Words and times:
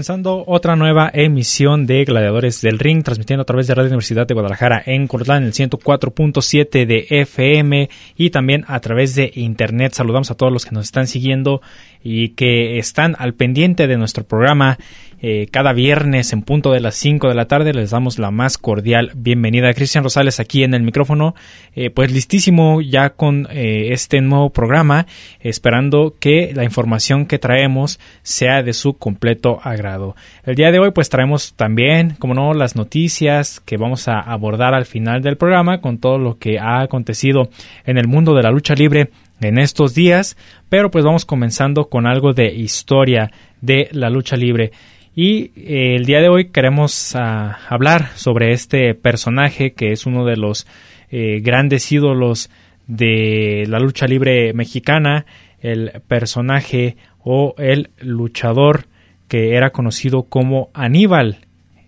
Comenzando 0.00 0.44
otra 0.46 0.76
nueva 0.76 1.10
emisión 1.12 1.84
de 1.84 2.06
Gladiadores 2.06 2.62
del 2.62 2.78
Ring, 2.78 3.02
transmitiendo 3.02 3.42
a 3.42 3.44
través 3.44 3.66
de 3.66 3.74
Radio 3.74 3.88
Universidad 3.88 4.26
de 4.26 4.32
Guadalajara 4.32 4.82
en 4.86 5.06
Cortlán, 5.06 5.44
el 5.44 5.52
104.7 5.52 6.86
de 6.86 7.06
FM 7.10 7.90
y 8.16 8.30
también 8.30 8.64
a 8.66 8.80
través 8.80 9.14
de 9.14 9.30
Internet. 9.34 9.92
Saludamos 9.92 10.30
a 10.30 10.36
todos 10.36 10.50
los 10.50 10.64
que 10.64 10.70
nos 10.70 10.86
están 10.86 11.06
siguiendo 11.06 11.60
y 12.02 12.30
que 12.30 12.78
están 12.78 13.16
al 13.18 13.34
pendiente 13.34 13.86
de 13.86 13.96
nuestro 13.96 14.24
programa 14.24 14.78
eh, 15.22 15.48
cada 15.50 15.74
viernes 15.74 16.32
en 16.32 16.40
punto 16.40 16.72
de 16.72 16.80
las 16.80 16.94
5 16.94 17.28
de 17.28 17.34
la 17.34 17.44
tarde. 17.44 17.74
Les 17.74 17.90
damos 17.90 18.18
la 18.18 18.30
más 18.30 18.56
cordial 18.56 19.12
bienvenida. 19.14 19.74
Cristian 19.74 20.02
Rosales 20.02 20.40
aquí 20.40 20.64
en 20.64 20.72
el 20.72 20.82
micrófono, 20.82 21.34
eh, 21.74 21.90
pues 21.90 22.10
listísimo 22.10 22.80
ya 22.80 23.10
con 23.10 23.46
eh, 23.50 23.88
este 23.92 24.22
nuevo 24.22 24.48
programa, 24.48 25.06
esperando 25.40 26.14
que 26.18 26.52
la 26.54 26.64
información 26.64 27.26
que 27.26 27.38
traemos 27.38 28.00
sea 28.22 28.62
de 28.62 28.72
su 28.72 28.94
completo 28.94 29.60
agrado. 29.62 30.16
El 30.44 30.54
día 30.54 30.72
de 30.72 30.78
hoy 30.78 30.90
pues 30.92 31.10
traemos 31.10 31.52
también, 31.52 32.16
como 32.18 32.32
no, 32.32 32.54
las 32.54 32.74
noticias 32.74 33.60
que 33.60 33.76
vamos 33.76 34.08
a 34.08 34.20
abordar 34.20 34.72
al 34.72 34.86
final 34.86 35.20
del 35.20 35.36
programa 35.36 35.82
con 35.82 35.98
todo 35.98 36.16
lo 36.16 36.38
que 36.38 36.58
ha 36.58 36.80
acontecido 36.80 37.50
en 37.84 37.98
el 37.98 38.08
mundo 38.08 38.34
de 38.34 38.42
la 38.42 38.50
lucha 38.50 38.74
libre 38.74 39.10
en 39.40 39.58
estos 39.58 39.94
días, 39.94 40.36
pero 40.68 40.90
pues 40.90 41.04
vamos 41.04 41.24
comenzando 41.24 41.88
con 41.88 42.06
algo 42.06 42.32
de 42.32 42.54
historia 42.54 43.30
de 43.60 43.88
la 43.92 44.10
lucha 44.10 44.36
libre. 44.36 44.72
Y 45.14 45.50
eh, 45.56 45.96
el 45.96 46.04
día 46.04 46.20
de 46.20 46.28
hoy 46.28 46.50
queremos 46.50 47.14
ah, 47.16 47.58
hablar 47.68 48.08
sobre 48.16 48.52
este 48.52 48.94
personaje 48.94 49.72
que 49.72 49.92
es 49.92 50.06
uno 50.06 50.24
de 50.24 50.36
los 50.36 50.66
eh, 51.10 51.40
grandes 51.40 51.90
ídolos 51.90 52.50
de 52.86 53.64
la 53.68 53.78
lucha 53.78 54.06
libre 54.06 54.52
mexicana, 54.52 55.26
el 55.60 55.92
personaje 56.06 56.96
o 57.22 57.54
el 57.58 57.90
luchador 58.00 58.86
que 59.28 59.54
era 59.54 59.70
conocido 59.70 60.24
como 60.24 60.70
Aníbal, 60.74 61.38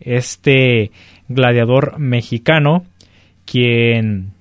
este 0.01 0.91
gladiador 1.29 1.99
mexicano, 1.99 2.85
quien 3.45 4.33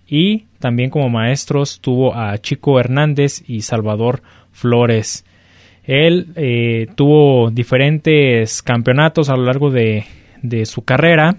y 0.08 0.46
también 0.58 0.90
como 0.90 1.08
maestros 1.10 1.80
tuvo 1.80 2.16
a 2.16 2.36
Chico 2.40 2.80
Hernández 2.80 3.44
y 3.48 3.62
Salvador 3.62 4.24
Flores. 4.52 5.24
Él 5.84 6.30
eh, 6.36 6.88
tuvo 6.96 7.52
diferentes 7.52 8.64
campeonatos 8.64 9.30
a 9.30 9.36
lo 9.36 9.44
largo 9.44 9.70
de, 9.70 10.06
de 10.42 10.66
su 10.66 10.84
carrera. 10.84 11.38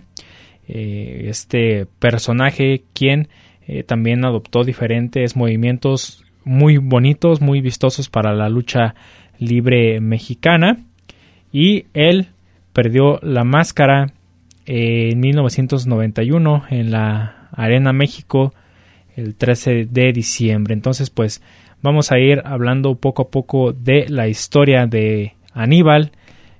Eh, 0.69 1.27
este 1.29 1.87
personaje 1.99 2.85
quien 2.93 3.27
también 3.87 4.25
adoptó 4.25 4.63
diferentes 4.63 5.35
movimientos 5.35 6.23
muy 6.45 6.77
bonitos, 6.77 7.41
muy 7.41 7.61
vistosos 7.61 8.09
para 8.09 8.35
la 8.35 8.49
lucha 8.49 8.95
libre 9.41 10.01
mexicana 10.01 10.79
y 11.55 11.87
él 11.95 12.27
perdió 12.73 13.21
la 13.23 13.45
máscara 13.45 14.13
en 14.67 15.21
1991 15.21 16.65
en 16.69 16.91
la 16.91 17.49
Arena 17.53 17.93
México 17.93 18.53
el 19.15 19.37
13 19.37 19.87
de 19.89 20.13
diciembre. 20.13 20.75
Entonces, 20.75 21.11
pues 21.11 21.43
vamos 21.81 22.11
a 22.11 22.19
ir 22.19 22.43
hablando 22.45 22.97
poco 22.97 23.23
a 23.23 23.29
poco 23.29 23.73
de 23.73 24.07
la 24.09 24.27
historia 24.27 24.87
de 24.89 25.35
Aníbal, 25.53 26.11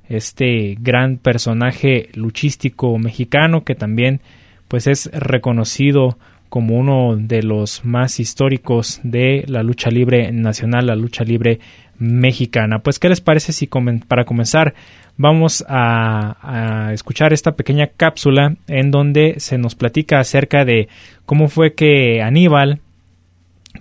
este 0.09 0.77
gran 0.79 1.17
personaje 1.17 2.11
luchístico 2.15 2.97
mexicano 2.97 3.65
que 3.65 3.75
también 3.75 4.21
pues 4.69 4.87
es 4.87 5.11
reconocido 5.13 6.19
como 6.49 6.79
uno 6.79 7.17
de 7.17 7.43
los 7.43 7.85
más 7.85 8.21
históricos 8.21 9.01
de 9.03 9.45
la 9.49 9.63
lucha 9.63 9.91
libre 9.91 10.31
nacional, 10.33 10.87
la 10.87 10.97
lucha 10.97 11.25
libre 11.25 11.61
mexicana. 11.99 12.81
Pues, 12.81 12.99
¿qué 12.99 13.09
les 13.09 13.21
parece 13.21 13.53
si 13.53 13.69
para 14.09 14.25
comenzar 14.25 14.75
vamos 15.17 15.65
a, 15.69 16.91
escuchar 16.93 17.33
esta 17.33 17.53
pequeña 17.53 17.89
cápsula 17.89 18.57
en 18.67 18.91
donde 18.91 19.35
se 19.39 19.59
nos 19.59 19.75
platica 19.75 20.19
acerca 20.19 20.65
de 20.65 20.89
cómo 21.27 21.49
fue 21.49 21.75
que 21.75 22.23
Aníbal 22.23 22.81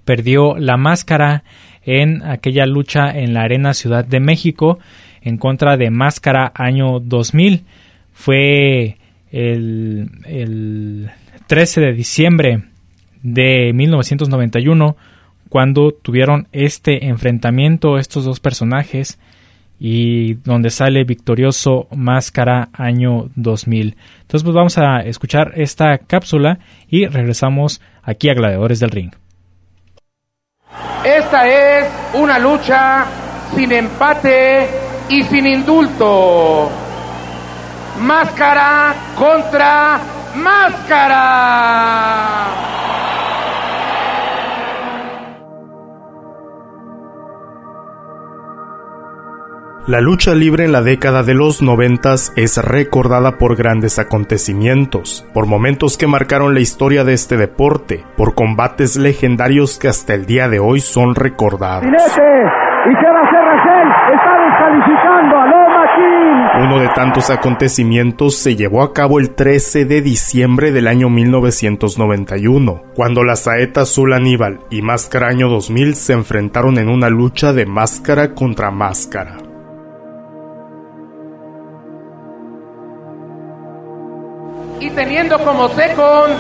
perdió 0.06 0.56
la 0.58 0.78
máscara 0.78 1.44
en 1.86 2.24
aquella 2.24 2.66
lucha 2.66 3.12
en 3.12 3.34
la 3.34 3.44
Arena 3.44 3.74
Ciudad 3.74 4.06
de 4.06 4.20
México 4.20 4.80
en 5.22 5.38
contra 5.38 5.78
de 5.78 5.90
Máscara 5.90 6.52
año 6.56 7.00
2000. 7.00 7.64
Fue 8.14 8.98
el, 9.32 10.10
el 10.26 11.10
13 11.48 11.82
de 11.82 11.94
diciembre 11.94 12.64
de 13.22 13.72
1991 13.74 14.96
cuando 15.50 15.92
tuvieron 15.92 16.48
este 16.52 17.08
enfrentamiento 17.08 17.98
estos 17.98 18.26
dos 18.26 18.40
personajes 18.40 19.20
y 19.80 20.36
donde 20.36 20.70
sale 20.70 21.04
victorioso 21.04 21.88
Máscara 21.96 22.70
año 22.74 23.30
2000. 23.36 23.98
Entonces 24.22 24.44
pues 24.44 24.56
vamos 24.56 24.78
a 24.78 25.02
escuchar 25.02 25.52
esta 25.56 25.98
cápsula 25.98 26.60
y 26.88 27.06
regresamos 27.06 27.82
aquí 28.02 28.30
a 28.30 28.34
Gladiadores 28.34 28.80
del 28.80 28.92
Ring. 28.92 29.12
Esta 31.06 31.48
es 31.48 31.88
una 32.14 32.40
lucha 32.40 33.06
sin 33.56 33.72
empate 33.74 34.68
y 35.10 35.22
sin 35.24 35.46
indulto. 35.46 36.72
Máscara 38.00 38.96
contra 39.18 40.00
máscara. 40.36 42.14
La 49.86 50.00
lucha 50.00 50.34
libre 50.34 50.64
en 50.64 50.72
la 50.72 50.82
década 50.82 51.24
de 51.24 51.34
los 51.34 51.62
noventas 51.62 52.32
es 52.38 52.56
recordada 52.56 53.38
por 53.38 53.58
grandes 53.58 54.00
acontecimientos, 54.00 55.26
por 55.34 55.46
momentos 55.46 55.98
que 55.98 56.08
marcaron 56.08 56.54
la 56.54 56.62
historia 56.62 57.04
de 57.04 57.12
este 57.12 57.36
deporte, 57.36 58.06
por 58.16 58.34
combates 58.34 58.96
legendarios 58.96 59.78
que 59.78 59.90
hasta 59.90 60.14
el 60.14 60.26
día 60.26 60.48
de 60.48 60.60
hoy 60.60 60.80
son 60.80 61.16
recordados. 61.16 61.86
¿Y 62.86 62.96
qué 62.96 63.06
va 63.06 63.20
a 63.20 63.24
hacer 63.24 63.40
Rachel? 63.40 63.88
Está 64.14 64.34
descalificando 64.46 65.36
Uno 66.66 66.80
de 66.80 66.90
tantos 66.90 67.30
acontecimientos 67.30 68.36
se 68.36 68.58
llevó 68.58 68.84
a 68.84 68.94
cabo 68.94 69.20
el 69.22 69.34
13 69.36 69.86
de 69.86 70.02
diciembre 70.02 70.74
del 70.74 70.88
año 70.88 71.10
1991, 71.10 72.84
cuando 72.94 73.24
la 73.24 73.38
saeta 73.38 73.82
azul 73.82 74.12
Aníbal 74.12 74.60
y 74.70 74.82
Máscara 74.82 75.30
Año 75.30 75.48
2000 75.48 75.96
se 75.96 76.12
enfrentaron 76.12 76.78
en 76.78 76.90
una 76.90 77.10
lucha 77.10 77.54
de 77.54 77.66
máscara 77.66 78.34
contra 78.34 78.70
máscara. 78.70 79.38
Y 84.82 84.90
teniendo 84.90 85.40
como 85.40 85.70
second 85.70 86.34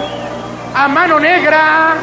a 0.75 0.87
mano 0.89 1.21
negra, 1.21 1.93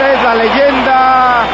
Es 0.00 0.22
la 0.22 0.34
leyenda. 0.34 1.46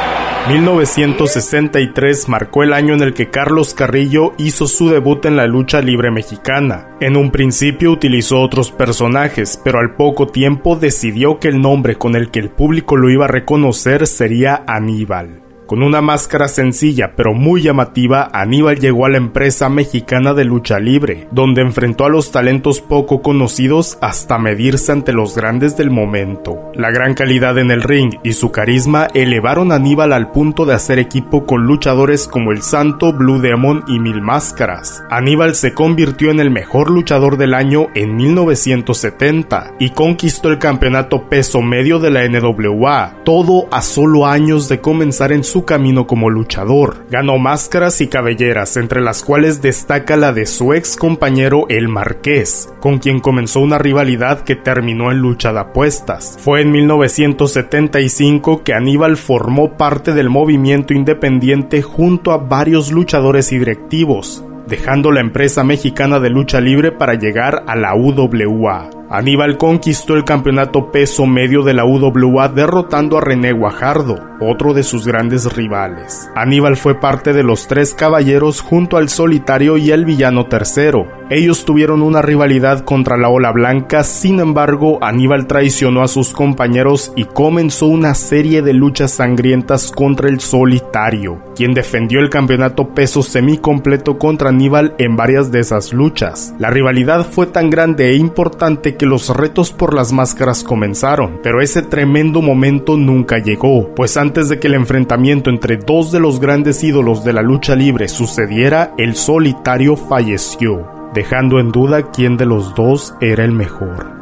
1963 0.49 2.29
marcó 2.29 2.63
el 2.63 2.73
año 2.73 2.95
en 2.95 3.03
el 3.03 3.15
que 3.15 3.31
Carlos 3.31 3.75
Carrillo 3.75 4.33
hizo 4.39 4.69
su 4.69 4.89
debut 4.89 5.25
en 5.27 5.35
la 5.35 5.49
lucha 5.49 5.81
libre 5.81 6.13
mexicana. 6.13 6.97
En 7.01 7.17
un 7.17 7.33
principio 7.33 7.91
utilizó 7.91 8.41
otros 8.41 8.71
personajes, 8.71 9.61
pero 9.65 9.81
al 9.81 9.97
poco 9.97 10.29
tiempo 10.29 10.77
decidió 10.77 11.41
que 11.41 11.49
el 11.49 11.61
nombre 11.61 11.97
con 11.97 12.15
el 12.15 12.31
que 12.31 12.39
el 12.39 12.51
público 12.51 12.97
lo 12.97 13.11
iba 13.11 13.25
a 13.25 13.29
reconocer 13.29 14.07
sería 14.07 14.63
Aníbal. 14.69 15.46
Con 15.67 15.83
una 15.83 16.01
máscara 16.01 16.47
sencilla 16.47 17.15
pero 17.17 17.35
muy 17.35 17.63
llamativa, 17.63 18.31
Aníbal 18.33 18.79
llegó 18.79 19.05
a 19.05 19.09
la 19.09 19.17
empresa 19.17 19.69
mexicana 19.69 20.33
de 20.33 20.45
lucha 20.45 20.79
libre, 20.79 21.27
donde 21.33 21.61
enfrentó 21.61 22.05
a 22.05 22.09
los 22.09 22.31
talentos 22.31 22.81
poco 22.81 23.21
conocidos 23.21 23.99
hasta 24.01 24.39
medirse 24.39 24.93
ante 24.93 25.13
los 25.13 25.35
grandes 25.35 25.77
del 25.77 25.91
momento. 25.91 26.71
La 26.75 26.93
gran 26.93 27.15
calidad 27.15 27.59
en 27.59 27.73
el 27.73 27.83
ring 27.83 28.15
y 28.23 28.35
su 28.35 28.53
carisma 28.53 29.09
elevaron 29.13 29.73
a 29.73 29.77
Aníbal 29.77 30.13
al 30.13 30.31
punto 30.31 30.67
de 30.67 30.75
hacer 30.75 31.01
equipo 31.01 31.47
con 31.47 31.65
luchadores 31.67 32.29
como 32.29 32.53
el 32.53 32.63
Santo, 32.63 33.13
Blue 33.13 33.41
Demon 33.41 33.83
y 33.89 33.99
Mil 33.99 34.23
Máscaras. 34.23 35.03
Aníbal 35.11 35.57
se 35.57 35.75
convirtió 35.75 36.31
en 36.31 36.39
el 36.39 36.51
mejor 36.51 36.91
luchador 36.91 37.37
del 37.37 37.55
año 37.55 37.89
en 37.95 38.15
1970 38.17 39.75
y 39.81 39.91
conquistó 39.91 40.49
el 40.49 40.59
campeonato 40.59 41.29
peso 41.29 41.61
medio 41.61 41.99
de 41.99 42.11
la 42.11 42.29
NWA, 42.29 43.17
todo 43.25 43.67
a 43.73 43.83
solo 43.83 44.27
años 44.27 44.69
de 44.69 44.81
comenzar 44.81 45.33
en 45.33 45.43
su 45.43 45.56
camino 45.65 46.07
como 46.07 46.31
luchador. 46.31 47.07
Ganó 47.11 47.39
máscaras 47.39 48.01
y 48.01 48.09
cabelleras, 48.09 48.77
entre 48.77 49.01
las 49.01 49.23
cuales 49.23 49.63
destaca 49.63 50.17
la 50.17 50.33
de 50.33 50.47
su 50.47 50.75
ex 50.75 50.97
compañero 50.97 51.67
El 51.69 51.89
Marqués, 51.89 52.73
con 52.81 52.99
quien 52.99 53.21
comenzó 53.21 53.61
una 53.61 53.79
rivalidad 53.79 54.43
que 54.43 54.57
terminó 54.57 55.11
en 55.11 55.19
lucha 55.19 55.53
de 55.53 55.61
apuestas. 55.61 56.39
Fue 56.41 56.61
en 56.61 56.73
1975 56.73 58.63
que 58.63 58.75
Aníbal 58.75 59.17
formó 59.17 59.77
parte 59.77 60.13
del 60.13 60.31
movimiento 60.31 60.95
independiente 60.95 61.83
junto 61.83 62.33
a 62.33 62.39
varios 62.39 62.93
luchadores 62.93 63.53
y 63.53 63.59
directivos, 63.59 64.45
dejando 64.67 65.13
la 65.13 65.21
empresa 65.21 65.65
mexicana 65.65 66.21
de 66.21 66.31
lucha 66.31 66.61
libre 66.61 66.93
para 66.93 67.15
llegar 67.15 67.65
a 67.67 67.77
la 67.77 67.95
UWA. 67.95 68.96
Aníbal 69.09 69.57
conquistó 69.57 70.15
el 70.15 70.25
campeonato 70.25 70.91
peso 70.91 71.27
medio 71.27 71.63
de 71.63 71.75
la 71.75 71.85
UWA 71.85 72.49
derrotando 72.49 73.17
a 73.17 73.21
René 73.21 73.53
Guajardo, 73.53 74.19
otro 74.41 74.75
de 74.75 74.83
sus 74.83 75.07
grandes 75.07 75.55
rivales. 75.55 76.29
Aníbal 76.35 76.77
fue 76.77 76.97
parte 76.97 77.33
de 77.33 77.45
los 77.45 77.69
tres 77.69 77.95
caballeros 77.95 78.61
junto 78.61 78.97
al 78.97 79.09
solitario 79.09 79.77
y 79.77 79.93
el 79.93 80.05
villano 80.05 80.47
tercero. 80.47 81.07
Ellos 81.29 81.65
tuvieron 81.65 82.03
una 82.03 82.23
rivalidad 82.23 82.85
contra 82.85 83.17
la 83.17 83.29
ola 83.29 83.51
blanca, 83.51 84.05
sin 84.05 84.39
embargo 84.39 84.99
Aníbal 85.03 85.47
traicionó 85.47 86.03
a 86.03 86.09
sus 86.09 86.33
compañeros 86.33 87.13
y 87.17 87.25
comenzó 87.25 87.87
una 87.87 88.15
serie 88.15 88.63
de 88.63 88.73
luchas 88.73 89.13
sangrientas 89.13 89.91
contra 89.91 90.29
el 90.29 90.41
solitario, 90.41 91.43
quien 91.57 91.75
defendió 91.75 92.21
el 92.21 92.31
campeonato 92.31 92.95
peso 92.95 93.23
semicompleto 93.23 94.19
contra 94.19 94.51
Aníbal 94.51 94.95
en 94.99 95.17
varias 95.17 95.51
de 95.51 95.61
esas 95.61 95.93
luchas. 95.93 96.55
La 96.59 96.71
rivalidad 96.71 97.27
fue 97.29 97.47
tan 97.47 97.71
grande 97.71 98.11
e 98.11 98.17
importante 98.17 98.96
que 98.97 99.07
los 99.07 99.29
retos 99.29 99.73
por 99.73 99.95
las 99.95 100.13
máscaras 100.13 100.65
comenzaron, 100.65 101.41
pero 101.43 101.61
ese 101.61 101.83
tremendo 101.83 102.43
momento 102.43 102.97
nunca 102.97 103.39
llegó, 103.39 103.95
pues 103.95 104.17
antes 104.17 104.49
de 104.49 104.59
que 104.59 104.67
el 104.67 104.75
enfrentamiento 104.75 105.51
entre 105.51 105.77
dos 105.77 106.13
de 106.13 106.21
los 106.21 106.41
grandes 106.41 106.83
ídolos 106.83 107.25
de 107.25 107.33
la 107.33 107.43
lucha 107.43 107.75
libre 107.75 108.09
sucediera, 108.09 108.93
el 108.99 109.15
solitario 109.15 109.97
falleció, 109.97 110.87
dejando 111.15 111.61
en 111.61 111.73
duda 111.73 112.11
quién 112.11 112.37
de 112.37 112.47
los 112.47 112.75
dos 112.75 113.15
era 113.21 113.45
el 113.45 113.53
mejor. 113.53 114.17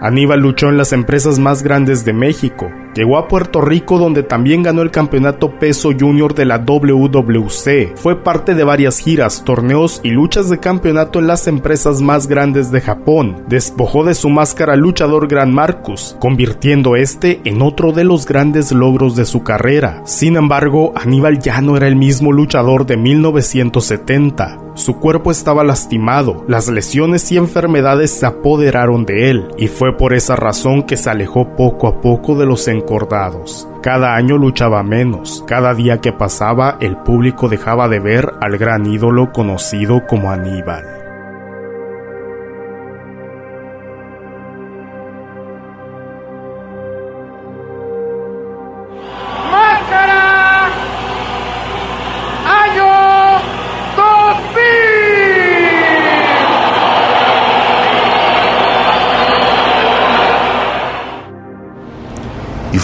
Aníbal 0.00 0.40
luchó 0.40 0.70
en 0.70 0.78
las 0.78 0.94
empresas 0.94 1.38
más 1.38 1.62
grandes 1.62 2.06
de 2.06 2.14
México, 2.14 2.70
Llegó 2.94 3.18
a 3.18 3.28
Puerto 3.28 3.60
Rico 3.60 3.98
donde 3.98 4.22
también 4.22 4.62
ganó 4.62 4.82
el 4.82 4.90
campeonato 4.90 5.58
peso 5.58 5.90
junior 5.98 6.34
de 6.34 6.44
la 6.44 6.58
WWC. 6.58 7.96
Fue 7.96 8.22
parte 8.22 8.54
de 8.54 8.64
varias 8.64 8.98
giras, 8.98 9.44
torneos 9.44 10.00
y 10.02 10.10
luchas 10.10 10.50
de 10.50 10.58
campeonato 10.58 11.18
en 11.18 11.26
las 11.26 11.46
empresas 11.46 12.02
más 12.02 12.26
grandes 12.26 12.70
de 12.70 12.80
Japón. 12.80 13.44
Despojó 13.48 14.04
de 14.04 14.14
su 14.14 14.28
máscara 14.28 14.76
luchador 14.76 15.28
Gran 15.28 15.52
Marcus, 15.52 16.16
convirtiendo 16.20 16.96
este 16.96 17.40
en 17.44 17.62
otro 17.62 17.92
de 17.92 18.04
los 18.04 18.26
grandes 18.26 18.72
logros 18.72 19.16
de 19.16 19.24
su 19.24 19.42
carrera. 19.42 20.02
Sin 20.04 20.36
embargo, 20.36 20.92
Aníbal 20.96 21.38
ya 21.38 21.60
no 21.60 21.76
era 21.76 21.86
el 21.86 21.96
mismo 21.96 22.32
luchador 22.32 22.86
de 22.86 22.96
1970. 22.96 24.58
Su 24.74 24.98
cuerpo 24.98 25.30
estaba 25.30 25.64
lastimado, 25.64 26.44
las 26.48 26.68
lesiones 26.68 27.30
y 27.32 27.36
enfermedades 27.36 28.12
se 28.12 28.24
apoderaron 28.24 29.04
de 29.04 29.30
él, 29.30 29.48
y 29.58 29.66
fue 29.66 29.96
por 29.96 30.14
esa 30.14 30.36
razón 30.36 30.84
que 30.84 30.96
se 30.96 31.10
alejó 31.10 31.54
poco 31.56 31.88
a 31.88 32.00
poco 32.00 32.36
de 32.36 32.46
los 32.46 32.68
encordados. 32.80 33.68
Cada 33.82 34.14
año 34.14 34.36
luchaba 34.36 34.82
menos, 34.82 35.44
cada 35.46 35.74
día 35.74 36.00
que 36.00 36.12
pasaba 36.12 36.76
el 36.80 36.96
público 36.96 37.48
dejaba 37.48 37.88
de 37.88 38.00
ver 38.00 38.34
al 38.40 38.58
gran 38.58 38.86
ídolo 38.86 39.32
conocido 39.32 40.06
como 40.06 40.30
Aníbal. 40.30 40.99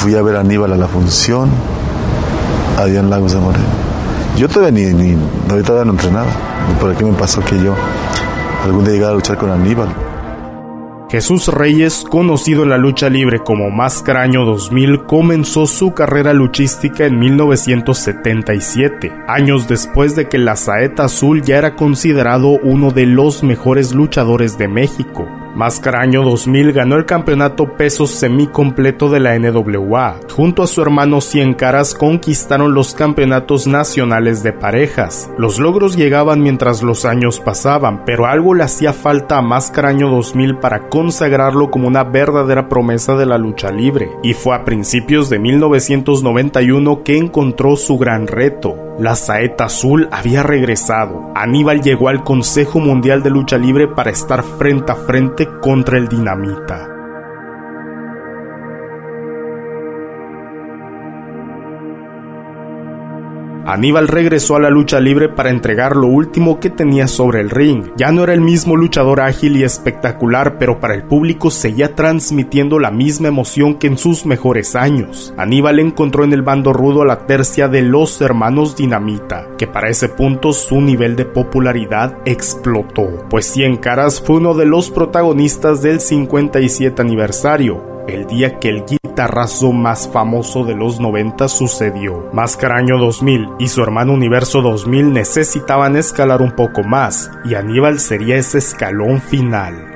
Fui 0.07 0.15
a 0.15 0.23
ver 0.23 0.37
a 0.37 0.41
Aníbal 0.41 0.73
a 0.73 0.77
la 0.77 0.87
función, 0.87 1.51
a 2.79 2.85
Dian 2.85 3.11
Lagos 3.11 3.33
de 3.33 3.41
Moreno. 3.41 3.65
Yo 4.39 4.49
todavía 4.49 4.93
ni, 4.93 4.95
ni 4.95 5.17
todavía 5.65 5.85
no 5.85 5.95
entrenaba. 5.95 6.31
¿Por 6.81 6.95
qué 6.95 7.05
me 7.05 7.13
pasó 7.15 7.45
que 7.45 7.61
yo 7.61 7.75
algún 8.63 8.85
día 8.85 8.95
llegara 8.95 9.11
a 9.11 9.17
luchar 9.17 9.37
con 9.37 9.51
Aníbal? 9.51 9.89
Jesús 11.11 11.49
Reyes, 11.49 12.05
conocido 12.09 12.63
en 12.63 12.69
la 12.69 12.79
lucha 12.79 13.11
libre 13.11 13.41
como 13.41 13.69
Máscara 13.71 14.23
Año 14.23 14.45
2000, 14.45 15.07
comenzó 15.07 15.67
su 15.67 15.93
carrera 15.93 16.33
luchística 16.33 17.05
en 17.05 17.19
1977, 17.19 19.13
años 19.27 19.67
después 19.67 20.15
de 20.15 20.29
que 20.29 20.39
la 20.39 20.55
Saeta 20.55 21.07
Azul 21.07 21.43
ya 21.43 21.59
era 21.59 21.75
considerado 21.75 22.61
uno 22.63 22.93
de 22.93 23.07
los 23.07 23.43
mejores 23.43 23.93
luchadores 23.93 24.57
de 24.57 24.69
México. 24.69 25.46
Máscara 25.57 26.03
Año 26.03 26.23
2000 26.23 26.75
ganó 26.75 26.97
el 26.97 27.07
campeonato 27.07 27.79
peso 27.79 28.07
semicompleto 28.07 29.09
de 29.09 29.21
la 29.21 29.39
NWA. 29.39 30.21
Junto 30.31 30.63
a 30.63 30.67
su 30.67 30.83
hermano 30.83 31.23
Cien 31.23 31.55
Caras 31.55 31.95
conquistaron 31.95 32.75
los 32.75 32.93
campeonatos 32.93 33.67
nacionales 33.67 34.43
de 34.43 34.53
parejas. 34.53 35.31
Los 35.39 35.59
logros 35.59 35.97
llegaban 35.97 36.43
mientras 36.43 36.83
los 36.83 37.07
años 37.07 37.41
pasaban, 37.41 38.05
pero 38.05 38.27
algo 38.27 38.53
le 38.53 38.65
hacía 38.65 38.93
falta 38.93 39.39
a 39.39 39.43
Máscara 39.43 39.89
Año 39.89 40.11
2000 40.11 40.59
para 40.59 40.91
consagrarlo 40.91 41.71
como 41.71 41.89
una 41.89 42.05
verdadera 42.05 42.69
promesa 42.69 43.17
de 43.17 43.25
la 43.25 43.39
lucha 43.39 43.71
libre. 43.71 44.11
Y 44.23 44.35
fue 44.35 44.55
a 44.55 44.63
principios 44.63 45.31
de 45.31 45.39
1991 45.39 47.03
que 47.03 47.17
encontró 47.17 47.77
su 47.77 47.97
gran 47.97 48.27
reto, 48.27 48.77
la 48.99 49.15
saeta 49.15 49.65
azul 49.65 50.09
había 50.11 50.43
regresado. 50.43 51.31
Aníbal 51.35 51.83
llegó 51.83 52.09
al 52.09 52.25
Consejo 52.25 52.81
Mundial 52.81 53.23
de 53.23 53.31
Lucha 53.31 53.59
Libre 53.59 53.89
para 53.89 54.11
estar 54.11 54.43
frente 54.43 54.93
a 54.93 54.97
frente 54.97 55.49
contra 55.61 55.99
el 55.99 56.09
dinamita. 56.09 56.96
Aníbal 63.67 64.07
regresó 64.07 64.55
a 64.55 64.61
la 64.61 64.71
lucha 64.71 65.01
libre 65.01 65.29
para 65.29 65.51
entregar 65.51 65.97
lo 65.97 66.07
último 66.07 66.61
que 66.61 66.71
tenía 66.71 67.09
sobre 67.09 67.41
el 67.41 67.51
ring. 67.51 67.87
Ya 67.97 68.13
no 68.13 68.23
era 68.23 68.33
el 68.33 68.41
mismo 68.41 68.77
luchador 68.77 69.21
ágil 69.21 69.57
y 69.57 69.65
espectacular, 69.65 70.57
pero 70.57 70.79
para 70.79 70.95
el 70.95 71.03
público 71.03 71.51
seguía 71.51 71.97
transmitiendo 71.97 72.79
la 72.79 72.93
misma 72.93 73.27
emoción 73.27 73.75
que 73.75 73.89
en 73.89 73.99
sus 73.99 74.25
mejores 74.25 74.77
años. 74.77 75.35
Aníbal 75.37 75.81
encontró 75.81 76.23
en 76.23 76.33
el 76.33 76.43
bando 76.43 76.73
rudo 76.73 77.03
a 77.03 77.07
la 77.07 77.27
tercia 77.27 77.67
de 77.67 77.83
los 77.83 78.21
hermanos 78.21 78.77
Dinamita, 78.77 79.49
que 79.59 79.67
para 79.67 79.89
ese 79.89 80.09
punto 80.09 80.53
su 80.53 80.81
nivel 80.81 81.17
de 81.17 81.25
popularidad 81.25 82.19
explotó, 82.25 83.27
pues 83.29 83.47
Cien 83.47 83.79
Caras 83.79 84.21
fue 84.21 84.37
uno 84.37 84.55
de 84.55 84.67
los 84.67 84.91
protagonistas 84.93 85.83
del 85.83 85.99
57 85.99 87.03
aniversario, 87.03 87.96
el 88.09 88.27
día 88.27 88.59
que 88.59 88.69
el 88.69 88.85
guitarrazo 88.85 89.73
más 89.73 90.09
famoso 90.13 90.65
de 90.65 90.75
los 90.75 91.01
90 91.01 91.49
sucedió. 91.49 92.29
Máscara 92.33 92.77
Año 92.77 92.99
2000 92.99 93.49
y 93.59 93.69
su 93.69 93.83
hermano 93.83 94.13
Universo 94.13 94.63
2000 94.63 95.13
necesitaban 95.13 95.97
escalar 95.97 96.43
un 96.43 96.53
poco 96.53 96.83
más, 96.83 97.31
y 97.45 97.55
Aníbal 97.55 98.01
sería 98.01 98.37
ese 98.37 98.59
escalón 98.59 99.21
final. 99.21 99.96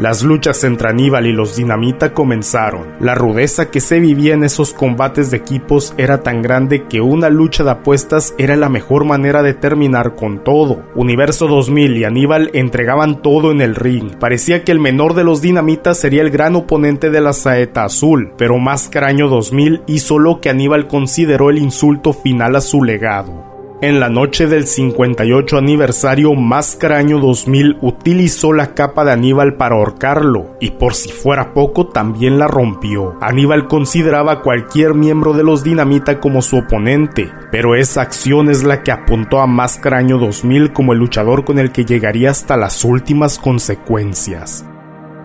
Las 0.00 0.22
luchas 0.22 0.64
entre 0.64 0.88
Aníbal 0.88 1.26
y 1.26 1.32
los 1.34 1.56
Dinamita 1.56 2.14
comenzaron. 2.14 2.94
La 3.00 3.14
rudeza 3.14 3.70
que 3.70 3.80
se 3.80 4.00
vivía 4.00 4.32
en 4.32 4.44
esos 4.44 4.72
combates 4.72 5.30
de 5.30 5.36
equipos 5.36 5.92
era 5.98 6.22
tan 6.22 6.40
grande 6.40 6.86
que 6.88 7.02
una 7.02 7.28
lucha 7.28 7.64
de 7.64 7.72
apuestas 7.72 8.34
era 8.38 8.56
la 8.56 8.70
mejor 8.70 9.04
manera 9.04 9.42
de 9.42 9.52
terminar 9.52 10.14
con 10.14 10.42
todo. 10.42 10.84
Universo 10.94 11.48
2000 11.48 11.98
y 11.98 12.04
Aníbal 12.04 12.50
entregaban 12.54 13.20
todo 13.20 13.50
en 13.50 13.60
el 13.60 13.74
ring. 13.74 14.16
Parecía 14.18 14.64
que 14.64 14.72
el 14.72 14.80
menor 14.80 15.12
de 15.12 15.24
los 15.24 15.42
Dinamitas 15.42 15.98
sería 15.98 16.22
el 16.22 16.30
gran 16.30 16.56
oponente 16.56 17.10
de 17.10 17.20
la 17.20 17.34
saeta 17.34 17.84
azul, 17.84 18.32
pero 18.38 18.56
Máscara 18.56 19.08
Año 19.08 19.28
2000 19.28 19.82
hizo 19.86 20.18
lo 20.18 20.40
que 20.40 20.48
Aníbal 20.48 20.88
consideró 20.88 21.50
el 21.50 21.58
insulto 21.58 22.14
final 22.14 22.56
a 22.56 22.62
su 22.62 22.82
legado. 22.82 23.49
En 23.82 23.98
la 23.98 24.10
noche 24.10 24.46
del 24.46 24.66
58 24.66 25.56
aniversario, 25.56 26.34
Máscara 26.34 26.98
Año 26.98 27.18
2000 27.18 27.78
utilizó 27.80 28.52
la 28.52 28.74
capa 28.74 29.06
de 29.06 29.12
Aníbal 29.12 29.54
para 29.54 29.76
ahorcarlo, 29.76 30.48
y 30.60 30.72
por 30.72 30.92
si 30.92 31.08
fuera 31.08 31.54
poco, 31.54 31.86
también 31.86 32.38
la 32.38 32.46
rompió. 32.46 33.14
Aníbal 33.22 33.68
consideraba 33.68 34.32
a 34.32 34.40
cualquier 34.42 34.92
miembro 34.92 35.32
de 35.32 35.44
los 35.44 35.64
Dinamita 35.64 36.20
como 36.20 36.42
su 36.42 36.58
oponente, 36.58 37.32
pero 37.50 37.74
esa 37.74 38.02
acción 38.02 38.50
es 38.50 38.64
la 38.64 38.82
que 38.82 38.92
apuntó 38.92 39.40
a 39.40 39.46
Máscara 39.46 39.96
Año 39.96 40.18
2000 40.18 40.74
como 40.74 40.92
el 40.92 40.98
luchador 40.98 41.46
con 41.46 41.58
el 41.58 41.72
que 41.72 41.86
llegaría 41.86 42.32
hasta 42.32 42.58
las 42.58 42.84
últimas 42.84 43.38
consecuencias. 43.38 44.62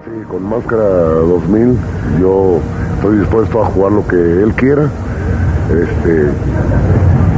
Sí, 0.06 0.12
con 0.30 0.48
Máscara 0.48 0.86
2000 0.86 1.78
yo 2.22 2.62
estoy 2.96 3.20
dispuesto 3.20 3.62
a 3.62 3.66
jugar 3.66 3.92
lo 3.92 4.08
que 4.08 4.16
él 4.16 4.54
quiera. 4.56 4.90
Este, 5.70 6.30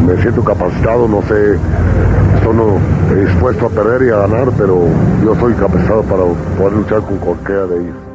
me 0.08 0.22
siento 0.22 0.42
capacitado, 0.42 1.06
no 1.06 1.22
sé, 1.24 1.60
estoy 2.36 3.26
dispuesto 3.26 3.66
a 3.66 3.70
perder 3.70 4.08
y 4.08 4.10
a 4.10 4.20
ganar, 4.20 4.52
pero 4.58 4.86
yo 5.22 5.36
soy 5.36 5.54
capacitado 5.54 6.02
para 6.04 6.24
poder 6.58 6.74
luchar 6.74 7.02
con 7.02 7.18
cualquiera 7.18 7.66
de 7.68 7.82
ellos. 7.82 8.07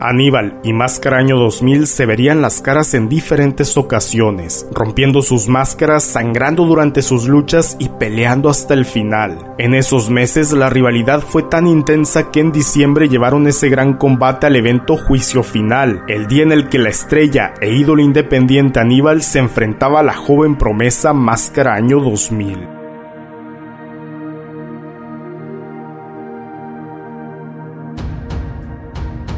Aníbal 0.00 0.58
y 0.64 0.72
Máscara 0.72 1.18
Año 1.18 1.36
2000 1.36 1.86
se 1.86 2.06
verían 2.06 2.42
las 2.42 2.60
caras 2.60 2.94
en 2.94 3.08
diferentes 3.08 3.76
ocasiones, 3.76 4.66
rompiendo 4.72 5.22
sus 5.22 5.48
máscaras, 5.48 6.04
sangrando 6.04 6.64
durante 6.64 7.02
sus 7.02 7.28
luchas 7.28 7.76
y 7.78 7.88
peleando 7.88 8.48
hasta 8.48 8.74
el 8.74 8.86
final. 8.86 9.54
En 9.58 9.74
esos 9.74 10.10
meses 10.10 10.52
la 10.52 10.70
rivalidad 10.70 11.20
fue 11.20 11.42
tan 11.42 11.66
intensa 11.66 12.30
que 12.30 12.40
en 12.40 12.52
diciembre 12.52 13.08
llevaron 13.08 13.46
ese 13.46 13.68
gran 13.68 13.94
combate 13.94 14.46
al 14.46 14.56
evento 14.56 14.96
Juicio 14.96 15.42
Final, 15.42 16.02
el 16.08 16.26
día 16.26 16.42
en 16.42 16.52
el 16.52 16.68
que 16.68 16.78
la 16.78 16.88
estrella 16.88 17.54
e 17.60 17.72
ídolo 17.74 18.02
independiente 18.02 18.80
Aníbal 18.80 19.22
se 19.22 19.38
enfrentaba 19.38 20.00
a 20.00 20.04
la 20.04 20.14
joven 20.14 20.56
promesa 20.56 21.12
Máscara 21.12 21.74
Año 21.74 22.00
2000. 22.00 22.79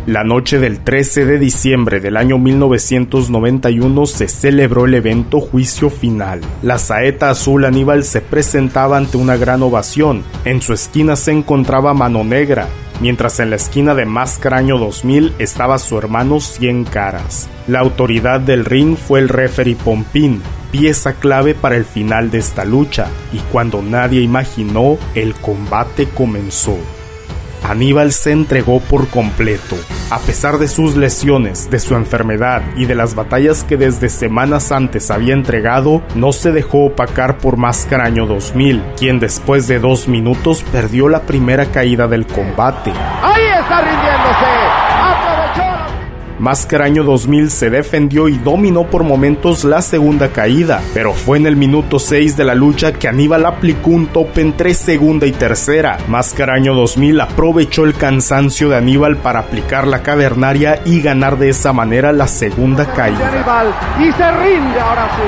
La 0.06 0.24
noche 0.24 0.58
del 0.58 0.80
13 0.80 1.26
de 1.26 1.38
diciembre 1.38 2.00
del 2.00 2.16
año 2.16 2.36
1991 2.36 4.06
se 4.06 4.26
celebró 4.26 4.86
el 4.86 4.94
evento 4.94 5.38
Juicio 5.38 5.90
Final. 5.90 6.40
La 6.60 6.78
saeta 6.78 7.30
azul 7.30 7.64
Aníbal 7.64 8.02
se 8.02 8.20
presentaba 8.20 8.96
ante 8.96 9.16
una 9.16 9.36
gran 9.36 9.62
ovación. 9.62 10.24
En 10.44 10.60
su 10.60 10.72
esquina 10.72 11.14
se 11.14 11.30
encontraba 11.30 11.94
Mano 11.94 12.24
Negra, 12.24 12.66
mientras 13.00 13.38
en 13.38 13.50
la 13.50 13.56
esquina 13.56 13.94
de 13.94 14.04
Máscara 14.04 14.56
Año 14.56 14.76
2000 14.76 15.34
estaba 15.38 15.78
su 15.78 15.96
hermano 15.96 16.40
Cien 16.40 16.82
Caras. 16.82 17.48
La 17.68 17.78
autoridad 17.78 18.40
del 18.40 18.64
ring 18.64 18.96
fue 18.96 19.20
el 19.20 19.28
referee 19.28 19.76
Pompín, 19.76 20.42
pieza 20.72 21.12
clave 21.12 21.54
para 21.54 21.76
el 21.76 21.84
final 21.84 22.32
de 22.32 22.38
esta 22.38 22.64
lucha, 22.64 23.06
y 23.32 23.38
cuando 23.52 23.82
nadie 23.82 24.20
imaginó, 24.20 24.98
el 25.14 25.36
combate 25.36 26.08
comenzó. 26.08 26.76
Aníbal 27.64 28.12
se 28.12 28.32
entregó 28.32 28.80
por 28.80 29.08
completo. 29.08 29.76
A 30.10 30.18
pesar 30.18 30.58
de 30.58 30.68
sus 30.68 30.96
lesiones, 30.96 31.70
de 31.70 31.78
su 31.78 31.94
enfermedad 31.94 32.62
y 32.76 32.84
de 32.84 32.94
las 32.94 33.14
batallas 33.14 33.64
que 33.64 33.76
desde 33.76 34.08
semanas 34.08 34.72
antes 34.72 35.10
había 35.10 35.34
entregado, 35.34 36.02
no 36.14 36.32
se 36.32 36.52
dejó 36.52 36.86
opacar 36.86 37.38
por 37.38 37.56
Máscara 37.56 38.04
Año 38.04 38.26
2000, 38.26 38.82
quien 38.98 39.20
después 39.20 39.68
de 39.68 39.78
dos 39.78 40.08
minutos 40.08 40.64
perdió 40.70 41.08
la 41.08 41.22
primera 41.22 41.66
caída 41.66 42.08
del 42.08 42.26
combate. 42.26 42.92
Ahí 43.22 43.46
está 43.58 43.80
rindiéndose. 43.80 45.01
Máscara 46.42 46.86
Año 46.86 47.04
2000 47.04 47.52
se 47.52 47.70
defendió 47.70 48.28
y 48.28 48.36
dominó 48.36 48.82
por 48.82 49.04
momentos 49.04 49.62
la 49.62 49.80
segunda 49.80 50.32
caída, 50.32 50.82
pero 50.92 51.12
fue 51.12 51.38
en 51.38 51.46
el 51.46 51.54
minuto 51.54 52.00
6 52.00 52.36
de 52.36 52.44
la 52.44 52.56
lucha 52.56 52.94
que 52.94 53.06
Aníbal 53.06 53.46
aplicó 53.46 53.90
un 53.90 54.08
tope 54.08 54.40
entre 54.40 54.74
segunda 54.74 55.24
y 55.24 55.30
tercera. 55.30 55.98
Máscara 56.08 56.54
Año 56.54 56.74
2000 56.74 57.20
aprovechó 57.20 57.84
el 57.84 57.94
cansancio 57.94 58.68
de 58.68 58.76
Aníbal 58.76 59.18
para 59.18 59.38
aplicar 59.38 59.86
la 59.86 60.02
cavernaria 60.02 60.82
y 60.84 61.00
ganar 61.00 61.38
de 61.38 61.50
esa 61.50 61.72
manera 61.72 62.12
la 62.12 62.26
segunda 62.26 62.92
caída. 62.92 63.74
Y 64.00 64.10
se 64.10 64.32
rinde 64.32 64.80
ahora 64.80 65.10
sí. 65.14 65.22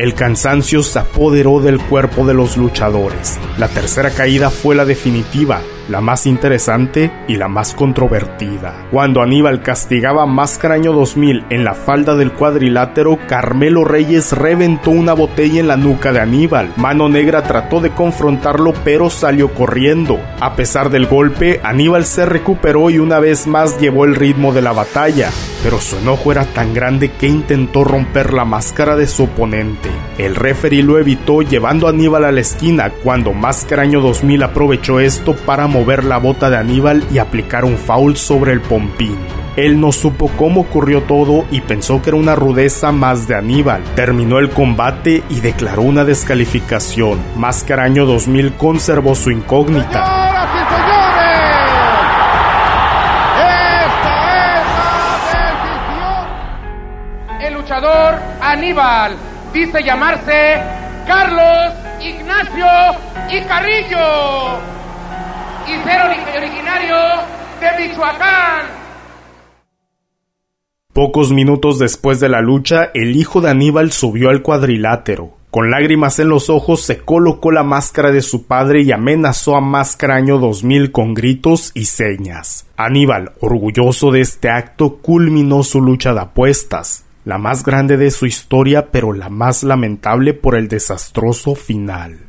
El 0.00 0.14
cansancio 0.14 0.84
se 0.84 1.00
apoderó 1.00 1.58
del 1.58 1.80
cuerpo 1.80 2.24
de 2.24 2.34
los 2.34 2.56
luchadores. 2.56 3.36
La 3.58 3.66
tercera 3.66 4.10
caída 4.10 4.48
fue 4.48 4.76
la 4.76 4.84
definitiva, 4.84 5.60
la 5.88 6.00
más 6.00 6.26
interesante 6.26 7.10
y 7.26 7.36
la 7.36 7.48
más 7.48 7.74
controvertida. 7.74 8.86
Cuando 8.90 9.22
Aníbal 9.22 9.62
castigaba 9.62 10.22
a 10.22 10.26
Máscara 10.26 10.74
Año 10.74 10.92
2000 10.92 11.46
en 11.50 11.64
la 11.64 11.74
falda 11.74 12.14
del 12.14 12.32
cuadrilátero, 12.32 13.18
Carmelo 13.26 13.84
Reyes 13.84 14.32
reventó 14.32 14.90
una 14.90 15.14
botella 15.14 15.60
en 15.60 15.68
la 15.68 15.76
nuca 15.76 16.12
de 16.12 16.20
Aníbal. 16.20 16.72
Mano 16.76 17.08
Negra 17.08 17.42
trató 17.42 17.80
de 17.80 17.90
confrontarlo 17.90 18.72
pero 18.84 19.10
salió 19.10 19.52
corriendo. 19.54 20.20
A 20.40 20.54
pesar 20.54 20.90
del 20.90 21.06
golpe, 21.06 21.60
Aníbal 21.62 22.04
se 22.04 22.26
recuperó 22.26 22.90
y 22.90 22.98
una 22.98 23.18
vez 23.18 23.46
más 23.46 23.80
llevó 23.80 24.04
el 24.04 24.14
ritmo 24.14 24.52
de 24.52 24.62
la 24.62 24.72
batalla, 24.72 25.30
pero 25.62 25.80
su 25.80 25.96
enojo 25.96 26.32
era 26.32 26.44
tan 26.44 26.74
grande 26.74 27.12
que 27.12 27.26
intentó 27.26 27.84
romper 27.84 28.32
la 28.32 28.44
máscara 28.44 28.96
de 28.96 29.06
su 29.06 29.24
oponente. 29.24 29.88
El 30.18 30.34
referee 30.34 30.82
lo 30.82 30.98
evitó 30.98 31.42
llevando 31.42 31.86
a 31.86 31.90
Aníbal 31.90 32.24
a 32.24 32.32
la 32.32 32.40
esquina 32.40 32.90
cuando 32.90 33.32
Máscara 33.32 33.82
Año 33.82 34.00
2000 34.00 34.42
aprovechó 34.42 35.00
esto 35.00 35.34
para 35.34 35.66
mover 35.66 36.04
la 36.04 36.18
bota 36.18 36.50
de 36.50 36.56
Aníbal 36.56 37.04
y 37.12 37.18
aplicar 37.18 37.64
un 37.64 37.76
foul 37.76 38.16
sobre 38.16 38.52
el 38.52 38.60
pompín. 38.60 39.16
Él 39.56 39.80
no 39.80 39.90
supo 39.90 40.30
cómo 40.36 40.60
ocurrió 40.60 41.02
todo 41.02 41.44
y 41.50 41.60
pensó 41.60 42.00
que 42.00 42.10
era 42.10 42.16
una 42.16 42.36
rudeza 42.36 42.92
más 42.92 43.26
de 43.26 43.34
Aníbal. 43.34 43.82
Terminó 43.96 44.38
el 44.38 44.50
combate 44.50 45.24
y 45.28 45.40
declaró 45.40 45.82
una 45.82 46.04
descalificación. 46.04 47.18
Máscara 47.36 47.82
Año 47.82 48.06
2000 48.06 48.54
conservó 48.54 49.16
su 49.16 49.32
incógnita. 49.32 50.28
Aníbal 58.40 59.16
dice 59.52 59.82
llamarse 59.84 60.60
Carlos 61.06 61.74
Ignacio 62.00 62.66
y 63.30 63.40
Carrillo 63.42 64.58
y 65.64 65.84
ser 65.84 66.00
originario 66.36 66.96
de 67.60 67.88
Michoacán. 67.88 68.66
Pocos 70.92 71.30
minutos 71.30 71.78
después 71.78 72.18
de 72.18 72.28
la 72.28 72.40
lucha, 72.40 72.90
el 72.94 73.14
hijo 73.14 73.40
de 73.40 73.50
Aníbal 73.50 73.92
subió 73.92 74.30
al 74.30 74.42
cuadrilátero. 74.42 75.34
Con 75.52 75.70
lágrimas 75.70 76.18
en 76.18 76.28
los 76.28 76.50
ojos 76.50 76.82
se 76.82 76.98
colocó 76.98 77.52
la 77.52 77.62
máscara 77.62 78.10
de 78.10 78.22
su 78.22 78.46
padre 78.46 78.82
y 78.82 78.90
amenazó 78.90 79.54
a 79.56 79.60
Máscara 79.60 80.16
Año 80.16 80.38
2000 80.38 80.90
con 80.90 81.14
gritos 81.14 81.70
y 81.74 81.84
señas. 81.84 82.66
Aníbal, 82.76 83.32
orgulloso 83.40 84.10
de 84.10 84.20
este 84.20 84.50
acto, 84.50 84.96
culminó 84.96 85.62
su 85.62 85.80
lucha 85.80 86.12
de 86.12 86.20
apuestas 86.20 87.04
la 87.28 87.36
más 87.36 87.62
grande 87.62 87.98
de 87.98 88.10
su 88.10 88.24
historia, 88.24 88.90
pero 88.90 89.12
la 89.12 89.28
más 89.28 89.62
lamentable 89.62 90.32
por 90.32 90.54
el 90.54 90.66
desastroso 90.66 91.54
final. 91.54 92.20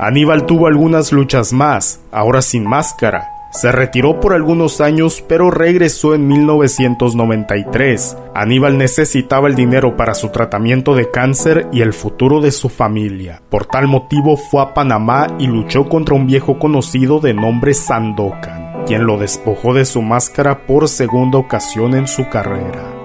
Aníbal 0.00 0.46
tuvo 0.46 0.66
algunas 0.66 1.12
luchas 1.12 1.52
más, 1.52 2.00
ahora 2.10 2.42
sin 2.42 2.64
máscara. 2.64 3.28
Se 3.52 3.70
retiró 3.70 4.18
por 4.18 4.34
algunos 4.34 4.80
años, 4.80 5.22
pero 5.28 5.52
regresó 5.52 6.16
en 6.16 6.26
1993. 6.26 8.16
Aníbal 8.34 8.76
necesitaba 8.76 9.46
el 9.46 9.54
dinero 9.54 9.96
para 9.96 10.14
su 10.14 10.30
tratamiento 10.30 10.96
de 10.96 11.08
cáncer 11.12 11.68
y 11.70 11.82
el 11.82 11.92
futuro 11.92 12.40
de 12.40 12.50
su 12.50 12.68
familia. 12.68 13.42
Por 13.48 13.64
tal 13.64 13.86
motivo 13.86 14.36
fue 14.36 14.60
a 14.60 14.74
Panamá 14.74 15.28
y 15.38 15.46
luchó 15.46 15.88
contra 15.88 16.16
un 16.16 16.26
viejo 16.26 16.58
conocido 16.58 17.20
de 17.20 17.32
nombre 17.32 17.74
Sandokan, 17.74 18.86
quien 18.86 19.06
lo 19.06 19.18
despojó 19.18 19.72
de 19.72 19.84
su 19.84 20.02
máscara 20.02 20.66
por 20.66 20.88
segunda 20.88 21.38
ocasión 21.38 21.94
en 21.94 22.08
su 22.08 22.28
carrera. 22.28 22.99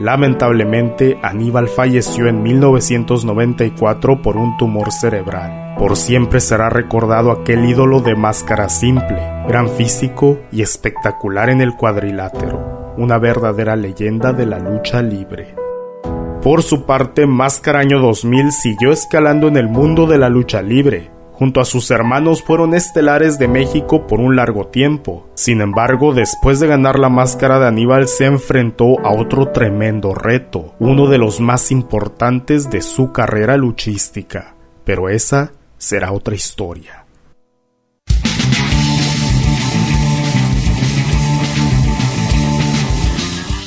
Lamentablemente, 0.00 1.18
Aníbal 1.22 1.68
falleció 1.68 2.26
en 2.26 2.42
1994 2.42 4.22
por 4.22 4.38
un 4.38 4.56
tumor 4.56 4.90
cerebral. 4.92 5.74
Por 5.78 5.96
siempre 5.96 6.40
será 6.40 6.70
recordado 6.70 7.30
aquel 7.30 7.66
ídolo 7.66 8.00
de 8.00 8.16
máscara 8.16 8.70
simple, 8.70 9.20
gran 9.46 9.68
físico 9.68 10.38
y 10.50 10.62
espectacular 10.62 11.50
en 11.50 11.60
el 11.60 11.76
cuadrilátero. 11.76 12.94
una 12.96 13.18
verdadera 13.18 13.76
leyenda 13.76 14.32
de 14.32 14.44
la 14.44 14.58
lucha 14.58 15.00
libre. 15.00 15.54
Por 16.42 16.62
su 16.62 16.84
parte, 16.84 17.26
Máscara 17.26 17.80
Año 17.80 17.98
2000 17.98 18.52
siguió 18.52 18.92
escalando 18.92 19.48
en 19.48 19.56
el 19.56 19.68
mundo 19.68 20.06
de 20.06 20.18
la 20.18 20.28
lucha 20.28 20.60
libre. 20.60 21.10
Junto 21.40 21.62
a 21.62 21.64
sus 21.64 21.90
hermanos 21.90 22.42
fueron 22.42 22.74
estelares 22.74 23.38
de 23.38 23.48
México 23.48 24.06
por 24.06 24.20
un 24.20 24.36
largo 24.36 24.66
tiempo. 24.66 25.30
Sin 25.32 25.62
embargo, 25.62 26.12
después 26.12 26.60
de 26.60 26.66
ganar 26.66 26.98
la 26.98 27.08
máscara 27.08 27.58
de 27.58 27.66
Aníbal 27.66 28.08
se 28.08 28.26
enfrentó 28.26 29.00
a 29.00 29.14
otro 29.14 29.48
tremendo 29.48 30.12
reto, 30.12 30.74
uno 30.78 31.06
de 31.06 31.16
los 31.16 31.40
más 31.40 31.72
importantes 31.72 32.68
de 32.68 32.82
su 32.82 33.12
carrera 33.12 33.56
luchística. 33.56 34.54
Pero 34.84 35.08
esa 35.08 35.52
será 35.78 36.12
otra 36.12 36.34
historia. 36.34 37.06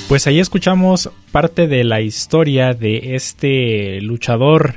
Pues 0.07 0.27
ahí 0.27 0.39
escuchamos 0.39 1.09
parte 1.31 1.65
de 1.65 1.83
la 1.83 2.01
historia 2.01 2.75
de 2.75 3.15
este 3.15 3.99
luchador, 4.01 4.75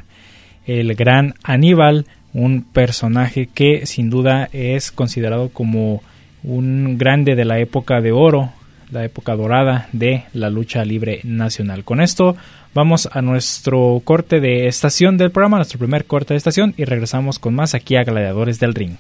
el 0.64 0.94
gran 0.94 1.34
Aníbal, 1.44 2.06
un 2.37 2.62
personaje 2.62 3.49
que 3.52 3.87
sin 3.87 4.11
duda 4.11 4.50
es 4.52 4.93
considerado 4.93 5.49
como 5.49 6.02
un 6.45 6.99
grande 6.99 7.35
de 7.35 7.47
la 7.47 7.59
época 7.61 8.02
de 8.02 8.12
oro, 8.12 8.52
la 8.90 9.05
época 9.05 9.35
dorada 9.35 9.88
de 9.93 10.25
la 10.35 10.50
lucha 10.50 10.85
libre 10.85 11.21
nacional. 11.25 11.83
Con 11.83 12.02
esto 12.02 12.37
vamos 12.75 13.09
a 13.11 13.23
nuestro 13.23 14.02
corte 14.05 14.40
de 14.40 14.69
estación 14.69 15.16
del 15.16 15.31
programa, 15.31 15.57
nuestro 15.57 15.78
primer 15.78 16.05
corte 16.05 16.35
de 16.35 16.38
estación 16.38 16.75
y 16.76 16.85
regresamos 16.85 17.38
con 17.38 17.55
más 17.55 17.75
aquí 17.75 17.97
a 17.97 18.05
Gladiadores 18.05 18.61
del 18.61 18.75
Ring. 18.75 18.97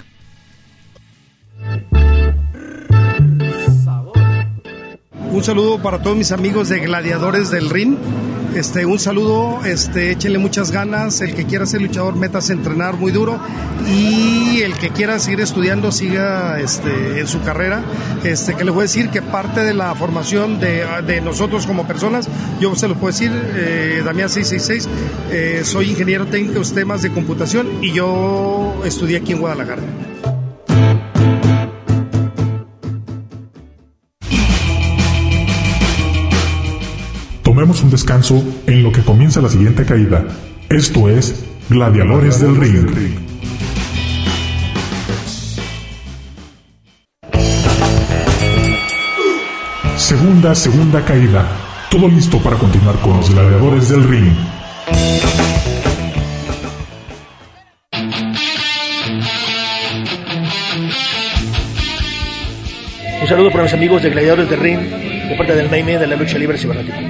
Un 5.30 5.44
saludo 5.44 5.82
para 5.82 6.00
todos 6.00 6.16
mis 6.16 6.32
amigos 6.32 6.70
de 6.70 6.80
Gladiadores 6.80 7.50
del 7.50 7.68
Ring. 7.68 7.98
Este, 8.54 8.86
un 8.86 8.98
saludo, 8.98 9.64
este, 9.64 10.12
échenle 10.12 10.38
muchas 10.38 10.70
ganas. 10.70 11.20
El 11.20 11.34
que 11.34 11.44
quiera 11.44 11.66
ser 11.66 11.82
luchador, 11.82 12.16
métase 12.16 12.52
a 12.52 12.56
entrenar 12.56 12.96
muy 12.96 13.12
duro. 13.12 13.38
Y 13.86 14.62
el 14.62 14.74
que 14.74 14.90
quiera 14.90 15.18
seguir 15.18 15.40
estudiando, 15.40 15.92
siga 15.92 16.58
este, 16.60 17.20
en 17.20 17.26
su 17.26 17.42
carrera. 17.42 17.82
Este, 18.24 18.54
que 18.54 18.64
les 18.64 18.72
voy 18.72 18.82
a 18.82 18.84
decir 18.84 19.10
que 19.10 19.22
parte 19.22 19.60
de 19.62 19.74
la 19.74 19.94
formación 19.94 20.58
de, 20.60 20.84
de 21.06 21.20
nosotros 21.20 21.66
como 21.66 21.86
personas, 21.86 22.28
yo 22.60 22.74
se 22.74 22.88
lo 22.88 22.94
puedo 22.94 23.12
decir, 23.12 23.30
eh, 23.34 24.02
Damián 24.04 24.30
666, 24.30 24.88
eh, 25.30 25.62
soy 25.64 25.90
ingeniero 25.90 26.26
técnico 26.26 26.60
en 26.60 26.74
temas 26.74 27.02
de 27.02 27.10
computación 27.10 27.82
y 27.82 27.92
yo 27.92 28.82
estudié 28.84 29.18
aquí 29.18 29.32
en 29.32 29.40
Guadalajara. 29.40 29.82
Tomemos 37.56 37.82
un 37.82 37.90
descanso 37.90 38.44
en 38.66 38.82
lo 38.82 38.92
que 38.92 39.00
comienza 39.00 39.40
la 39.40 39.48
siguiente 39.48 39.86
caída. 39.86 40.26
Esto 40.68 41.08
es 41.08 41.42
Gladiadores 41.70 42.38
del 42.38 42.54
Ring. 42.54 42.86
Segunda, 49.96 50.54
segunda 50.54 51.02
caída. 51.02 51.48
Todo 51.90 52.08
listo 52.08 52.38
para 52.40 52.58
continuar 52.58 52.96
con 52.96 53.16
los 53.16 53.30
Gladiadores 53.30 53.88
del 53.88 54.04
Ring. 54.04 54.34
Un 63.22 63.26
saludo 63.26 63.50
para 63.50 63.64
mis 63.64 63.72
amigos 63.72 64.02
de 64.02 64.10
Gladiadores 64.10 64.50
del 64.50 64.60
Ring, 64.60 65.06
de 65.28 65.36
parte 65.36 65.54
del 65.54 65.70
Naime 65.70 65.98
de 65.98 66.06
la 66.06 66.16
lucha 66.16 66.38
libre 66.38 66.58
cibernética. 66.58 67.00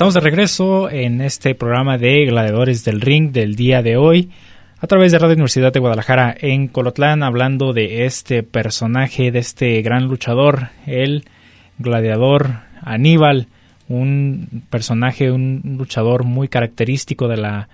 Estamos 0.00 0.14
de 0.14 0.20
regreso 0.20 0.88
en 0.88 1.20
este 1.20 1.54
programa 1.54 1.98
de 1.98 2.24
Gladiadores 2.24 2.86
del 2.86 3.02
Ring 3.02 3.32
del 3.32 3.54
día 3.54 3.82
de 3.82 3.98
hoy 3.98 4.30
a 4.80 4.86
través 4.86 5.12
de 5.12 5.18
Radio 5.18 5.34
Universidad 5.34 5.74
de 5.74 5.78
Guadalajara 5.78 6.34
en 6.40 6.68
Colotlán 6.68 7.22
hablando 7.22 7.74
de 7.74 8.06
este 8.06 8.42
personaje, 8.42 9.30
de 9.30 9.40
este 9.40 9.82
gran 9.82 10.04
luchador, 10.04 10.68
el 10.86 11.26
gladiador 11.76 12.60
Aníbal, 12.80 13.48
un 13.88 14.62
personaje, 14.70 15.30
un 15.30 15.60
luchador 15.76 16.24
muy 16.24 16.48
característico 16.48 17.28
de 17.28 17.36
la 17.36 17.68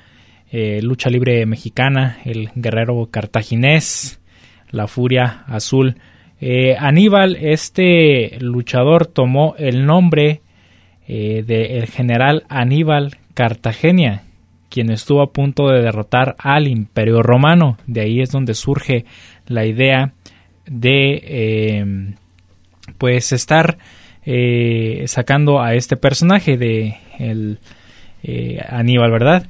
eh, 0.50 0.80
lucha 0.82 1.10
libre 1.10 1.46
mexicana, 1.46 2.18
el 2.24 2.50
guerrero 2.56 3.06
cartaginés, 3.08 4.18
la 4.72 4.88
furia 4.88 5.44
azul. 5.46 5.94
Eh, 6.40 6.74
Aníbal, 6.76 7.36
este 7.36 8.36
luchador 8.40 9.06
tomó 9.06 9.54
el 9.58 9.86
nombre 9.86 10.40
eh, 11.08 11.44
del 11.46 11.86
general 11.86 12.42
Aníbal 12.48 13.18
Cartagena, 13.32 14.24
quien 14.68 14.90
estuvo 14.90 15.22
a 15.22 15.30
punto 15.30 15.68
de 15.68 15.80
derrotar 15.80 16.34
al 16.36 16.66
Imperio 16.66 17.22
Romano. 17.22 17.78
De 17.86 18.00
ahí 18.00 18.20
es 18.20 18.32
donde 18.32 18.54
surge 18.54 19.04
la 19.46 19.64
idea 19.66 20.14
de 20.66 21.22
eh, 21.22 22.14
pues 22.98 23.30
estar 23.30 23.78
eh, 24.24 25.04
sacando 25.06 25.62
a 25.62 25.74
este 25.74 25.96
personaje 25.96 26.56
de 26.56 26.96
el, 27.20 27.60
Aníbal, 28.68 29.12
¿verdad? 29.12 29.46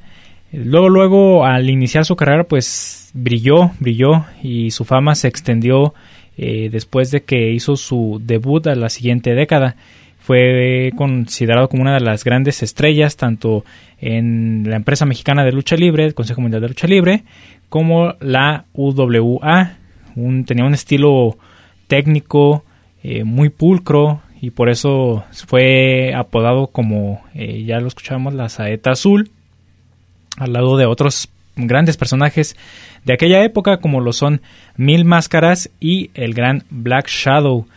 Luego, 0.52 0.90
luego, 0.90 1.46
al 1.46 1.70
iniciar 1.70 2.04
su 2.04 2.16
carrera, 2.16 2.44
pues 2.44 3.10
brilló, 3.14 3.70
brilló 3.80 4.26
y 4.42 4.70
su 4.72 4.84
fama 4.84 5.14
se 5.14 5.28
extendió 5.28 5.94
después 6.36 7.10
de 7.10 7.22
que 7.22 7.52
hizo 7.52 7.76
su 7.76 8.20
debut 8.22 8.66
a 8.66 8.74
la 8.74 8.90
siguiente 8.90 9.34
década 9.34 9.76
fue 10.26 10.90
considerado 10.96 11.68
como 11.68 11.82
una 11.82 11.94
de 11.94 12.00
las 12.00 12.24
grandes 12.24 12.64
estrellas 12.64 13.16
tanto 13.16 13.64
en 14.00 14.64
la 14.68 14.74
empresa 14.74 15.06
mexicana 15.06 15.44
de 15.44 15.52
lucha 15.52 15.76
libre, 15.76 16.04
el 16.04 16.14
Consejo 16.14 16.40
Mundial 16.40 16.62
de 16.62 16.66
Lucha 16.66 16.88
Libre, 16.88 17.22
como 17.68 18.14
la 18.18 18.64
UWA. 18.72 19.76
tenía 20.44 20.64
un 20.64 20.74
estilo 20.74 21.38
técnico 21.86 22.64
eh, 23.04 23.22
muy 23.22 23.50
pulcro 23.50 24.20
y 24.40 24.50
por 24.50 24.68
eso 24.68 25.24
fue 25.46 26.12
apodado 26.12 26.66
como, 26.66 27.22
eh, 27.32 27.62
ya 27.62 27.78
lo 27.78 27.86
escuchamos, 27.86 28.34
la 28.34 28.48
saeta 28.48 28.90
azul, 28.90 29.30
al 30.38 30.54
lado 30.54 30.76
de 30.76 30.86
otros 30.86 31.28
grandes 31.54 31.96
personajes 31.96 32.56
de 33.04 33.12
aquella 33.12 33.44
época 33.44 33.76
como 33.76 34.00
lo 34.00 34.12
son 34.12 34.42
Mil 34.76 35.04
Máscaras 35.04 35.70
y 35.78 36.10
el 36.14 36.34
gran 36.34 36.64
Black 36.68 37.06
Shadow. 37.06 37.68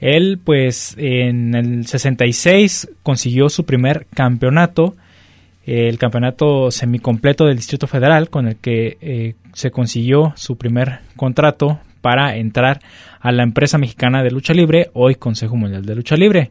Él, 0.00 0.40
pues, 0.42 0.94
en 0.98 1.54
el 1.54 1.86
66 1.86 2.90
consiguió 3.02 3.50
su 3.50 3.64
primer 3.64 4.06
campeonato, 4.14 4.96
el 5.66 5.98
campeonato 5.98 6.70
semicompleto 6.70 7.44
del 7.44 7.56
Distrito 7.56 7.86
Federal, 7.86 8.30
con 8.30 8.48
el 8.48 8.56
que 8.56 8.96
eh, 9.00 9.34
se 9.52 9.70
consiguió 9.70 10.32
su 10.36 10.56
primer 10.56 11.00
contrato 11.16 11.80
para 12.00 12.36
entrar 12.36 12.80
a 13.20 13.30
la 13.30 13.42
empresa 13.42 13.76
mexicana 13.76 14.22
de 14.22 14.30
lucha 14.30 14.54
libre, 14.54 14.90
hoy 14.94 15.16
Consejo 15.16 15.56
Mundial 15.56 15.84
de 15.84 15.94
Lucha 15.94 16.16
Libre. 16.16 16.50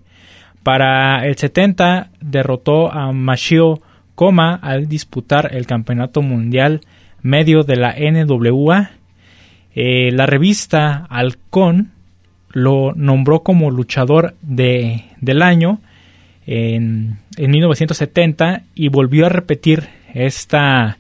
Para 0.61 1.25
el 1.25 1.35
70 1.35 2.11
derrotó 2.21 2.91
a 2.91 3.11
Mashio 3.11 3.81
Koma 4.13 4.53
al 4.61 4.87
disputar 4.87 5.55
el 5.55 5.65
campeonato 5.65 6.21
mundial 6.21 6.81
medio 7.21 7.63
de 7.63 7.77
la 7.77 7.95
NWA. 7.97 8.91
Eh, 9.73 10.11
la 10.11 10.25
revista 10.25 11.07
Halcón 11.09 11.91
lo 12.59 12.93
nombró 12.95 13.41
como 13.41 13.71
luchador 13.71 14.35
de, 14.41 15.05
del 15.19 15.41
año 15.41 15.81
en, 16.45 17.17
en 17.37 17.51
1970 17.51 18.65
y 18.75 18.89
volvió 18.89 19.25
a 19.25 19.29
repetir 19.29 19.87
esta, 20.13 20.99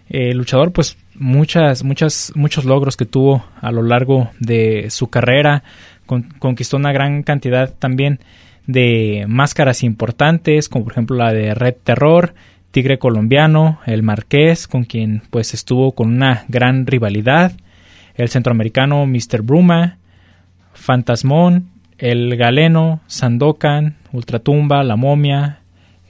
eh, 0.09 0.33
luchador, 0.35 0.73
pues 0.73 0.97
muchas, 1.15 1.85
muchas, 1.85 2.33
muchos 2.35 2.65
logros 2.65 2.97
que 2.97 3.05
tuvo 3.07 3.45
a 3.61 3.71
lo 3.73 3.83
largo 3.83 4.31
de 4.39 4.89
su 4.91 5.09
carrera, 5.09 5.63
conquistó 6.39 6.77
una 6.77 6.93
gran 6.93 7.23
cantidad 7.23 7.73
también 7.73 8.21
de 8.67 9.25
máscaras 9.29 9.83
importantes, 9.83 10.69
como 10.69 10.85
por 10.85 10.93
ejemplo 10.93 11.17
la 11.17 11.33
de 11.33 11.55
Red 11.55 11.77
Terror, 11.83 12.35
Tigre 12.75 12.99
colombiano, 12.99 13.79
el 13.87 14.03
Marqués, 14.03 14.67
con 14.67 14.83
quien 14.83 15.23
pues 15.31 15.55
estuvo 15.55 15.93
con 15.93 16.13
una 16.13 16.45
gran 16.49 16.89
rivalidad, 16.89 17.53
el 18.17 18.29
centroamericano 18.31 19.07
Mr. 19.07 19.43
Bruma, 19.43 19.99
Fantasmón, 20.73 21.69
el 21.99 22.37
Galeno, 22.37 23.01
Sandokan, 23.07 23.95
Ultratumba, 24.11 24.83
La 24.83 24.97
Momia, 24.97 25.61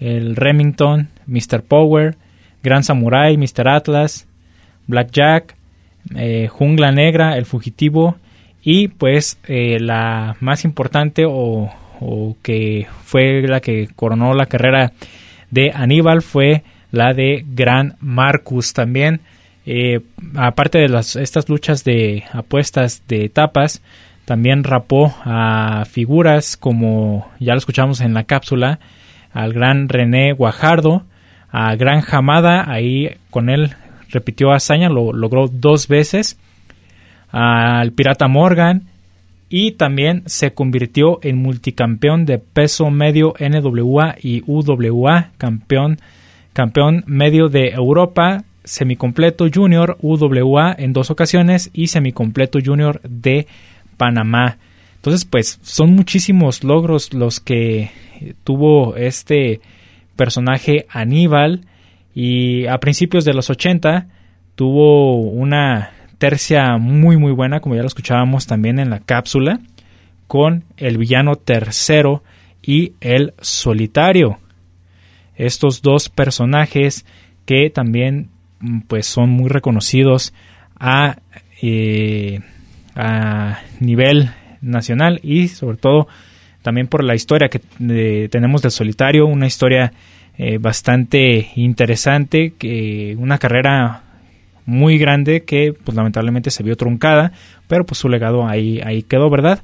el 0.00 0.36
Remington, 0.36 1.10
Mr. 1.26 1.62
Power, 1.62 2.16
Gran 2.62 2.82
Samurai, 2.82 3.36
Mr. 3.36 3.68
Atlas, 3.68 4.26
Blackjack, 4.86 5.56
eh, 6.16 6.48
Jungla 6.48 6.92
Negra, 6.92 7.36
El 7.36 7.44
Fugitivo 7.44 8.16
y 8.62 8.88
pues 8.88 9.38
eh, 9.48 9.80
la 9.80 10.38
más 10.40 10.64
importante 10.64 11.26
o, 11.28 11.70
que 12.40 12.86
fue 13.02 13.42
la 13.42 13.60
que 13.60 13.90
coronó 13.94 14.32
la 14.32 14.46
carrera 14.46 14.92
de 15.50 15.72
Aníbal 15.74 16.22
fue 16.22 16.62
la 16.90 17.12
de 17.12 17.44
Gran 17.46 17.96
Marcus 18.00 18.72
también. 18.72 19.20
Eh, 19.66 20.00
aparte 20.36 20.78
de 20.78 20.88
las, 20.88 21.16
estas 21.16 21.48
luchas 21.48 21.84
de 21.84 22.24
apuestas 22.32 23.02
de 23.08 23.24
etapas, 23.24 23.82
también 24.24 24.64
rapó 24.64 25.14
a 25.24 25.84
figuras 25.90 26.56
como 26.56 27.30
ya 27.40 27.52
lo 27.52 27.58
escuchamos 27.58 28.00
en 28.00 28.14
la 28.14 28.24
cápsula, 28.24 28.78
al 29.32 29.52
gran 29.52 29.88
René 29.88 30.32
Guajardo, 30.32 31.04
a 31.50 31.74
Gran 31.76 32.00
Jamada, 32.00 32.70
ahí 32.70 33.16
con 33.30 33.48
él 33.48 33.74
repitió 34.10 34.52
hazaña, 34.52 34.88
lo 34.88 35.12
logró 35.12 35.48
dos 35.48 35.88
veces, 35.88 36.38
al 37.30 37.92
Pirata 37.92 38.28
Morgan 38.28 38.84
y 39.48 39.72
también 39.72 40.22
se 40.26 40.52
convirtió 40.52 41.18
en 41.22 41.36
multicampeón 41.36 42.26
de 42.26 42.38
peso 42.38 42.90
medio 42.90 43.34
NWA 43.38 44.16
y 44.20 44.42
UWA, 44.46 45.30
campeón, 45.38 45.98
campeón 46.52 47.04
medio 47.06 47.48
de 47.48 47.68
Europa, 47.68 48.44
semicompleto 48.64 49.46
junior 49.52 49.96
UWA 50.00 50.74
en 50.78 50.92
dos 50.92 51.10
ocasiones 51.10 51.70
y 51.72 51.88
semicompleto 51.88 52.58
junior 52.64 53.00
de 53.02 53.46
Panamá. 53.96 54.58
Entonces, 54.96 55.24
pues 55.24 55.58
son 55.62 55.94
muchísimos 55.94 56.64
logros 56.64 57.12
los 57.12 57.40
que 57.40 57.90
tuvo 58.42 58.96
este 58.96 59.60
personaje 60.16 60.86
Aníbal 60.88 61.66
y 62.14 62.66
a 62.66 62.78
principios 62.78 63.24
de 63.24 63.34
los 63.34 63.50
80 63.50 64.06
tuvo 64.54 65.16
una 65.16 65.90
tercia 66.18 66.76
muy 66.78 67.16
muy 67.16 67.32
buena, 67.32 67.60
como 67.60 67.74
ya 67.74 67.82
lo 67.82 67.88
escuchábamos 67.88 68.46
también 68.46 68.78
en 68.78 68.90
la 68.90 69.00
cápsula, 69.00 69.60
con 70.26 70.64
el 70.76 70.98
villano 70.98 71.36
tercero 71.36 72.22
y 72.62 72.92
el 73.00 73.34
solitario. 73.40 74.38
Estos 75.36 75.82
dos 75.82 76.08
personajes 76.08 77.04
que 77.46 77.70
también 77.70 78.28
mm, 78.60 78.80
pues 78.82 79.06
son 79.06 79.30
muy 79.30 79.48
reconocidos 79.48 80.32
a, 80.78 81.18
eh, 81.60 82.40
a 82.94 83.60
nivel 83.80 84.30
nacional 84.60 85.20
y 85.22 85.48
sobre 85.48 85.76
todo 85.76 86.08
también 86.62 86.86
por 86.86 87.04
la 87.04 87.14
historia 87.14 87.50
que 87.50 87.58
tenemos 88.30 88.62
del 88.62 88.70
solitario, 88.70 89.26
una 89.26 89.46
historia 89.46 89.92
eh, 90.38 90.56
bastante 90.56 91.50
interesante, 91.56 92.54
que 92.58 93.14
una 93.18 93.36
carrera 93.36 94.03
muy 94.66 94.98
grande 94.98 95.44
que 95.44 95.72
pues 95.72 95.96
lamentablemente 95.96 96.50
se 96.50 96.62
vio 96.62 96.76
truncada, 96.76 97.32
pero 97.68 97.84
pues 97.84 97.98
su 97.98 98.08
legado 98.08 98.46
ahí, 98.46 98.80
ahí 98.84 99.02
quedó, 99.02 99.30
¿verdad? 99.30 99.62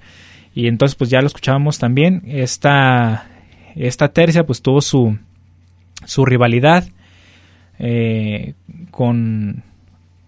Y 0.54 0.66
entonces 0.66 0.94
pues 0.96 1.10
ya 1.10 1.20
lo 1.20 1.26
escuchábamos 1.26 1.78
también, 1.78 2.22
esta, 2.26 3.28
esta 3.76 4.08
tercia 4.08 4.44
pues 4.44 4.62
tuvo 4.62 4.80
su, 4.80 5.16
su 6.04 6.24
rivalidad 6.24 6.84
eh, 7.78 8.54
con, 8.90 9.62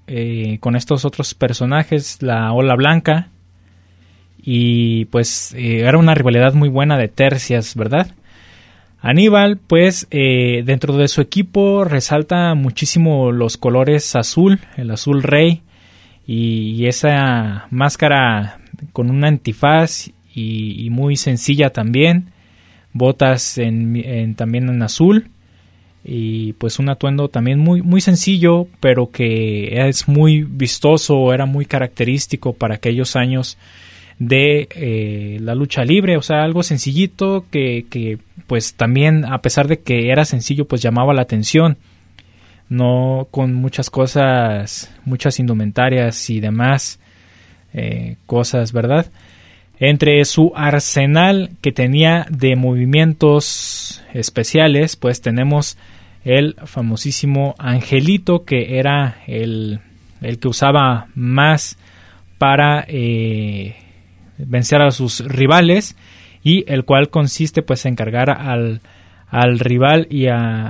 eh, 0.07 0.59
con 0.61 0.77
estos 0.77 1.05
otros 1.05 1.35
personajes, 1.35 2.23
la 2.23 2.53
Ola 2.53 2.75
Blanca, 2.77 3.29
y 4.43 5.05
pues 5.07 5.55
eh, 5.55 5.81
era 5.81 5.99
una 5.99 6.15
rivalidad 6.15 6.55
muy 6.55 6.69
buena 6.69 6.97
de 6.97 7.09
tercias, 7.09 7.77
¿verdad? 7.77 8.09
Aníbal, 9.03 9.59
pues 9.59 10.07
eh, 10.13 10.63
dentro 10.65 10.97
de 10.97 11.09
su 11.09 11.21
equipo 11.21 11.83
resalta 11.83 12.55
muchísimo 12.55 13.33
los 13.33 13.57
colores 13.57 14.15
azul, 14.15 14.61
el 14.77 14.93
azul 14.93 15.25
rey 15.25 15.63
y, 16.25 16.87
esa 16.87 17.67
máscara 17.71 18.61
con 18.93 19.11
un 19.11 19.25
antifaz 19.25 20.11
y, 20.33 20.89
muy 20.91 21.17
sencilla 21.17 21.71
también, 21.71 22.31
botas 22.93 23.59
en, 23.59 24.37
también 24.37 24.69
en 24.69 24.83
azul 24.83 25.27
y 26.05 26.53
pues 26.55 26.79
un 26.79 26.89
atuendo 26.89 27.29
también 27.29 27.61
muy 27.61 27.81
muy 27.81 28.01
sencillo 28.01 28.67
pero 28.81 29.11
que 29.11 29.89
es 29.89 30.09
muy 30.09 30.43
vistoso, 30.43 31.33
era 31.33 31.47
muy 31.47 31.65
característico 31.65 32.53
para 32.53 32.77
aquellos 32.77 33.17
años 33.17 33.59
de 34.29 34.69
eh, 34.71 35.39
la 35.41 35.57
lucha 35.57 35.85
libre, 35.85 36.17
o 36.17 36.23
sea, 36.23 36.45
algo 36.45 36.63
sencillito 36.63 37.45
que, 37.51 37.87
que, 37.91 38.19
pues 38.47 38.75
también 38.75 39.25
a 39.25 39.39
pesar 39.39 39.67
de 39.67 39.81
que 39.81 40.11
era 40.11 40.25
sencillo, 40.25 40.67
pues 40.67 40.81
llamaba 40.81 41.13
la 41.13 41.23
atención, 41.23 41.77
no 42.69 43.27
con 43.33 43.53
muchas 43.53 43.91
cosas, 43.91 44.95
muchas 45.05 45.41
indumentarias 45.41 46.31
y 46.31 46.39
demás 46.39 47.01
eh, 47.75 48.17
cosas, 48.27 48.73
¿verdad? 48.73 49.07
Entre 49.81 50.25
su 50.25 50.53
arsenal 50.55 51.51
que 51.61 51.73
tenía 51.73 52.27
de 52.31 52.55
movimientos 52.55 54.05
especiales, 54.15 54.95
pues 54.95 55.21
tenemos 55.21 55.77
el 56.25 56.55
famosísimo 56.65 57.57
Angelito, 57.59 58.45
que 58.45 58.79
era 58.79 59.17
el, 59.27 59.81
el 60.21 60.39
que 60.39 60.47
usaba 60.47 61.09
más 61.17 61.77
para 62.39 62.85
eh, 62.87 63.82
vencer 64.47 64.83
a 64.83 64.91
sus 64.91 65.21
rivales 65.27 65.97
y 66.43 66.65
el 66.71 66.85
cual 66.85 67.09
consiste 67.09 67.63
pues 67.63 67.87
en 67.87 67.97
cargar 67.97 68.31
al, 68.31 68.81
al 69.29 69.59
rival 69.59 70.07
y 70.11 70.27
a, 70.27 70.69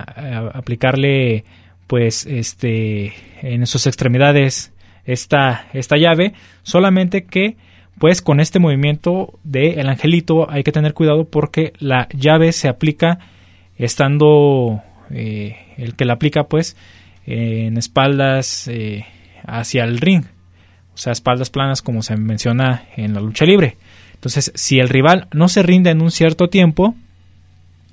aplicarle 0.55 1.45
pues 1.87 2.27
este 2.27 3.13
en 3.43 3.67
sus 3.67 3.87
extremidades 3.87 4.73
esta, 5.05 5.67
esta 5.73 5.97
llave. 5.97 6.35
Solamente 6.63 7.25
que 7.25 7.57
pues 7.99 8.23
con 8.23 8.41
este 8.41 8.59
movimiento 8.59 9.39
de 9.45 9.81
el 9.81 9.89
angelito 9.89 10.51
hay 10.51 10.63
que 10.63 10.73
tener 10.73 10.95
cuidado 10.95 11.25
porque 11.25 11.73
la 11.79 12.09
llave 12.11 12.53
se 12.53 12.69
aplica 12.69 13.19
estando 13.77 14.83
eh, 15.11 15.57
el 15.77 15.95
que 15.95 16.05
la 16.05 16.15
aplica 16.15 16.45
pues 16.45 16.77
en 17.27 17.77
espaldas 17.77 18.69
eh, 18.69 19.05
hacia 19.47 19.85
el 19.85 19.99
ring 19.99 20.25
o 20.95 20.99
sea, 20.99 21.13
espaldas 21.13 21.51
planas 21.51 21.83
como 21.83 22.03
se 22.03 22.17
menciona 22.17 22.85
en 22.97 23.15
la 23.15 23.21
lucha 23.21 23.45
libre. 23.45 23.77
Entonces, 24.15 24.53
si 24.55 24.79
el 24.79 24.89
rival 24.89 25.27
no 25.33 25.49
se 25.49 25.63
rinde 25.63 25.91
en 25.91 26.01
un 26.01 26.11
cierto 26.11 26.49
tiempo, 26.49 26.95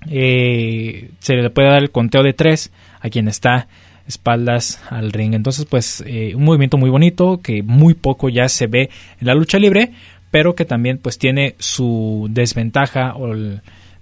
eh, 0.09 1.09
se 1.19 1.35
le 1.35 1.49
puede 1.49 1.69
dar 1.69 1.81
el 1.81 1.91
conteo 1.91 2.23
de 2.23 2.33
tres 2.33 2.71
a 2.99 3.09
quien 3.09 3.27
está 3.27 3.67
espaldas 4.07 4.81
al 4.89 5.11
ring. 5.11 5.33
Entonces, 5.33 5.65
pues, 5.65 6.03
eh, 6.05 6.33
un 6.35 6.43
movimiento 6.43 6.77
muy 6.77 6.89
bonito 6.89 7.41
que 7.41 7.63
muy 7.63 7.93
poco 7.93 8.29
ya 8.29 8.49
se 8.49 8.67
ve 8.67 8.89
en 9.19 9.27
la 9.27 9.35
lucha 9.35 9.59
libre, 9.59 9.91
pero 10.31 10.55
que 10.55 10.65
también, 10.65 10.97
pues, 10.97 11.17
tiene 11.17 11.55
su 11.59 12.27
desventaja 12.29 13.15
o, 13.15 13.33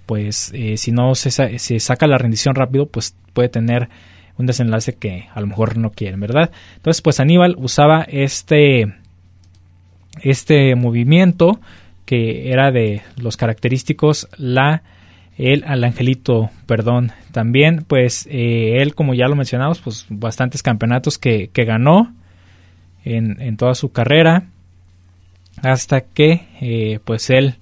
pues, 0.06 0.52
eh, 0.54 0.78
si 0.78 0.92
no 0.92 1.16
se, 1.16 1.60
se 1.60 1.80
saca 1.80 2.08
la 2.08 2.18
rendición 2.18 2.56
rápido, 2.56 2.88
pues 2.88 3.16
puede 3.34 3.50
tener 3.50 3.90
un 4.38 4.46
desenlace 4.46 4.94
que 4.94 5.28
a 5.34 5.42
lo 5.42 5.48
mejor 5.48 5.78
no 5.78 5.92
quieren, 5.92 6.20
¿verdad? 6.20 6.52
Entonces, 6.76 7.02
pues 7.02 7.20
Aníbal 7.20 7.56
usaba 7.58 8.04
este, 8.04 8.94
este 10.22 10.76
movimiento 10.76 11.60
que 12.06 12.52
era 12.52 12.72
de 12.72 13.02
los 13.18 13.36
característicos 13.36 14.30
la 14.38 14.84
el 15.38 15.64
al 15.68 15.84
angelito, 15.84 16.50
perdón, 16.66 17.12
también 17.32 17.86
pues 17.88 18.28
eh, 18.32 18.82
él 18.82 18.96
como 18.96 19.14
ya 19.14 19.28
lo 19.28 19.36
mencionamos, 19.36 19.80
pues 19.80 20.08
bastantes 20.10 20.64
campeonatos 20.64 21.20
que, 21.20 21.50
que 21.50 21.64
ganó 21.64 22.14
en, 23.06 23.40
en, 23.40 23.56
toda 23.56 23.76
su 23.76 23.92
carrera 23.92 24.48
hasta 25.62 26.02
que 26.02 26.48
eh, 26.60 27.00
pues 27.06 27.30
él 27.30 27.56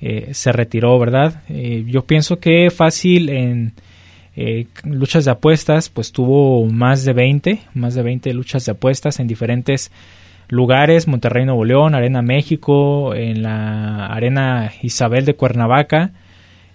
eh, 0.00 0.28
se 0.32 0.52
retiró, 0.52 0.98
¿verdad? 0.98 1.42
yo 1.48 2.02
pienso 2.06 2.38
que 2.38 2.70
fácil 2.70 3.28
en 3.28 3.72
eh, 4.42 4.68
luchas 4.84 5.26
de 5.26 5.32
apuestas, 5.32 5.90
pues 5.90 6.12
tuvo 6.12 6.64
más 6.64 7.04
de 7.04 7.12
20, 7.12 7.60
más 7.74 7.94
de 7.94 8.02
20 8.02 8.32
luchas 8.32 8.64
de 8.64 8.72
apuestas 8.72 9.20
en 9.20 9.26
diferentes 9.26 9.92
lugares, 10.48 11.06
Monterrey 11.06 11.44
Nuevo 11.44 11.66
León, 11.66 11.94
Arena 11.94 12.22
México, 12.22 13.14
en 13.14 13.42
la 13.42 14.06
Arena 14.06 14.72
Isabel 14.80 15.26
de 15.26 15.34
Cuernavaca, 15.34 16.12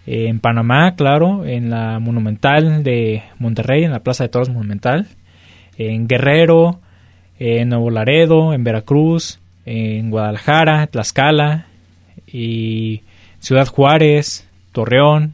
eh, 0.05 0.27
en 0.27 0.41
Panamá, 0.41 0.95
claro, 0.95 1.43
en 1.43 1.71
la 1.71 1.97
Monumental 1.97 2.83
de 2.83 3.23
Monterrey, 3.39 3.83
en 3.83 3.93
la 3.93 4.01
Plaza 4.01 4.25
de 4.25 4.29
Toros 4.29 4.49
Monumental, 4.49 5.07
en 5.79 6.07
Guerrero, 6.07 6.81
en 7.39 7.69
Nuevo 7.69 7.89
Laredo, 7.89 8.53
en 8.53 8.63
Veracruz, 8.63 9.39
en 9.65 10.11
Guadalajara, 10.11 10.85
Tlaxcala 10.85 11.65
y 12.27 13.01
Ciudad 13.39 13.65
Juárez, 13.65 14.47
Torreón, 14.71 15.33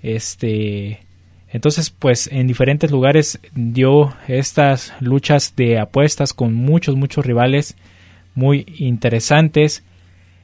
este 0.00 1.09
entonces, 1.52 1.90
pues 1.90 2.28
en 2.30 2.46
diferentes 2.46 2.90
lugares 2.90 3.40
dio 3.54 4.14
estas 4.28 4.94
luchas 5.00 5.54
de 5.56 5.78
apuestas 5.78 6.32
con 6.32 6.54
muchos, 6.54 6.94
muchos 6.94 7.26
rivales 7.26 7.76
muy 8.34 8.66
interesantes. 8.78 9.82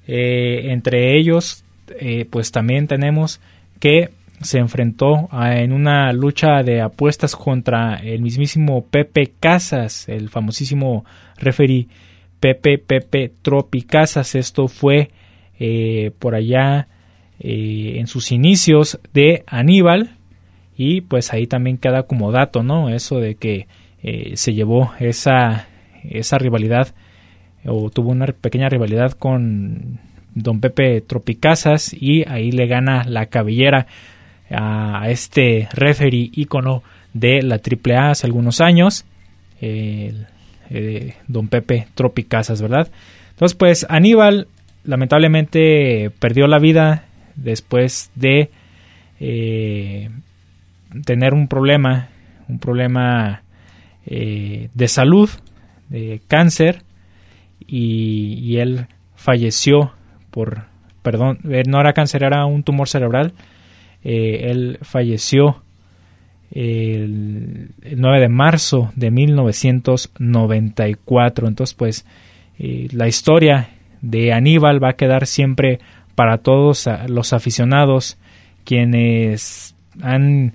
Eh, 0.08 0.72
entre 0.72 1.16
ellos, 1.16 1.64
eh, 2.00 2.26
pues 2.28 2.50
también 2.50 2.88
tenemos 2.88 3.40
que 3.78 4.10
se 4.42 4.58
enfrentó 4.58 5.28
en 5.32 5.72
una 5.72 6.12
lucha 6.12 6.62
de 6.62 6.82
apuestas 6.82 7.36
contra 7.36 7.94
el 7.96 8.20
mismísimo 8.20 8.84
Pepe 8.84 9.32
Casas, 9.40 10.08
el 10.08 10.28
famosísimo 10.28 11.04
referee 11.38 11.86
Pepe 12.40 12.78
Pepe 12.78 13.32
Tropi 13.42 13.82
Casas. 13.82 14.34
Esto 14.34 14.66
fue 14.68 15.10
eh, 15.58 16.10
por 16.18 16.34
allá 16.34 16.88
en 17.38 18.06
sus 18.06 18.32
inicios 18.32 18.98
de 19.12 19.44
Aníbal 19.46 20.15
y 20.76 21.00
pues 21.00 21.32
ahí 21.32 21.46
también 21.46 21.78
queda 21.78 22.04
como 22.04 22.32
dato, 22.32 22.62
¿no? 22.62 22.90
Eso 22.90 23.18
de 23.18 23.34
que 23.34 23.66
se 24.34 24.54
llevó 24.54 24.92
esa, 25.00 25.66
esa 26.04 26.38
rivalidad 26.38 26.94
o 27.64 27.90
tuvo 27.90 28.10
una 28.10 28.26
pequeña 28.26 28.68
rivalidad 28.68 29.12
con 29.12 29.98
don 30.34 30.60
Pepe 30.60 31.00
Tropicazas 31.00 31.92
y 31.92 32.24
ahí 32.28 32.52
le 32.52 32.66
gana 32.66 33.04
la 33.04 33.26
cabellera 33.26 33.86
a 34.50 35.08
este 35.08 35.68
referee 35.72 36.30
ícono 36.32 36.82
de 37.14 37.42
la 37.42 37.56
AAA 37.56 38.10
hace 38.10 38.26
algunos 38.26 38.60
años, 38.60 39.04
eh, 39.60 40.14
don 41.26 41.48
Pepe 41.48 41.88
Tropicazas, 41.94 42.60
¿verdad? 42.62 42.90
Entonces, 43.30 43.56
pues 43.56 43.86
Aníbal 43.88 44.46
lamentablemente 44.84 46.10
perdió 46.18 46.46
la 46.46 46.58
vida 46.58 47.06
después 47.34 48.10
de 48.14 48.50
eh, 49.18 50.10
tener 51.04 51.34
un 51.34 51.48
problema, 51.48 52.08
un 52.48 52.58
problema 52.58 53.42
eh, 54.06 54.68
de 54.74 54.88
salud, 54.88 55.28
de 55.88 56.20
cáncer, 56.28 56.82
y, 57.66 58.58
él 58.58 58.86
falleció 59.14 59.92
por, 60.30 60.64
perdón, 61.02 61.38
no 61.42 61.80
era 61.80 61.92
cáncer, 61.92 62.22
era 62.22 62.46
un 62.46 62.62
tumor 62.62 62.88
cerebral. 62.88 63.32
Eh, 64.04 64.50
él 64.50 64.78
falleció 64.82 65.64
el, 66.52 67.70
9 67.96 68.20
de 68.20 68.28
marzo 68.28 68.92
de 68.94 69.10
1994. 69.10 71.48
Entonces, 71.48 71.74
pues, 71.74 72.06
eh, 72.58 72.88
la 72.92 73.08
historia 73.08 73.70
de 74.00 74.32
Aníbal 74.32 74.80
va 74.82 74.90
a 74.90 74.96
quedar 74.96 75.26
siempre 75.26 75.80
para 76.14 76.38
todos 76.38 76.88
los 77.08 77.32
aficionados 77.32 78.16
quienes 78.64 79.74
han 80.02 80.54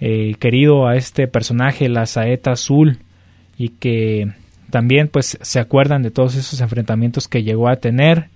querido 0.00 0.86
a 0.86 0.96
este 0.96 1.28
personaje, 1.28 1.88
la 1.88 2.06
saeta 2.06 2.52
azul, 2.52 2.98
y 3.58 3.68
que 3.68 4.32
también 4.70 5.08
pues 5.08 5.36
se 5.40 5.60
acuerdan 5.60 6.02
de 6.02 6.10
todos 6.10 6.34
esos 6.34 6.60
enfrentamientos 6.62 7.28
que 7.28 7.42
llegó 7.42 7.68
a 7.68 7.76
tener 7.76 8.28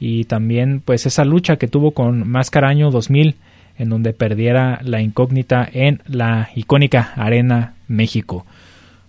y 0.00 0.24
también 0.24 0.80
pues 0.80 1.04
esa 1.04 1.24
lucha 1.24 1.56
que 1.56 1.68
tuvo 1.68 1.90
con 1.90 2.26
Máscara 2.26 2.68
Año 2.68 2.90
2000 2.90 3.36
en 3.76 3.88
donde 3.88 4.12
perdiera 4.12 4.80
la 4.82 5.02
incógnita 5.02 5.68
en 5.70 6.00
la 6.06 6.48
icónica 6.54 7.12
Arena 7.16 7.74
México. 7.88 8.46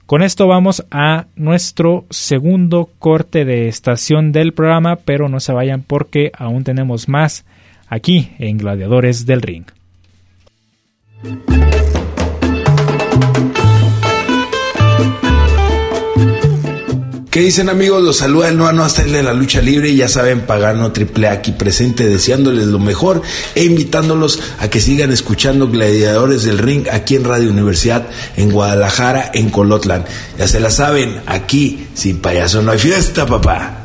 Con 0.05 0.23
esto 0.23 0.47
vamos 0.47 0.85
a 0.91 1.27
nuestro 1.35 2.05
segundo 2.09 2.89
corte 2.99 3.45
de 3.45 3.67
estación 3.67 4.31
del 4.31 4.53
programa, 4.53 4.97
pero 4.97 5.29
no 5.29 5.39
se 5.39 5.53
vayan 5.53 5.83
porque 5.83 6.31
aún 6.37 6.63
tenemos 6.63 7.07
más 7.07 7.45
aquí 7.87 8.31
en 8.39 8.57
Gladiadores 8.57 9.25
del 9.25 9.41
Ring. 9.41 9.65
¿Qué 17.35 17.41
dicen 17.41 17.67
amigos? 17.67 18.01
Los 18.01 18.15
saluda 18.15 18.47
el 18.47 18.57
Noano 18.57 18.85
hasta 18.85 19.03
de 19.03 19.21
la 19.21 19.33
lucha 19.33 19.61
libre 19.61 19.89
y 19.89 19.97
ya 19.97 20.07
saben, 20.07 20.45
Pagano 20.45 20.93
Triple 20.93 21.27
aquí 21.27 21.51
presente 21.51 22.07
deseándoles 22.07 22.67
lo 22.67 22.79
mejor 22.79 23.23
e 23.55 23.65
invitándolos 23.65 24.39
a 24.59 24.69
que 24.69 24.79
sigan 24.79 25.11
escuchando 25.11 25.67
Gladiadores 25.67 26.43
del 26.43 26.59
Ring 26.59 26.87
aquí 26.89 27.17
en 27.17 27.25
Radio 27.25 27.49
Universidad 27.49 28.07
en 28.37 28.51
Guadalajara, 28.51 29.31
en 29.33 29.49
Colotlan. 29.49 30.05
Ya 30.39 30.47
se 30.47 30.61
la 30.61 30.71
saben, 30.71 31.23
aquí 31.25 31.87
sin 31.93 32.21
payaso 32.21 32.61
no 32.61 32.71
hay 32.71 32.79
fiesta, 32.79 33.25
papá. 33.25 33.84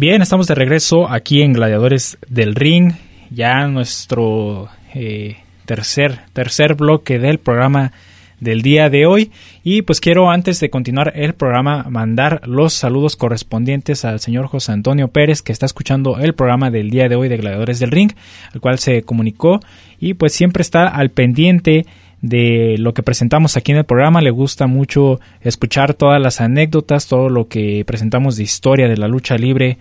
Bien, 0.00 0.22
estamos 0.22 0.46
de 0.46 0.54
regreso 0.54 1.10
aquí 1.10 1.42
en 1.42 1.52
Gladiadores 1.52 2.16
del 2.26 2.54
Ring, 2.54 2.94
ya 3.28 3.66
nuestro 3.66 4.70
eh, 4.94 5.36
tercer, 5.66 6.20
tercer 6.32 6.74
bloque 6.74 7.18
del 7.18 7.36
programa 7.36 7.92
del 8.40 8.62
día 8.62 8.88
de 8.88 9.04
hoy. 9.04 9.30
Y 9.62 9.82
pues 9.82 10.00
quiero 10.00 10.30
antes 10.30 10.58
de 10.58 10.70
continuar 10.70 11.12
el 11.14 11.34
programa 11.34 11.84
mandar 11.90 12.40
los 12.48 12.72
saludos 12.72 13.14
correspondientes 13.14 14.06
al 14.06 14.20
señor 14.20 14.46
José 14.46 14.72
Antonio 14.72 15.08
Pérez 15.08 15.42
que 15.42 15.52
está 15.52 15.66
escuchando 15.66 16.18
el 16.18 16.32
programa 16.32 16.70
del 16.70 16.88
día 16.88 17.10
de 17.10 17.16
hoy 17.16 17.28
de 17.28 17.36
Gladiadores 17.36 17.78
del 17.78 17.90
Ring, 17.90 18.12
al 18.54 18.62
cual 18.62 18.78
se 18.78 19.02
comunicó 19.02 19.60
y 19.98 20.14
pues 20.14 20.32
siempre 20.32 20.62
está 20.62 20.88
al 20.88 21.10
pendiente 21.10 21.84
de 22.22 22.76
lo 22.78 22.92
que 22.94 23.02
presentamos 23.02 23.56
aquí 23.56 23.72
en 23.72 23.78
el 23.78 23.84
programa. 23.84 24.20
Le 24.20 24.30
gusta 24.30 24.66
mucho 24.66 25.20
escuchar 25.40 25.94
todas 25.94 26.20
las 26.20 26.40
anécdotas, 26.40 27.06
todo 27.06 27.28
lo 27.28 27.48
que 27.48 27.84
presentamos 27.86 28.36
de 28.36 28.42
historia 28.42 28.88
de 28.88 28.96
la 28.96 29.08
lucha 29.08 29.36
libre. 29.36 29.78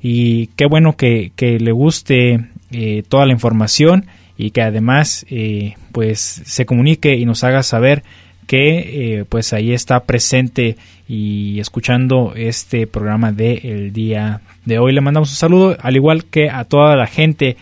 Y 0.00 0.48
qué 0.48 0.66
bueno 0.66 0.96
que, 0.96 1.32
le 1.38 1.72
guste 1.72 2.46
eh, 2.70 3.02
toda 3.08 3.26
la 3.26 3.32
información 3.32 4.06
y 4.36 4.50
que 4.52 4.62
además 4.62 5.26
eh, 5.30 5.74
pues 5.92 6.20
se 6.20 6.66
comunique 6.66 7.16
y 7.16 7.24
nos 7.24 7.42
haga 7.42 7.62
saber 7.62 8.04
que 8.46 9.18
eh, 9.18 9.24
pues 9.28 9.52
ahí 9.52 9.72
está 9.72 10.04
presente 10.04 10.76
y 11.08 11.58
escuchando 11.60 12.32
este 12.36 12.86
programa 12.86 13.32
del 13.32 13.60
el 13.64 13.92
día 13.92 14.40
de 14.64 14.78
hoy. 14.78 14.92
Le 14.92 15.00
mandamos 15.00 15.30
un 15.30 15.36
saludo, 15.36 15.76
al 15.80 15.96
igual 15.96 16.24
que 16.24 16.48
a 16.48 16.64
toda 16.64 16.96
la 16.96 17.06
gente 17.06 17.56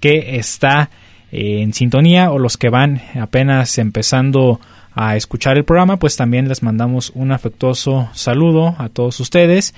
que 0.00 0.36
está 0.36 0.90
en 1.36 1.74
sintonía 1.74 2.30
o 2.30 2.38
los 2.38 2.56
que 2.56 2.70
van 2.70 3.02
apenas 3.20 3.76
empezando 3.76 4.58
a 4.94 5.16
escuchar 5.16 5.58
el 5.58 5.64
programa, 5.64 5.98
pues 5.98 6.16
también 6.16 6.48
les 6.48 6.62
mandamos 6.62 7.12
un 7.14 7.30
afectuoso 7.30 8.08
saludo 8.14 8.74
a 8.78 8.88
todos 8.88 9.20
ustedes 9.20 9.74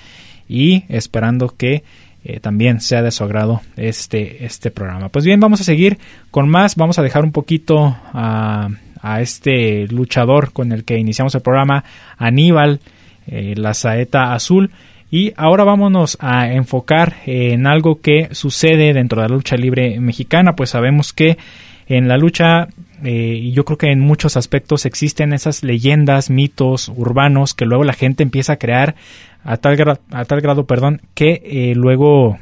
y 0.48 0.84
esperando 0.88 1.48
que 1.56 1.82
eh, 2.24 2.38
también 2.38 2.80
sea 2.80 3.02
de 3.02 3.10
su 3.10 3.24
agrado 3.24 3.60
este, 3.76 4.44
este 4.44 4.70
programa. 4.70 5.08
Pues 5.08 5.24
bien, 5.24 5.40
vamos 5.40 5.60
a 5.60 5.64
seguir 5.64 5.98
con 6.30 6.48
más, 6.48 6.76
vamos 6.76 7.00
a 7.00 7.02
dejar 7.02 7.24
un 7.24 7.32
poquito 7.32 7.96
a, 8.12 8.68
a 9.02 9.20
este 9.20 9.88
luchador 9.88 10.52
con 10.52 10.70
el 10.70 10.84
que 10.84 10.96
iniciamos 10.96 11.34
el 11.34 11.40
programa, 11.40 11.82
Aníbal, 12.16 12.78
eh, 13.26 13.54
la 13.56 13.74
saeta 13.74 14.32
azul, 14.32 14.70
y 15.10 15.32
ahora 15.36 15.64
vámonos 15.64 16.18
a 16.20 16.52
enfocar 16.52 17.16
en 17.26 17.66
algo 17.66 18.00
que 18.00 18.28
sucede 18.32 18.92
dentro 18.92 19.22
de 19.22 19.28
la 19.28 19.34
lucha 19.34 19.56
libre 19.56 20.00
mexicana, 20.00 20.54
pues 20.54 20.70
sabemos 20.70 21.12
que 21.12 21.38
en 21.86 22.08
la 22.08 22.18
lucha 22.18 22.68
eh, 23.02 23.38
y 23.40 23.52
yo 23.52 23.64
creo 23.64 23.78
que 23.78 23.90
en 23.90 24.00
muchos 24.00 24.36
aspectos 24.36 24.84
existen 24.84 25.32
esas 25.32 25.62
leyendas, 25.62 26.30
mitos 26.30 26.88
urbanos 26.88 27.54
que 27.54 27.64
luego 27.64 27.84
la 27.84 27.92
gente 27.92 28.22
empieza 28.22 28.54
a 28.54 28.58
crear 28.58 28.96
a 29.44 29.56
tal, 29.56 29.98
a 30.10 30.24
tal 30.24 30.40
grado, 30.40 30.66
perdón, 30.66 31.00
que 31.14 31.42
eh, 31.44 31.72
luego 31.74 32.38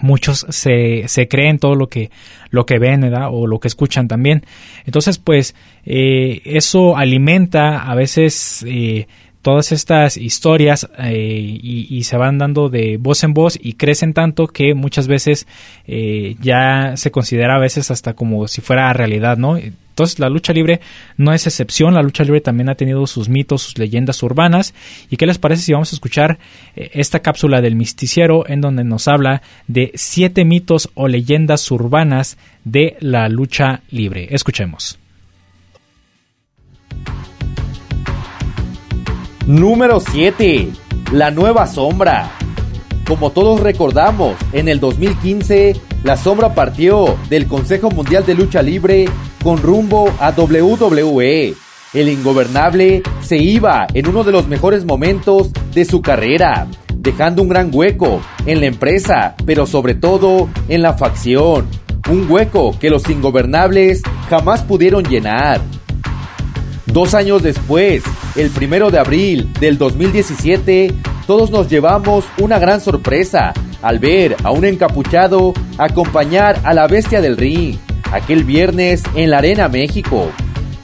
muchos 0.00 0.46
se, 0.48 1.04
se 1.06 1.28
creen 1.28 1.58
todo 1.58 1.74
lo 1.74 1.88
que 1.88 2.10
lo 2.50 2.66
que 2.66 2.78
ven 2.78 3.12
o 3.14 3.46
lo 3.46 3.58
que 3.58 3.68
escuchan 3.68 4.08
también. 4.08 4.44
Entonces 4.86 5.18
pues 5.18 5.54
eh, 5.84 6.40
eso 6.44 6.96
alimenta 6.96 7.82
a 7.82 7.94
veces 7.94 8.64
eh, 8.68 9.06
todas 9.44 9.72
estas 9.72 10.16
historias 10.16 10.88
eh, 10.98 11.58
y, 11.62 12.02
se 12.04 12.16
van 12.16 12.38
dando 12.38 12.70
de 12.70 12.96
voz 12.96 13.24
en 13.24 13.34
voz 13.34 13.58
y 13.60 13.74
crecen 13.74 14.14
tanto 14.14 14.46
que 14.46 14.72
muchas 14.74 15.06
veces 15.06 15.46
eh, 15.86 16.36
ya 16.40 16.96
se 16.96 17.10
considera 17.10 17.56
a 17.56 17.58
veces 17.58 17.90
hasta 17.90 18.14
como 18.14 18.48
si 18.48 18.62
fuera 18.62 18.90
realidad, 18.94 19.36
¿no? 19.36 19.58
Entonces 19.58 20.18
la 20.18 20.30
lucha 20.30 20.54
libre 20.54 20.80
no 21.18 21.34
es 21.34 21.46
excepción, 21.46 21.92
la 21.92 22.02
lucha 22.02 22.24
libre 22.24 22.40
también 22.40 22.70
ha 22.70 22.74
tenido 22.74 23.06
sus 23.06 23.28
mitos, 23.28 23.60
sus 23.60 23.76
leyendas 23.76 24.22
urbanas. 24.22 24.72
¿Y 25.10 25.18
qué 25.18 25.26
les 25.26 25.36
parece 25.36 25.62
si 25.62 25.74
vamos 25.74 25.92
a 25.92 25.96
escuchar 25.96 26.38
eh, 26.74 26.92
esta 26.94 27.20
cápsula 27.20 27.60
del 27.60 27.76
misticiero 27.76 28.48
en 28.48 28.62
donde 28.62 28.82
nos 28.82 29.08
habla 29.08 29.42
de 29.68 29.92
siete 29.94 30.46
mitos 30.46 30.88
o 30.94 31.06
leyendas 31.06 31.70
urbanas 31.70 32.38
de 32.64 32.96
la 33.00 33.28
lucha 33.28 33.82
libre? 33.90 34.28
Escuchemos. 34.30 35.03
Número 39.46 40.00
7. 40.00 40.70
La 41.12 41.30
nueva 41.30 41.66
sombra. 41.66 42.30
Como 43.06 43.30
todos 43.30 43.60
recordamos, 43.60 44.36
en 44.54 44.68
el 44.68 44.80
2015, 44.80 45.76
la 46.02 46.16
sombra 46.16 46.54
partió 46.54 47.18
del 47.28 47.46
Consejo 47.46 47.90
Mundial 47.90 48.24
de 48.24 48.32
Lucha 48.32 48.62
Libre 48.62 49.04
con 49.42 49.58
rumbo 49.58 50.10
a 50.18 50.30
WWE. 50.30 51.54
El 51.92 52.08
ingobernable 52.08 53.02
se 53.20 53.36
iba 53.36 53.86
en 53.92 54.08
uno 54.08 54.24
de 54.24 54.32
los 54.32 54.48
mejores 54.48 54.86
momentos 54.86 55.50
de 55.74 55.84
su 55.84 56.00
carrera, 56.00 56.66
dejando 56.96 57.42
un 57.42 57.50
gran 57.50 57.68
hueco 57.70 58.22
en 58.46 58.60
la 58.60 58.66
empresa, 58.66 59.34
pero 59.44 59.66
sobre 59.66 59.94
todo 59.94 60.48
en 60.70 60.80
la 60.80 60.94
facción. 60.94 61.66
Un 62.10 62.30
hueco 62.30 62.78
que 62.78 62.88
los 62.88 63.10
ingobernables 63.10 64.00
jamás 64.30 64.62
pudieron 64.62 65.04
llenar. 65.04 65.60
Dos 66.86 67.12
años 67.12 67.42
después, 67.42 68.02
el 68.36 68.50
primero 68.50 68.90
de 68.90 68.98
abril 68.98 69.52
del 69.60 69.78
2017, 69.78 70.92
todos 71.26 71.50
nos 71.50 71.68
llevamos 71.68 72.24
una 72.38 72.58
gran 72.58 72.80
sorpresa 72.80 73.52
al 73.80 73.98
ver 73.98 74.36
a 74.42 74.50
un 74.50 74.64
encapuchado 74.64 75.54
acompañar 75.78 76.60
a 76.64 76.74
la 76.74 76.86
bestia 76.86 77.20
del 77.20 77.36
ring 77.36 77.76
aquel 78.12 78.44
viernes 78.44 79.02
en 79.14 79.30
la 79.30 79.38
Arena 79.38 79.68
México. 79.68 80.30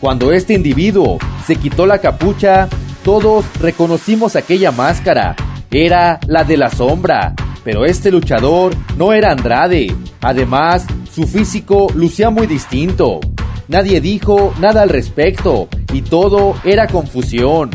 Cuando 0.00 0.32
este 0.32 0.54
individuo 0.54 1.18
se 1.46 1.56
quitó 1.56 1.86
la 1.86 1.98
capucha, 1.98 2.68
todos 3.04 3.44
reconocimos 3.60 4.36
aquella 4.36 4.70
máscara. 4.70 5.34
Era 5.70 6.18
la 6.26 6.44
de 6.44 6.56
la 6.56 6.70
sombra, 6.70 7.34
pero 7.64 7.84
este 7.84 8.10
luchador 8.10 8.74
no 8.96 9.12
era 9.12 9.32
Andrade. 9.32 9.94
Además, 10.20 10.86
su 11.12 11.26
físico 11.26 11.88
lucía 11.94 12.30
muy 12.30 12.46
distinto. 12.46 13.20
Nadie 13.68 14.00
dijo 14.00 14.52
nada 14.60 14.82
al 14.82 14.88
respecto 14.88 15.68
y 15.92 16.02
todo 16.02 16.54
era 16.64 16.86
confusión. 16.86 17.70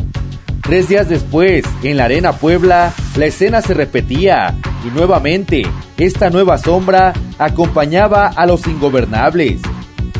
Tres 0.62 0.88
días 0.88 1.08
después, 1.08 1.64
en 1.82 1.96
la 1.96 2.06
Arena 2.06 2.32
Puebla, 2.32 2.92
la 3.16 3.26
escena 3.26 3.62
se 3.62 3.74
repetía 3.74 4.54
y 4.84 4.88
nuevamente 4.88 5.62
esta 5.96 6.28
nueva 6.28 6.58
sombra 6.58 7.12
acompañaba 7.38 8.28
a 8.28 8.46
los 8.46 8.66
ingobernables. 8.66 9.60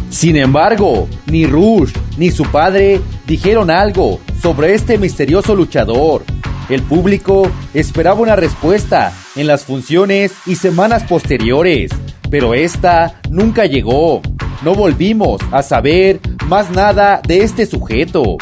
Sin 0.09 0.37
embargo, 0.37 1.09
ni 1.27 1.47
Rush 1.47 1.93
ni 2.17 2.31
su 2.31 2.45
padre 2.45 3.01
dijeron 3.27 3.71
algo 3.71 4.21
sobre 4.41 4.75
este 4.75 4.99
misterioso 4.99 5.55
luchador. 5.55 6.23
El 6.69 6.83
público 6.83 7.51
esperaba 7.75 8.21
una 8.21 8.37
respuesta 8.37 9.13
en 9.35 9.47
las 9.47 9.65
funciones 9.65 10.33
y 10.47 10.57
semanas 10.57 11.03
posteriores, 11.05 11.91
pero 12.31 12.55
esta 12.55 13.21
nunca 13.31 13.67
llegó. 13.67 14.23
No 14.63 14.75
volvimos 14.75 15.41
a 15.53 15.63
saber 15.63 16.21
más 16.47 16.71
nada 16.71 17.21
de 17.27 17.43
este 17.43 17.67
sujeto. 17.67 18.37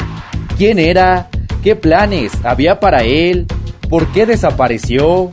¿Quién 0.57 0.79
era? 0.79 1.29
¿Qué 1.61 1.75
planes 1.75 2.31
había 2.43 2.79
para 2.79 3.03
él? 3.03 3.45
¿Por 3.89 4.07
qué 4.07 4.25
desapareció? 4.25 5.29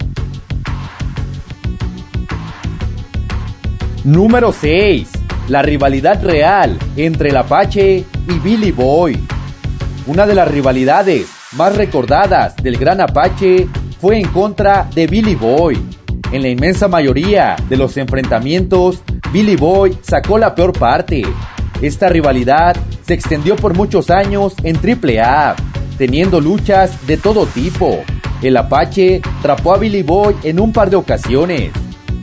Número 4.04 4.52
6. 4.52 5.08
La 5.48 5.62
rivalidad 5.62 6.22
real 6.24 6.78
entre 6.96 7.30
el 7.30 7.36
Apache 7.36 8.04
y 8.28 8.38
Billy 8.42 8.72
Boy. 8.72 9.18
Una 10.06 10.26
de 10.26 10.34
las 10.34 10.48
rivalidades 10.48 11.28
más 11.52 11.76
recordadas 11.76 12.56
del 12.56 12.76
gran 12.76 13.00
Apache 13.00 13.68
fue 14.00 14.18
en 14.18 14.28
contra 14.28 14.88
de 14.92 15.06
Billy 15.06 15.36
Boy. 15.36 15.78
En 16.32 16.42
la 16.42 16.48
inmensa 16.48 16.88
mayoría 16.88 17.56
de 17.68 17.76
los 17.76 17.96
enfrentamientos, 17.96 19.02
Billy 19.32 19.56
Boy 19.56 19.96
sacó 20.02 20.36
la 20.36 20.54
peor 20.54 20.74
parte. 20.74 21.22
Esta 21.80 22.10
rivalidad 22.10 22.76
se 23.06 23.14
extendió 23.14 23.56
por 23.56 23.74
muchos 23.74 24.10
años 24.10 24.54
en 24.62 24.76
AAA, 24.76 25.56
teniendo 25.96 26.38
luchas 26.38 27.06
de 27.06 27.16
todo 27.16 27.46
tipo. 27.46 28.00
El 28.42 28.58
Apache 28.58 29.22
trapó 29.40 29.74
a 29.74 29.78
Billy 29.78 30.02
Boy 30.02 30.36
en 30.42 30.60
un 30.60 30.70
par 30.70 30.90
de 30.90 30.96
ocasiones. 30.96 31.72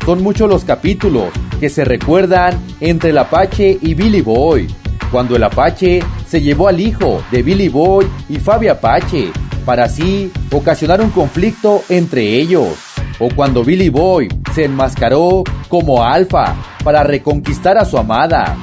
Son 0.06 0.22
muchos 0.22 0.48
los 0.48 0.64
capítulos 0.64 1.30
que 1.60 1.70
se 1.70 1.84
recuerdan 1.84 2.60
entre 2.80 3.10
el 3.10 3.18
Apache 3.18 3.80
y 3.82 3.96
Billy 3.96 4.22
Boy, 4.22 4.68
cuando 5.12 5.36
el 5.36 5.44
Apache 5.44 6.04
se 6.28 6.42
llevó 6.42 6.68
al 6.68 6.80
hijo 6.80 7.24
de 7.32 7.42
Billy 7.42 7.70
Boy 7.70 8.06
y 8.30 8.38
Fabi 8.38 8.68
Apache, 8.68 9.32
para 9.66 9.86
así 9.86 10.32
ocasionar 10.52 11.02
un 11.02 11.10
conflicto 11.10 11.82
entre 11.90 12.36
ellos 12.36 12.78
o 13.20 13.30
cuando 13.36 13.64
Billy 13.64 13.90
Boy 13.90 14.30
se 14.54 14.66
enmascaró 14.66 15.44
como 15.68 16.04
alfa 16.04 16.56
para 16.84 17.04
reconquistar 17.04 17.78
a 17.78 17.86
su 17.86 17.98
amada. 17.98 18.58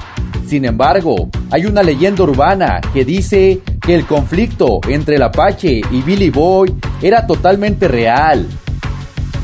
Sin 0.47 0.65
embargo, 0.65 1.29
hay 1.51 1.67
una 1.67 1.83
leyenda 1.83 2.23
urbana 2.23 2.81
que 2.93 3.05
dice 3.05 3.61
que 3.81 3.95
el 3.95 4.07
conflicto 4.07 4.81
entre 4.89 5.17
el 5.17 5.23
Apache 5.23 5.81
y 5.91 6.03
Billy 6.03 6.31
Boy 6.31 6.75
era 7.03 7.27
totalmente 7.27 7.89
real. 7.89 8.47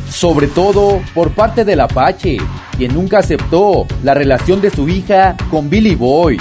Sobre 0.08 0.46
todo 0.46 1.00
por 1.14 1.30
parte 1.32 1.64
del 1.64 1.80
Apache, 1.80 2.38
quien 2.76 2.94
nunca 2.94 3.18
aceptó 3.18 3.86
la 4.02 4.14
relación 4.14 4.60
de 4.60 4.70
su 4.70 4.88
hija 4.88 5.36
con 5.50 5.68
Billy 5.70 5.94
Boy. 5.94 6.38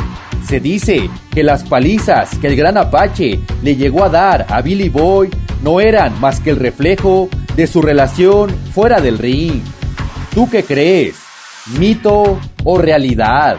Se 0.48 0.60
dice 0.60 1.10
que 1.34 1.44
las 1.44 1.64
palizas 1.64 2.38
que 2.38 2.48
el 2.48 2.56
gran 2.56 2.78
Apache 2.78 3.40
le 3.64 3.76
llegó 3.76 4.04
a 4.04 4.10
dar 4.10 4.46
a 4.50 4.62
Billy 4.62 4.90
Boy 4.90 5.30
no 5.64 5.80
eran 5.80 6.20
más 6.20 6.40
que 6.40 6.50
el 6.50 6.58
reflejo 6.58 7.30
de 7.56 7.68
su 7.68 7.82
relación 7.82 8.50
fuera 8.74 9.02
del 9.02 9.18
ring. 9.18 9.62
¿Tú 10.34 10.50
qué 10.50 10.64
crees? 10.64 11.16
¿Mito 11.78 12.40
o 12.64 12.78
realidad? 12.78 13.58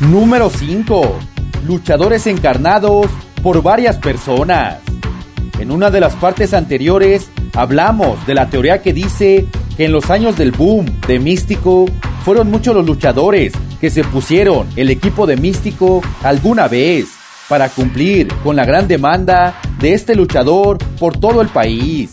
Número 0.00 0.50
5. 0.50 1.18
Luchadores 1.64 2.26
encarnados 2.26 3.06
por 3.40 3.62
varias 3.62 3.98
personas. 3.98 4.78
En 5.60 5.70
una 5.70 5.90
de 5.90 6.00
las 6.00 6.16
partes 6.16 6.52
anteriores 6.52 7.30
hablamos 7.54 8.26
de 8.26 8.34
la 8.34 8.50
teoría 8.50 8.82
que 8.82 8.92
dice 8.92 9.46
que 9.76 9.84
en 9.84 9.92
los 9.92 10.10
años 10.10 10.36
del 10.36 10.50
boom 10.50 10.86
de 11.06 11.20
Místico 11.20 11.86
fueron 12.24 12.50
muchos 12.50 12.74
los 12.74 12.84
luchadores 12.84 13.52
que 13.80 13.90
se 13.90 14.02
pusieron 14.02 14.66
el 14.74 14.90
equipo 14.90 15.24
de 15.24 15.36
Místico 15.36 16.02
alguna 16.24 16.66
vez 16.66 17.06
para 17.48 17.68
cumplir 17.68 18.26
con 18.42 18.56
la 18.56 18.64
gran 18.64 18.88
demanda 18.88 19.54
de 19.80 19.92
este 19.92 20.14
luchador 20.14 20.78
por 20.98 21.16
todo 21.18 21.40
el 21.40 21.48
país. 21.48 22.10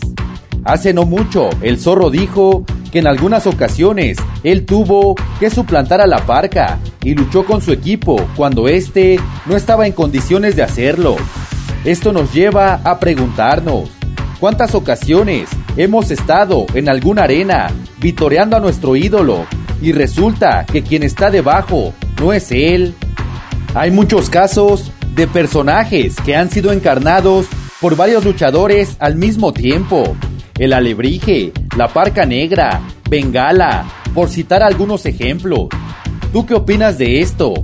Hace 0.64 0.92
no 0.92 1.04
mucho, 1.04 1.50
el 1.62 1.78
zorro 1.78 2.10
dijo 2.10 2.64
que 2.90 2.98
en 2.98 3.06
algunas 3.06 3.46
ocasiones 3.46 4.18
él 4.42 4.64
tuvo 4.64 5.14
que 5.38 5.50
suplantar 5.50 6.00
a 6.00 6.06
la 6.06 6.26
parca 6.26 6.78
y 7.02 7.14
luchó 7.14 7.44
con 7.44 7.60
su 7.60 7.72
equipo 7.72 8.16
cuando 8.36 8.68
éste 8.68 9.20
no 9.46 9.56
estaba 9.56 9.86
en 9.86 9.92
condiciones 9.92 10.56
de 10.56 10.62
hacerlo. 10.62 11.16
Esto 11.84 12.12
nos 12.12 12.32
lleva 12.34 12.80
a 12.82 12.98
preguntarnos, 12.98 13.90
¿cuántas 14.40 14.74
ocasiones 14.74 15.48
hemos 15.76 16.10
estado 16.10 16.66
en 16.74 16.88
alguna 16.88 17.24
arena 17.24 17.68
vitoreando 17.98 18.56
a 18.56 18.60
nuestro 18.60 18.96
ídolo 18.96 19.46
y 19.80 19.92
resulta 19.92 20.64
que 20.64 20.82
quien 20.82 21.04
está 21.04 21.30
debajo 21.30 21.92
no 22.20 22.32
es 22.32 22.50
él? 22.50 22.94
Hay 23.74 23.90
muchos 23.90 24.30
casos 24.30 24.90
de 25.16 25.26
personajes 25.26 26.14
que 26.26 26.36
han 26.36 26.50
sido 26.50 26.72
encarnados 26.72 27.46
por 27.80 27.96
varios 27.96 28.22
luchadores 28.22 28.96
al 29.00 29.16
mismo 29.16 29.54
tiempo. 29.54 30.14
El 30.58 30.74
alebrije, 30.74 31.52
la 31.74 31.88
parca 31.88 32.26
negra, 32.26 32.82
Bengala, 33.08 33.86
por 34.14 34.28
citar 34.28 34.62
algunos 34.62 35.06
ejemplos. 35.06 35.68
¿Tú 36.34 36.44
qué 36.44 36.54
opinas 36.54 36.98
de 36.98 37.22
esto? 37.22 37.54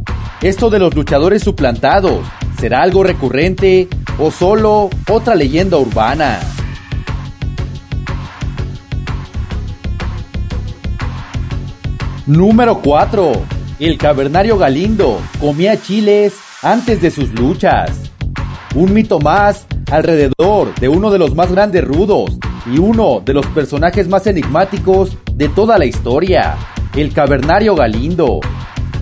¿Esto 0.41 0.71
de 0.71 0.79
los 0.79 0.95
luchadores 0.95 1.43
suplantados 1.43 2.27
será 2.59 2.83
algo 2.83 3.03
recurrente 3.03 3.87
o 4.19 4.31
solo 4.31 4.89
otra 5.09 5.35
leyenda 5.35 5.77
urbana? 5.77 6.41
Número 12.27 12.81
4. 12.81 13.33
El 13.79 13.99
cavernario 13.99 14.57
Galindo 14.57 15.21
comía 15.39 15.81
chiles 15.83 16.33
antes 16.63 17.03
de 17.03 17.11
sus 17.11 17.33
luchas. 17.33 18.13
Un 18.75 18.95
mito 18.95 19.19
más 19.19 19.67
alrededor 19.91 20.75
de 20.77 20.89
uno 20.89 21.11
de 21.11 21.19
los 21.19 21.35
más 21.35 21.51
grandes 21.51 21.85
rudos 21.85 22.39
y 22.73 22.79
uno 22.79 23.21
de 23.25 23.35
los 23.35 23.45
personajes 23.47 24.09
más 24.09 24.27
enigmáticos 24.27 25.19
de 25.35 25.49
toda 25.49 25.77
la 25.77 25.85
historia, 25.85 26.57
el 26.95 27.13
cavernario 27.13 27.75
Galindo. 27.75 28.41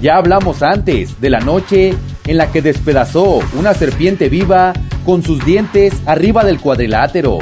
Ya 0.01 0.17
hablamos 0.17 0.63
antes 0.63 1.21
de 1.21 1.31
la 1.31 1.41
noche 1.41 1.95
en 2.27 2.39
la 2.39 2.51
que 2.51 2.63
despedazó 2.63 3.41
una 3.59 3.75
serpiente 3.75 4.31
viva 4.31 4.73
con 5.05 5.23
sus 5.23 5.45
dientes 5.45 5.95
arriba 6.07 6.45
del 6.45 6.61
cuadrilátero. 6.61 7.39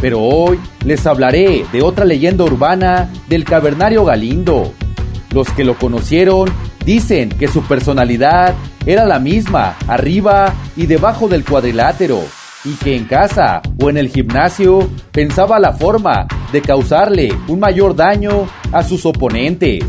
Pero 0.00 0.20
hoy 0.20 0.60
les 0.84 1.04
hablaré 1.06 1.64
de 1.72 1.82
otra 1.82 2.04
leyenda 2.04 2.44
urbana 2.44 3.10
del 3.28 3.44
cavernario 3.44 4.04
Galindo. 4.04 4.72
Los 5.32 5.50
que 5.50 5.64
lo 5.64 5.76
conocieron 5.76 6.50
dicen 6.86 7.28
que 7.28 7.48
su 7.48 7.62
personalidad 7.62 8.54
era 8.86 9.04
la 9.04 9.18
misma 9.18 9.76
arriba 9.88 10.54
y 10.76 10.86
debajo 10.86 11.28
del 11.28 11.44
cuadrilátero 11.44 12.22
y 12.64 12.74
que 12.76 12.96
en 12.96 13.04
casa 13.04 13.60
o 13.82 13.90
en 13.90 13.96
el 13.96 14.08
gimnasio 14.08 14.88
pensaba 15.10 15.58
la 15.58 15.72
forma 15.72 16.26
de 16.52 16.62
causarle 16.62 17.36
un 17.48 17.60
mayor 17.60 17.94
daño 17.94 18.46
a 18.72 18.82
sus 18.84 19.04
oponentes. 19.04 19.84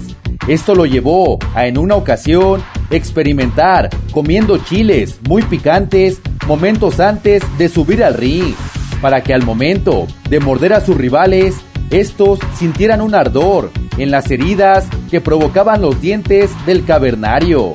Esto 0.48 0.74
lo 0.76 0.86
llevó 0.86 1.38
a 1.54 1.68
en 1.68 1.78
una 1.78 1.96
ocasión 1.96 2.64
experimentar 2.90 3.90
comiendo 4.12 4.58
chiles 4.58 5.20
muy 5.28 5.44
picantes 5.44 6.20
momentos 6.48 7.00
antes 7.00 7.44
de 7.58 7.70
subir 7.70 8.04
al 8.04 8.16
ring, 8.16 8.56
para 9.02 9.22
que 9.22 9.34
al 9.34 9.44
momento 9.44 10.08
de 10.30 10.40
morder 10.40 10.74
a 10.74 10.82
sus 10.82 10.98
rivales, 10.98 11.56
estos 11.92 12.40
sintieran 12.58 13.02
un 13.02 13.14
ardor 13.14 13.72
en 13.98 14.12
las 14.12 14.30
heridas 14.32 14.88
que 15.10 15.22
provocaban 15.22 15.82
los 15.82 16.00
dientes 16.02 16.52
del 16.66 16.86
cavernario. 16.86 17.74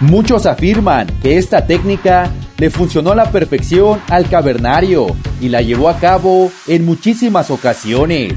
Muchos 0.00 0.46
afirman 0.46 1.06
que 1.22 1.36
esta 1.36 1.66
técnica 1.66 2.30
le 2.58 2.70
funcionó 2.70 3.12
a 3.12 3.14
la 3.14 3.30
perfección 3.30 4.00
al 4.08 4.28
cavernario 4.28 5.08
y 5.40 5.48
la 5.48 5.62
llevó 5.62 5.88
a 5.88 5.98
cabo 5.98 6.50
en 6.66 6.84
muchísimas 6.84 7.50
ocasiones. 7.50 8.34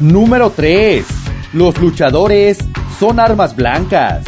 Número 0.00 0.50
3. 0.54 1.04
Los 1.54 1.78
luchadores 1.80 2.58
son 2.98 3.18
armas 3.18 3.56
blancas. 3.56 4.24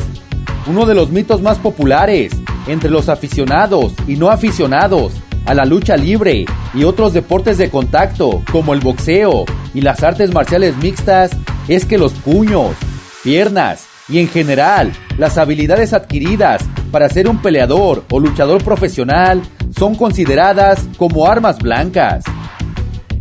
Uno 0.66 0.84
de 0.84 0.94
los 0.94 1.10
mitos 1.10 1.42
más 1.42 1.58
populares 1.58 2.32
entre 2.66 2.90
los 2.90 3.08
aficionados 3.08 3.92
y 4.06 4.16
no 4.16 4.30
aficionados 4.30 5.12
a 5.46 5.54
la 5.54 5.64
lucha 5.64 5.96
libre 5.96 6.44
y 6.74 6.84
otros 6.84 7.12
deportes 7.12 7.58
de 7.58 7.70
contacto 7.70 8.42
como 8.50 8.74
el 8.74 8.80
boxeo 8.80 9.44
y 9.74 9.80
las 9.80 10.02
artes 10.02 10.32
marciales 10.32 10.76
mixtas 10.76 11.30
es 11.68 11.84
que 11.84 11.98
los 11.98 12.12
puños, 12.12 12.74
piernas 13.22 13.86
y 14.08 14.18
en 14.18 14.28
general 14.28 14.92
las 15.18 15.38
habilidades 15.38 15.92
adquiridas 15.92 16.62
para 16.90 17.08
ser 17.08 17.28
un 17.28 17.40
peleador 17.40 18.04
o 18.10 18.20
luchador 18.20 18.64
profesional 18.64 19.42
son 19.76 19.94
consideradas 19.94 20.88
como 20.96 21.26
armas 21.26 21.58
blancas. 21.58 22.24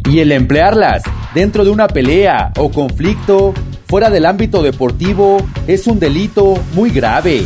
Y 0.10 0.20
el 0.20 0.32
emplearlas 0.32 1.04
dentro 1.36 1.64
de 1.64 1.70
una 1.70 1.88
pelea 1.88 2.52
o 2.58 2.72
conflicto 2.72 3.54
fuera 3.88 4.10
del 4.10 4.26
ámbito 4.26 4.64
deportivo 4.64 5.38
es 5.68 5.88
un 5.88 6.00
delito 6.00 6.56
muy 6.74 6.90
grave. 6.90 7.44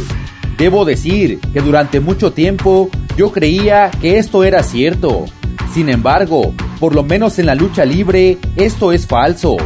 Debo 0.58 0.86
decir 0.86 1.40
que 1.52 1.62
durante 1.62 2.00
mucho 2.00 2.32
tiempo 2.32 2.90
yo 3.18 3.32
creía 3.32 3.92
que 4.02 4.18
esto 4.18 4.44
era 4.44 4.64
cierto. 4.64 5.26
Sin 5.74 5.90
embargo, 5.90 6.54
por 6.80 6.96
lo 6.96 7.04
menos 7.04 7.40
en 7.40 7.46
la 7.46 7.56
lucha 7.56 7.86
libre, 7.86 8.38
esto 8.56 8.92
es 8.92 9.08
falso. 9.08 9.58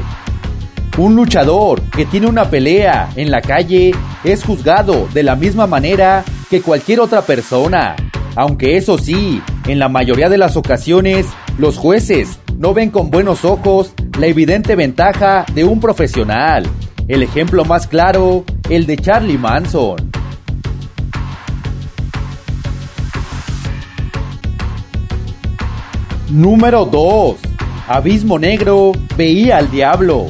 Un 0.98 1.16
luchador 1.16 1.82
que 1.82 2.06
tiene 2.06 2.28
una 2.28 2.50
pelea 2.50 3.10
en 3.16 3.30
la 3.30 3.42
calle 3.42 3.94
es 4.24 4.44
juzgado 4.44 5.08
de 5.14 5.24
la 5.24 5.36
misma 5.36 5.68
manera 5.68 6.24
que 6.50 6.62
cualquier 6.62 7.00
otra 7.00 7.22
persona. 7.22 7.96
Aunque 8.36 8.78
eso 8.78 8.98
sí, 8.98 9.42
en 9.68 9.80
la 9.80 9.90
mayoría 9.90 10.30
de 10.30 10.38
las 10.38 10.58
ocasiones, 10.58 11.26
los 11.58 11.78
jueces 11.78 12.40
no 12.58 12.74
ven 12.74 12.90
con 12.90 13.12
buenos 13.12 13.46
ojos 13.46 13.94
la 14.20 14.28
evidente 14.28 14.76
ventaja 14.76 15.46
de 15.54 15.64
un 15.64 15.80
profesional. 15.80 16.68
El 17.08 17.24
ejemplo 17.24 17.64
más 17.66 17.88
claro, 17.88 18.44
el 18.70 18.86
de 18.86 18.98
Charlie 18.98 19.38
Manson. 19.38 20.07
Número 26.30 26.84
2. 26.84 27.38
Abismo 27.88 28.38
Negro 28.38 28.92
veía 29.16 29.58
al 29.58 29.72
diablo. 29.72 30.26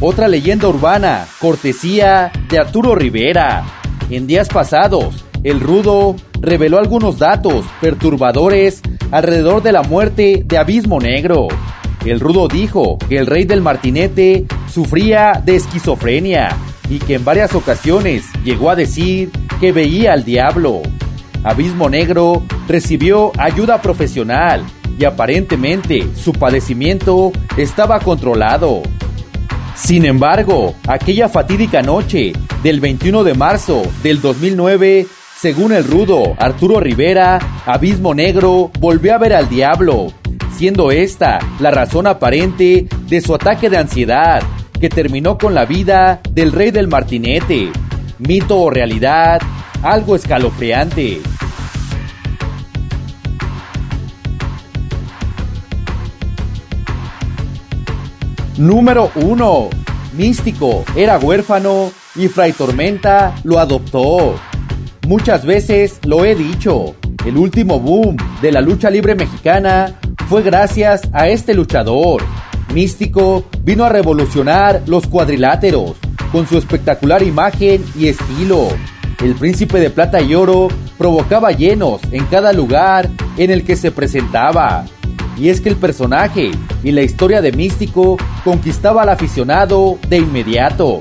Otra 0.00 0.26
leyenda 0.26 0.68
urbana, 0.68 1.26
cortesía 1.38 2.32
de 2.48 2.58
Arturo 2.58 2.94
Rivera. 2.94 3.62
En 4.08 4.26
días 4.26 4.48
pasados, 4.48 5.26
el 5.44 5.60
rudo 5.60 6.16
reveló 6.40 6.78
algunos 6.78 7.18
datos 7.18 7.66
perturbadores 7.78 8.80
alrededor 9.10 9.62
de 9.62 9.72
la 9.72 9.82
muerte 9.82 10.44
de 10.46 10.56
Abismo 10.56 10.98
Negro. 10.98 11.48
El 12.06 12.20
rudo 12.20 12.48
dijo 12.48 12.96
que 12.96 13.18
el 13.18 13.26
rey 13.26 13.44
del 13.44 13.60
martinete 13.60 14.46
sufría 14.72 15.42
de 15.44 15.56
esquizofrenia 15.56 16.56
y 16.88 17.00
que 17.00 17.16
en 17.16 17.24
varias 17.26 17.54
ocasiones 17.54 18.24
llegó 18.44 18.70
a 18.70 18.76
decir 18.76 19.30
que 19.60 19.72
veía 19.72 20.14
al 20.14 20.24
diablo. 20.24 20.80
Abismo 21.44 21.90
Negro 21.90 22.42
recibió 22.66 23.30
ayuda 23.36 23.82
profesional 23.82 24.64
y 24.98 25.04
aparentemente 25.04 26.08
su 26.14 26.32
padecimiento 26.32 27.32
estaba 27.56 28.00
controlado. 28.00 28.82
Sin 29.74 30.04
embargo, 30.04 30.74
aquella 30.88 31.28
fatídica 31.28 31.82
noche 31.82 32.32
del 32.62 32.80
21 32.80 33.22
de 33.22 33.34
marzo 33.34 33.82
del 34.02 34.20
2009, 34.20 35.06
según 35.40 35.72
el 35.72 35.84
rudo 35.84 36.34
Arturo 36.38 36.80
Rivera, 36.80 37.38
Abismo 37.64 38.12
Negro 38.12 38.72
volvió 38.80 39.14
a 39.14 39.18
ver 39.18 39.34
al 39.34 39.48
diablo, 39.48 40.08
siendo 40.56 40.90
esta 40.90 41.38
la 41.60 41.70
razón 41.70 42.08
aparente 42.08 42.88
de 43.06 43.20
su 43.20 43.36
ataque 43.36 43.70
de 43.70 43.76
ansiedad, 43.76 44.42
que 44.80 44.88
terminó 44.88 45.38
con 45.38 45.54
la 45.54 45.64
vida 45.64 46.20
del 46.32 46.50
rey 46.50 46.72
del 46.72 46.88
martinete. 46.88 47.70
Mito 48.18 48.58
o 48.58 48.70
realidad, 48.70 49.40
algo 49.82 50.16
escalofriante. 50.16 51.20
Número 58.58 59.12
1. 59.14 59.70
Místico 60.14 60.84
era 60.96 61.16
huérfano 61.16 61.92
y 62.16 62.26
Fray 62.26 62.52
Tormenta 62.52 63.36
lo 63.44 63.60
adoptó. 63.60 64.34
Muchas 65.06 65.46
veces 65.46 66.00
lo 66.04 66.24
he 66.24 66.34
dicho, 66.34 66.96
el 67.24 67.36
último 67.36 67.78
boom 67.78 68.16
de 68.42 68.50
la 68.50 68.60
lucha 68.60 68.90
libre 68.90 69.14
mexicana 69.14 69.94
fue 70.28 70.42
gracias 70.42 71.02
a 71.12 71.28
este 71.28 71.54
luchador. 71.54 72.20
Místico 72.74 73.44
vino 73.62 73.84
a 73.84 73.90
revolucionar 73.90 74.82
los 74.86 75.06
cuadriláteros 75.06 75.94
con 76.32 76.48
su 76.48 76.58
espectacular 76.58 77.22
imagen 77.22 77.84
y 77.96 78.08
estilo. 78.08 78.70
El 79.22 79.36
príncipe 79.36 79.78
de 79.78 79.90
plata 79.90 80.20
y 80.20 80.34
oro 80.34 80.66
provocaba 80.98 81.52
llenos 81.52 82.00
en 82.10 82.24
cada 82.26 82.52
lugar 82.52 83.08
en 83.36 83.52
el 83.52 83.64
que 83.64 83.76
se 83.76 83.92
presentaba. 83.92 84.84
Y 85.38 85.50
es 85.50 85.60
que 85.60 85.68
el 85.68 85.76
personaje 85.76 86.50
y 86.82 86.90
la 86.90 87.02
historia 87.02 87.40
de 87.40 87.52
Místico 87.52 88.16
conquistaba 88.44 89.02
al 89.02 89.10
aficionado 89.10 89.98
de 90.08 90.18
inmediato. 90.18 91.00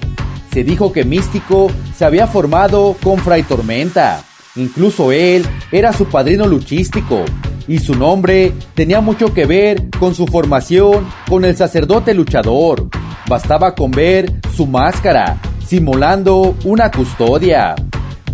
Se 0.53 0.63
dijo 0.63 0.91
que 0.91 1.03
Místico 1.03 1.71
se 1.95 2.05
había 2.05 2.27
formado 2.27 2.95
con 3.03 3.17
Fray 3.19 3.43
Tormenta. 3.43 4.23
Incluso 4.55 5.11
él 5.11 5.45
era 5.71 5.93
su 5.93 6.05
padrino 6.05 6.47
luchístico 6.47 7.25
y 7.67 7.79
su 7.79 7.95
nombre 7.95 8.53
tenía 8.73 9.01
mucho 9.01 9.33
que 9.33 9.45
ver 9.45 9.89
con 9.99 10.15
su 10.15 10.25
formación 10.25 11.07
con 11.27 11.43
el 11.43 11.55
sacerdote 11.55 12.13
luchador. 12.13 12.87
Bastaba 13.27 13.75
con 13.75 13.91
ver 13.91 14.39
su 14.55 14.67
máscara, 14.67 15.37
simulando 15.65 16.55
una 16.63 16.89
custodia. 16.91 17.75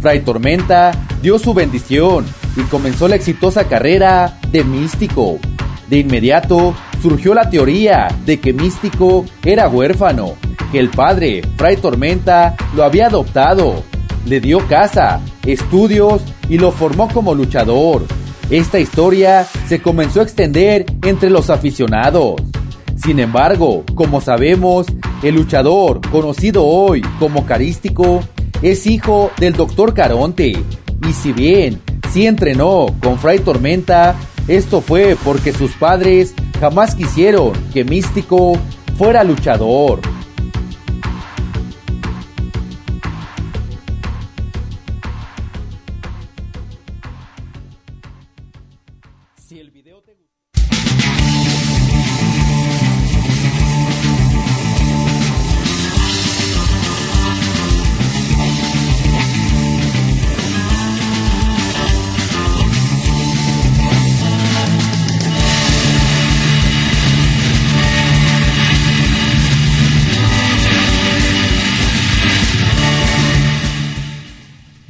Fray 0.01 0.22
Tormenta 0.22 0.91
dio 1.22 1.39
su 1.39 1.54
bendición 1.54 2.26
y 2.56 2.62
comenzó 2.64 3.08
la 3.08 3.16
exitosa 3.16 3.68
carrera 3.68 4.38
de 4.51 4.64
místico. 4.64 5.39
De 5.94 6.00
inmediato 6.00 6.74
surgió 7.04 7.36
la 7.36 7.52
teoría 7.52 8.08
de 8.26 8.39
que 8.39 8.52
Místico 8.52 9.26
era 9.46 9.70
huérfano, 9.70 10.34
que 10.72 10.80
el 10.80 10.89
padre, 10.89 11.44
Fray 11.56 11.78
Tormenta, 11.78 12.56
lo 12.76 12.84
había 12.84 13.06
adoptado, 13.06 13.84
le 14.26 14.39
dio 14.39 14.68
casa, 14.68 15.22
estudios 15.46 16.24
y 16.50 16.58
lo 16.58 16.72
formó 16.72 17.10
como 17.10 17.36
luchador. 17.36 18.08
Esta 18.50 18.80
historia 18.80 19.46
se 19.68 19.84
comenzó 19.84 20.22
a 20.22 20.24
extender 20.24 20.88
entre 21.04 21.30
los 21.30 21.52
aficionados. 21.52 22.41
Sin 22.96 23.20
embargo, 23.20 23.84
como 23.94 24.20
sabemos, 24.20 24.88
el 25.22 25.36
luchador, 25.36 26.02
conocido 26.10 26.66
hoy 26.66 27.04
como 27.20 27.46
Carístico, 27.46 28.22
es 28.64 28.88
hijo 28.88 29.30
del 29.38 29.54
doctor 29.54 29.94
Caronte, 29.94 30.54
y 31.08 31.14
si 31.14 31.34
bien 31.34 31.80
sí 32.12 32.26
entrenó 32.26 32.88
con 33.00 33.20
Fray 33.20 33.38
Tormenta, 33.38 34.16
esto 34.48 34.82
fue 34.82 35.18
porque 35.24 35.54
sus 35.54 35.72
padres 35.72 36.34
jamás 36.60 36.96
quisieron 36.96 37.54
que 37.74 37.84
Místico 37.84 38.54
fuera 38.98 39.24
luchador. 39.24 40.00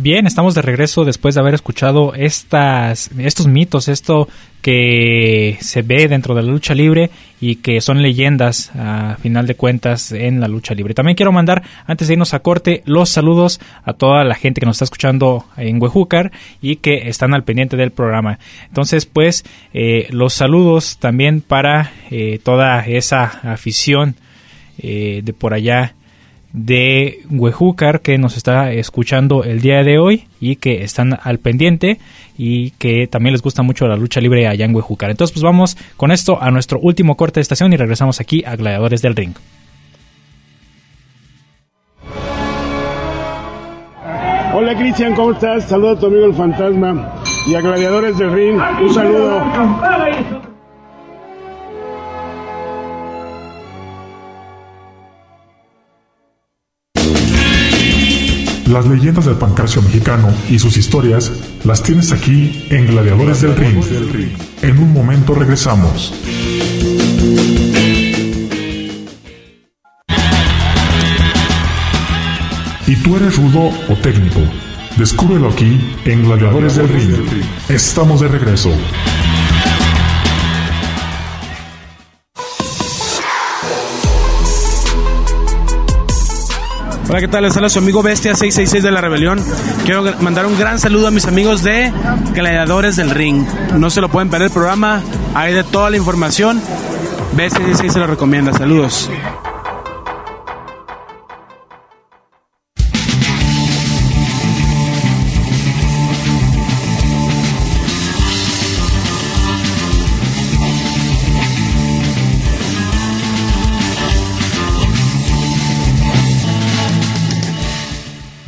Bien, 0.03 0.27
estamos 0.27 0.53
de 0.53 0.61
regreso 0.61 1.05
después 1.05 1.33
de 1.33 1.39
haber 1.39 1.53
escuchado 1.53 2.13
estas, 2.13 3.09
estos 3.17 3.47
mitos, 3.47 3.87
esto 3.87 4.27
que 4.61 5.57
se 5.61 5.81
ve 5.81 6.09
dentro 6.09 6.35
de 6.35 6.43
la 6.43 6.51
lucha 6.51 6.73
libre 6.73 7.09
y 7.39 7.55
que 7.55 7.79
son 7.79 8.01
leyendas 8.01 8.69
a 8.75 9.15
final 9.21 9.47
de 9.47 9.55
cuentas 9.55 10.11
en 10.11 10.41
la 10.41 10.49
lucha 10.49 10.73
libre. 10.73 10.93
También 10.93 11.15
quiero 11.15 11.31
mandar, 11.31 11.63
antes 11.87 12.09
de 12.09 12.15
irnos 12.15 12.33
a 12.33 12.39
corte, 12.39 12.83
los 12.85 13.07
saludos 13.07 13.61
a 13.85 13.93
toda 13.93 14.25
la 14.25 14.35
gente 14.35 14.59
que 14.59 14.65
nos 14.65 14.75
está 14.75 14.83
escuchando 14.83 15.45
en 15.55 15.81
Huejúcar 15.81 16.33
y 16.61 16.75
que 16.75 17.07
están 17.07 17.33
al 17.33 17.45
pendiente 17.45 17.77
del 17.77 17.91
programa. 17.91 18.39
Entonces, 18.67 19.05
pues, 19.05 19.45
eh, 19.73 20.07
los 20.09 20.33
saludos 20.33 20.97
también 20.97 21.39
para 21.39 21.93
eh, 22.11 22.41
toda 22.43 22.85
esa 22.85 23.23
afición 23.23 24.15
eh, 24.79 25.21
de 25.23 25.31
por 25.31 25.53
allá 25.53 25.93
de 26.53 27.21
Huejúcar 27.31 28.01
que 28.01 28.19
nos 28.19 28.37
está 28.37 28.71
escuchando 28.71 29.43
el 29.43 29.59
día 29.59 29.83
de 29.83 29.97
hoy 29.97 30.27
y 30.39 30.55
que 30.57 30.83
están 30.83 31.19
al 31.21 31.39
pendiente 31.39 31.99
y 32.37 32.71
que 32.71 33.07
también 33.07 33.33
les 33.33 33.41
gusta 33.41 33.63
mucho 33.63 33.87
la 33.87 33.97
lucha 33.97 34.21
libre 34.21 34.47
allá 34.47 34.65
en 34.65 34.75
Huejúcar. 34.75 35.09
Entonces 35.09 35.33
pues 35.33 35.43
vamos 35.43 35.75
con 35.97 36.11
esto 36.11 36.41
a 36.41 36.51
nuestro 36.51 36.79
último 36.79 37.17
corte 37.17 37.39
de 37.39 37.41
estación 37.41 37.73
y 37.73 37.77
regresamos 37.77 38.21
aquí 38.21 38.43
a 38.45 38.55
Gladiadores 38.55 39.01
del 39.01 39.15
Ring. 39.15 39.33
Hola 44.55 44.77
Cristian, 44.77 45.15
¿cómo 45.15 45.31
estás? 45.31 45.67
Saludo 45.67 45.91
a 45.91 45.99
tu 45.99 46.05
amigo 46.05 46.25
el 46.25 46.35
fantasma 46.35 47.15
y 47.47 47.55
a 47.55 47.61
Gladiadores 47.61 48.17
del 48.19 48.31
Ring. 48.31 48.61
Un 48.81 48.93
saludo. 48.93 50.42
Las 58.73 58.87
leyendas 58.87 59.25
del 59.25 59.35
pancracio 59.35 59.83
mexicano 59.83 60.33
y 60.49 60.57
sus 60.57 60.77
historias 60.77 61.31
las 61.63 61.83
tienes 61.83 62.11
aquí 62.11 62.65
en 62.71 62.87
Gladiadores 62.87 63.41
del 63.41 63.55
Ring. 63.55 63.83
En 64.63 64.79
un 64.79 64.91
momento 64.91 65.35
regresamos. 65.35 66.11
¿Y 72.87 72.95
tú 72.95 73.15
eres 73.15 73.37
rudo 73.37 73.69
o 73.89 73.95
técnico? 74.01 74.39
Descúbrelo 74.97 75.49
aquí 75.49 75.79
en 76.05 76.23
Gladiadores 76.23 76.75
del 76.75 76.89
Ring. 76.89 77.13
Estamos 77.69 78.21
de 78.21 78.27
regreso. 78.27 78.71
Hola, 87.13 87.21
¿qué 87.21 87.27
tal? 87.27 87.43
Les 87.43 87.55
habla 87.55 87.69
su 87.69 87.77
amigo 87.77 88.01
Bestia 88.01 88.33
666 88.33 88.81
de 88.81 88.89
la 88.89 88.99
Rebelión. 88.99 89.39
Quiero 89.85 90.03
mandar 90.21 90.47
un 90.47 90.57
gran 90.57 90.79
saludo 90.79 91.09
a 91.09 91.11
mis 91.11 91.27
amigos 91.27 91.61
de 91.61 91.93
Gladiadores 92.33 92.95
del 92.95 93.11
Ring. 93.11 93.45
No 93.77 93.91
se 93.91 94.01
lo 94.01 94.09
pueden 94.09 94.31
perder 94.31 94.47
el 94.47 94.51
programa, 94.51 95.03
hay 95.35 95.53
de 95.53 95.63
toda 95.63 95.91
la 95.91 95.97
información. 95.97 96.59
Bestia 97.33 97.59
666 97.59 97.93
se 97.93 97.99
lo 97.99 98.07
recomienda. 98.07 98.51
Saludos. 98.53 99.11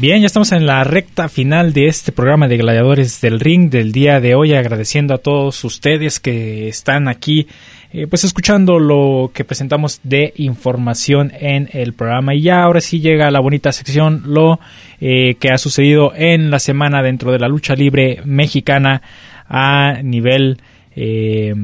Bien, 0.05 0.21
ya 0.21 0.27
estamos 0.27 0.51
en 0.51 0.67
la 0.67 0.83
recta 0.83 1.29
final 1.29 1.73
de 1.73 1.87
este 1.87 2.11
programa 2.11 2.47
de 2.47 2.57
Gladiadores 2.57 3.21
del 3.21 3.39
Ring 3.39 3.71
del 3.71 3.91
día 3.91 4.21
de 4.21 4.35
hoy, 4.35 4.53
agradeciendo 4.53 5.15
a 5.15 5.17
todos 5.17 5.63
ustedes 5.63 6.19
que 6.19 6.67
están 6.67 7.07
aquí, 7.07 7.47
eh, 7.91 8.05
pues 8.05 8.23
escuchando 8.23 8.77
lo 8.77 9.31
que 9.33 9.43
presentamos 9.43 10.01
de 10.03 10.31
información 10.35 11.31
en 11.39 11.69
el 11.73 11.93
programa. 11.93 12.35
Y 12.35 12.41
ya 12.41 12.61
ahora 12.61 12.81
sí 12.81 12.99
llega 12.99 13.31
la 13.31 13.39
bonita 13.39 13.71
sección, 13.71 14.21
lo 14.27 14.59
eh, 15.01 15.37
que 15.39 15.49
ha 15.49 15.57
sucedido 15.57 16.13
en 16.15 16.51
la 16.51 16.59
semana 16.59 17.01
dentro 17.01 17.31
de 17.31 17.39
la 17.39 17.47
lucha 17.47 17.73
libre 17.73 18.21
mexicana 18.25 19.01
a 19.49 20.01
nivel 20.03 20.59
eh, 20.95 21.55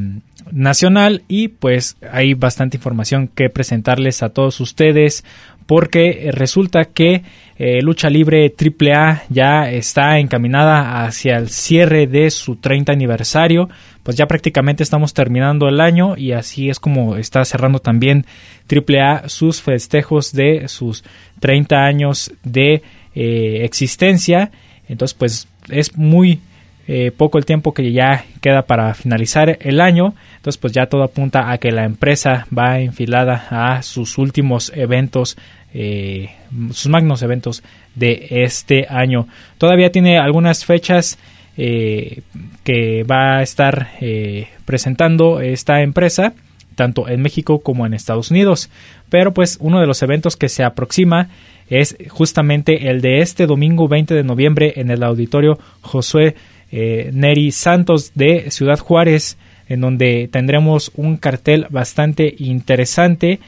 nacional 0.52 1.22
y 1.28 1.50
pues 1.50 1.96
hay 2.12 2.34
bastante 2.34 2.78
información 2.78 3.28
que 3.28 3.52
presentarles 3.52 4.24
a 4.24 4.30
todos 4.30 4.60
ustedes 4.62 5.24
porque 5.68 6.32
resulta 6.34 6.86
que 6.86 7.22
eh, 7.64 7.80
Lucha 7.84 8.10
Libre 8.10 8.52
AAA 8.58 9.26
ya 9.30 9.70
está 9.70 10.18
encaminada 10.18 11.06
hacia 11.06 11.38
el 11.38 11.50
cierre 11.50 12.08
de 12.08 12.32
su 12.32 12.56
30 12.56 12.92
aniversario, 12.92 13.70
pues 14.02 14.18
ya 14.18 14.26
prácticamente 14.26 14.82
estamos 14.82 15.14
terminando 15.14 15.70
el 15.70 15.80
año 15.80 16.18
y 16.18 16.32
así 16.32 16.72
es 16.72 16.80
como 16.80 17.18
está 17.18 17.46
cerrando 17.46 17.78
también 17.78 18.26
AAA 18.68 19.30
sus 19.30 19.62
festejos 19.62 20.34
de 20.34 20.68
sus 20.70 21.04
30 21.40 21.86
años 21.86 22.34
de 22.44 22.82
eh, 23.14 23.60
existencia, 23.64 24.50
entonces 24.90 25.14
pues 25.14 25.48
es 25.70 25.96
muy 25.96 26.40
eh, 26.88 27.12
poco 27.16 27.38
el 27.38 27.46
tiempo 27.46 27.74
que 27.74 27.92
ya 27.92 28.26
queda 28.42 28.64
para 28.64 28.94
finalizar 28.96 29.58
el 29.62 29.80
año. 29.80 30.16
Entonces, 30.36 30.58
pues 30.58 30.74
ya 30.74 30.88
todo 30.88 31.04
apunta 31.04 31.52
a 31.52 31.58
que 31.58 31.72
la 31.72 31.86
empresa 31.86 32.48
va 32.58 32.80
enfilada 32.80 33.48
a 33.50 33.82
sus 33.84 34.18
últimos 34.18 34.74
eventos, 34.76 35.38
eh, 35.74 36.30
sus 36.72 36.88
magnos 36.88 37.22
eventos 37.22 37.64
de 37.96 38.28
este 38.30 38.88
año. 38.90 39.28
Todavía 39.58 39.92
tiene 39.92 40.18
algunas 40.20 40.66
fechas 40.66 41.18
eh, 41.58 42.22
que 42.64 43.04
va 43.04 43.38
a 43.38 43.42
estar 43.44 43.90
presentando 44.66 45.42
esta 45.42 45.82
empresa 45.82 46.34
tanto 46.76 47.08
en 47.08 47.22
México 47.22 47.60
como 47.60 47.86
en 47.86 47.94
Estados 47.94 48.32
Unidos. 48.32 48.70
Pero 49.10 49.34
pues 49.34 49.58
uno 49.60 49.80
de 49.80 49.88
los 49.88 50.02
eventos 50.02 50.36
que 50.36 50.50
se 50.50 50.64
aproxima 50.64 51.30
es 51.70 51.96
justamente 52.10 52.90
el 52.90 53.02
de 53.02 53.20
este 53.20 53.46
domingo 53.46 53.88
20 53.88 54.14
de 54.14 54.24
noviembre 54.24 54.74
en 54.76 54.92
el 54.92 55.04
auditorio 55.04 55.58
Josué 55.82 56.36
eh, 56.72 57.12
Neri 57.14 57.52
Santos 57.52 58.12
de 58.16 58.50
Ciudad 58.52 58.80
Juárez, 58.80 59.38
en 59.68 59.82
donde 59.82 60.30
tendremos 60.32 60.92
un 60.96 61.18
cartel 61.18 61.68
bastante 61.70 62.34
interesante 62.40 63.40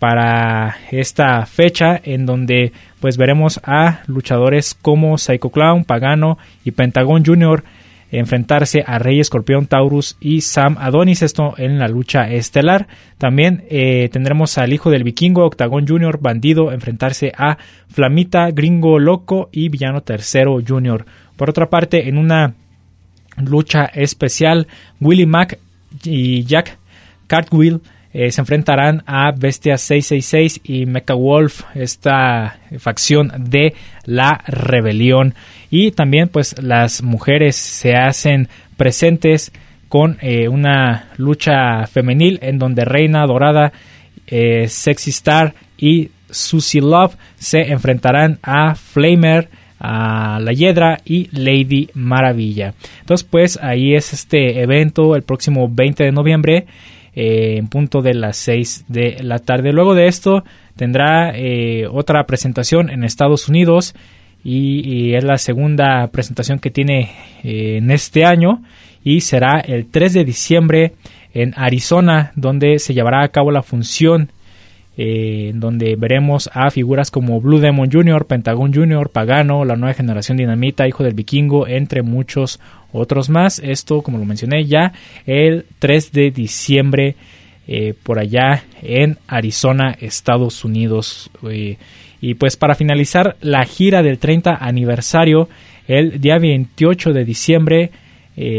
para 0.00 0.78
esta 0.90 1.44
fecha, 1.44 2.00
en 2.02 2.24
donde 2.24 2.72
pues 3.00 3.18
veremos 3.18 3.60
a 3.62 4.00
luchadores 4.06 4.74
como 4.74 5.18
Psycho 5.18 5.50
Clown, 5.50 5.84
Pagano 5.84 6.38
y 6.64 6.70
Pentagon 6.70 7.22
Jr. 7.24 7.62
enfrentarse 8.10 8.82
a 8.84 8.98
Rey 8.98 9.20
Escorpión 9.20 9.66
Taurus 9.66 10.16
y 10.18 10.40
Sam 10.40 10.76
Adonis, 10.80 11.20
esto 11.20 11.54
en 11.58 11.78
la 11.78 11.86
lucha 11.86 12.30
estelar. 12.30 12.88
También 13.18 13.64
eh, 13.68 14.08
tendremos 14.10 14.56
al 14.56 14.72
hijo 14.72 14.90
del 14.90 15.04
vikingo, 15.04 15.44
Octagon 15.44 15.86
Jr., 15.86 16.18
Bandido, 16.18 16.72
enfrentarse 16.72 17.32
a 17.36 17.58
Flamita, 17.90 18.50
Gringo 18.52 18.98
Loco 18.98 19.50
y 19.52 19.68
Villano 19.68 20.00
Tercero 20.00 20.58
Jr. 20.66 21.04
Por 21.36 21.50
otra 21.50 21.68
parte, 21.68 22.08
en 22.08 22.16
una 22.16 22.54
lucha 23.36 23.84
especial. 23.84 24.66
Willie 24.98 25.26
Mack 25.26 25.58
y 26.04 26.44
Jack 26.44 26.78
Cartwheel 27.26 27.82
eh, 28.12 28.30
se 28.32 28.40
enfrentarán 28.40 29.02
a 29.06 29.30
Bestia 29.30 29.78
666 29.78 30.60
y 30.64 30.86
Mecha 30.86 31.14
Wolf, 31.14 31.62
esta 31.74 32.58
facción 32.78 33.32
de 33.38 33.74
la 34.04 34.42
rebelión. 34.46 35.34
Y 35.70 35.92
también 35.92 36.28
pues 36.28 36.60
las 36.60 37.02
mujeres 37.02 37.54
se 37.56 37.94
hacen 37.94 38.48
presentes 38.76 39.52
con 39.88 40.18
eh, 40.20 40.48
una 40.48 41.10
lucha 41.16 41.86
femenil 41.86 42.38
en 42.42 42.58
donde 42.58 42.84
Reina 42.84 43.26
Dorada, 43.26 43.72
eh, 44.26 44.66
Sexy 44.68 45.10
Star 45.10 45.54
y 45.76 46.10
Susie 46.30 46.80
Love 46.80 47.16
se 47.36 47.72
enfrentarán 47.72 48.38
a 48.42 48.74
Flamer, 48.74 49.48
a 49.78 50.38
La 50.40 50.52
Hiedra 50.52 50.98
y 51.04 51.28
Lady 51.32 51.88
Maravilla. 51.94 52.74
Entonces, 53.00 53.26
pues 53.28 53.58
ahí 53.62 53.94
es 53.94 54.12
este 54.12 54.62
evento 54.62 55.16
el 55.16 55.22
próximo 55.22 55.68
20 55.68 56.04
de 56.04 56.12
noviembre. 56.12 56.66
Eh, 57.14 57.56
en 57.56 57.68
punto 57.68 58.02
de 58.02 58.14
las 58.14 58.36
6 58.36 58.84
de 58.88 59.16
la 59.22 59.38
tarde. 59.40 59.72
Luego 59.72 59.94
de 59.94 60.06
esto 60.06 60.44
tendrá 60.76 61.32
eh, 61.34 61.86
otra 61.90 62.24
presentación 62.24 62.90
en 62.90 63.04
Estados 63.04 63.48
Unidos 63.48 63.94
y, 64.44 65.14
es 65.14 65.24
la 65.24 65.36
segunda 65.36 66.06
presentación 66.08 66.58
que 66.60 66.70
tiene 66.70 67.10
eh, 67.42 67.78
en 67.78 67.90
este 67.90 68.24
año 68.24 68.62
y 69.02 69.20
será 69.22 69.60
el 69.60 69.86
3 69.90 70.14
de 70.14 70.24
diciembre 70.24 70.92
en 71.34 71.52
Arizona 71.56 72.32
donde 72.36 72.78
se 72.78 72.94
llevará 72.94 73.22
a 73.22 73.28
cabo 73.28 73.50
la 73.50 73.62
función 73.62 74.30
eh, 75.02 75.52
donde 75.54 75.96
veremos 75.96 76.50
a 76.52 76.70
figuras 76.70 77.10
como 77.10 77.40
Blue 77.40 77.58
Demon 77.58 77.90
Jr., 77.90 78.26
Pentagon 78.26 78.70
Jr., 78.70 79.08
Pagano, 79.08 79.64
la 79.64 79.74
nueva 79.74 79.94
generación 79.94 80.36
Dinamita, 80.36 80.86
Hijo 80.86 81.02
del 81.04 81.14
Vikingo, 81.14 81.66
entre 81.66 82.02
muchos 82.02 82.60
otros 82.92 83.30
más. 83.30 83.60
Esto, 83.60 84.02
como 84.02 84.18
lo 84.18 84.26
mencioné 84.26 84.66
ya, 84.66 84.92
el 85.24 85.64
3 85.78 86.12
de 86.12 86.30
diciembre 86.32 87.16
eh, 87.66 87.94
por 88.02 88.18
allá 88.18 88.64
en 88.82 89.16
Arizona, 89.26 89.96
Estados 89.98 90.66
Unidos. 90.66 91.30
Eh, 91.48 91.78
y 92.20 92.34
pues 92.34 92.58
para 92.58 92.74
finalizar 92.74 93.36
la 93.40 93.64
gira 93.64 94.02
del 94.02 94.18
30 94.18 94.54
aniversario, 94.54 95.48
el 95.88 96.20
día 96.20 96.36
28 96.38 97.14
de 97.14 97.24
diciembre 97.24 97.90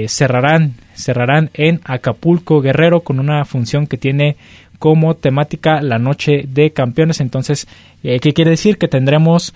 cerrarán, 0.08 0.74
cerrarán 0.94 1.50
en 1.54 1.82
Acapulco 1.84 2.62
Guerrero 2.62 3.02
con 3.02 3.20
una 3.20 3.46
función 3.46 3.88
que 3.88 3.98
tiene 3.98 4.38
como 4.82 5.14
temática 5.14 5.80
la 5.80 6.00
noche 6.00 6.44
de 6.48 6.72
campeones. 6.72 7.22
Entonces, 7.22 7.68
eh, 8.02 8.20
¿qué 8.20 8.34
quiere 8.34 8.50
decir? 8.50 8.80
Que 8.80 8.88
tendremos 8.88 9.54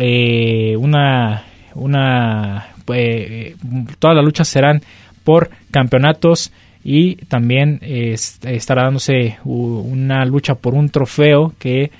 eh, 0.00 0.78
una, 0.78 1.44
una 1.74 2.68
pues, 2.86 3.54
todas 3.98 4.16
las 4.16 4.24
luchas 4.24 4.48
serán 4.48 4.80
por 5.24 5.50
campeonatos 5.70 6.52
y 6.82 7.16
también 7.26 7.80
estará 7.82 8.84
dándose 8.84 9.36
una 9.44 10.24
lucha 10.24 10.54
por 10.54 10.72
un 10.72 10.88
trofeo 10.88 11.52
que 11.58 11.90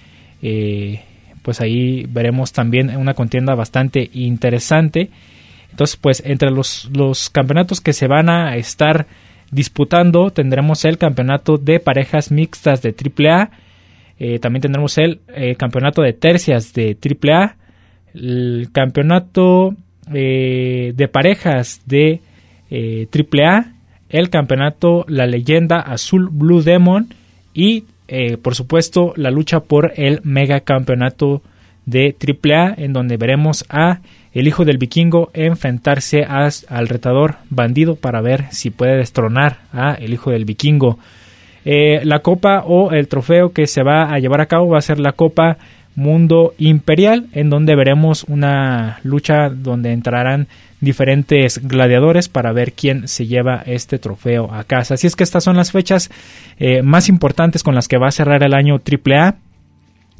eh, 0.40 1.02
pues 1.42 1.60
ahí 1.60 2.06
veremos 2.08 2.52
también 2.52 2.96
una 2.96 3.12
contienda 3.12 3.54
bastante 3.54 4.08
interesante. 4.14 5.10
Entonces, 5.70 5.98
pues 6.00 6.22
entre 6.24 6.50
los, 6.50 6.88
los 6.90 7.28
campeonatos 7.28 7.82
que 7.82 7.92
se 7.92 8.06
van 8.08 8.30
a 8.30 8.56
estar 8.56 9.06
disputando 9.52 10.30
tendremos 10.30 10.84
el 10.84 10.98
campeonato 10.98 11.58
de 11.58 11.78
parejas 11.78 12.32
mixtas 12.32 12.82
de 12.82 12.92
AAA. 12.92 13.50
Eh, 14.18 14.38
también 14.40 14.62
tendremos 14.62 14.98
el 14.98 15.20
eh, 15.28 15.54
campeonato 15.54 16.02
de 16.02 16.14
tercias 16.14 16.72
de 16.72 16.96
AAA. 16.96 17.56
El 18.14 18.70
campeonato 18.72 19.74
eh, 20.12 20.92
de 20.96 21.08
parejas 21.08 21.82
de 21.86 22.20
AAA. 22.70 23.74
El 24.08 24.30
campeonato 24.30 25.04
La 25.06 25.26
Leyenda 25.26 25.80
Azul 25.80 26.28
Blue 26.32 26.62
Demon. 26.62 27.08
Y 27.54 27.84
por 28.42 28.54
supuesto 28.54 29.14
la 29.16 29.30
lucha 29.30 29.60
por 29.60 29.92
el 29.96 30.20
mega 30.22 30.60
campeonato 30.60 31.42
de 31.86 32.14
AAA. 32.18 32.74
En 32.78 32.92
donde 32.92 33.18
veremos 33.18 33.64
a 33.68 34.00
el 34.34 34.48
hijo 34.48 34.64
del 34.64 34.78
vikingo 34.78 35.30
enfrentarse 35.34 36.24
al 36.24 36.88
retador 36.88 37.36
bandido 37.50 37.96
para 37.96 38.20
ver 38.20 38.46
si 38.50 38.70
puede 38.70 38.96
destronar 38.96 39.58
a 39.72 39.94
el 39.94 40.12
hijo 40.12 40.30
del 40.30 40.44
vikingo. 40.44 40.98
Eh, 41.64 42.00
la 42.04 42.20
copa 42.20 42.64
o 42.66 42.90
el 42.92 43.08
trofeo 43.08 43.52
que 43.52 43.66
se 43.66 43.82
va 43.82 44.12
a 44.12 44.18
llevar 44.18 44.40
a 44.40 44.46
cabo 44.46 44.68
va 44.68 44.78
a 44.78 44.82
ser 44.82 44.98
la 44.98 45.12
copa 45.12 45.58
Mundo 45.94 46.54
Imperial, 46.58 47.26
en 47.32 47.50
donde 47.50 47.76
veremos 47.76 48.24
una 48.24 48.98
lucha 49.02 49.50
donde 49.50 49.92
entrarán 49.92 50.48
diferentes 50.80 51.60
gladiadores 51.68 52.28
para 52.28 52.52
ver 52.52 52.72
quién 52.72 53.06
se 53.06 53.26
lleva 53.26 53.62
este 53.66 53.98
trofeo 53.98 54.52
a 54.52 54.64
casa. 54.64 54.94
Así 54.94 55.06
es 55.06 55.14
que 55.14 55.22
estas 55.22 55.44
son 55.44 55.56
las 55.56 55.70
fechas 55.70 56.10
eh, 56.58 56.82
más 56.82 57.08
importantes 57.08 57.62
con 57.62 57.74
las 57.74 57.88
que 57.88 57.98
va 57.98 58.08
a 58.08 58.12
cerrar 58.12 58.42
el 58.42 58.54
año 58.54 58.80
AAA 58.80 59.36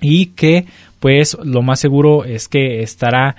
y 0.01 0.27
que 0.27 0.67
pues 1.01 1.37
lo 1.43 1.63
más 1.63 1.81
seguro 1.81 2.25
es 2.25 2.49
que 2.49 2.83
estará 2.83 3.35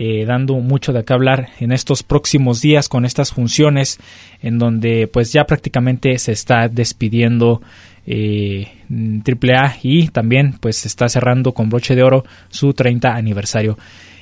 eh, 0.00 0.24
dando 0.26 0.54
mucho 0.60 0.92
de 0.92 1.04
qué 1.04 1.12
hablar 1.12 1.48
en 1.58 1.72
estos 1.72 2.04
próximos 2.04 2.60
días 2.60 2.88
con 2.88 3.04
estas 3.04 3.32
funciones 3.32 3.98
en 4.40 4.60
donde 4.60 5.08
pues 5.08 5.32
ya 5.32 5.44
prácticamente 5.44 6.16
se 6.20 6.30
está 6.30 6.68
despidiendo 6.68 7.60
eh, 8.06 8.68
AAA 8.88 9.78
y 9.82 10.06
también 10.06 10.54
pues 10.60 10.76
se 10.76 10.86
está 10.86 11.08
cerrando 11.08 11.52
con 11.52 11.68
broche 11.68 11.96
de 11.96 12.04
oro 12.04 12.24
su 12.48 12.74
30 12.74 13.12
aniversario. 13.12 13.76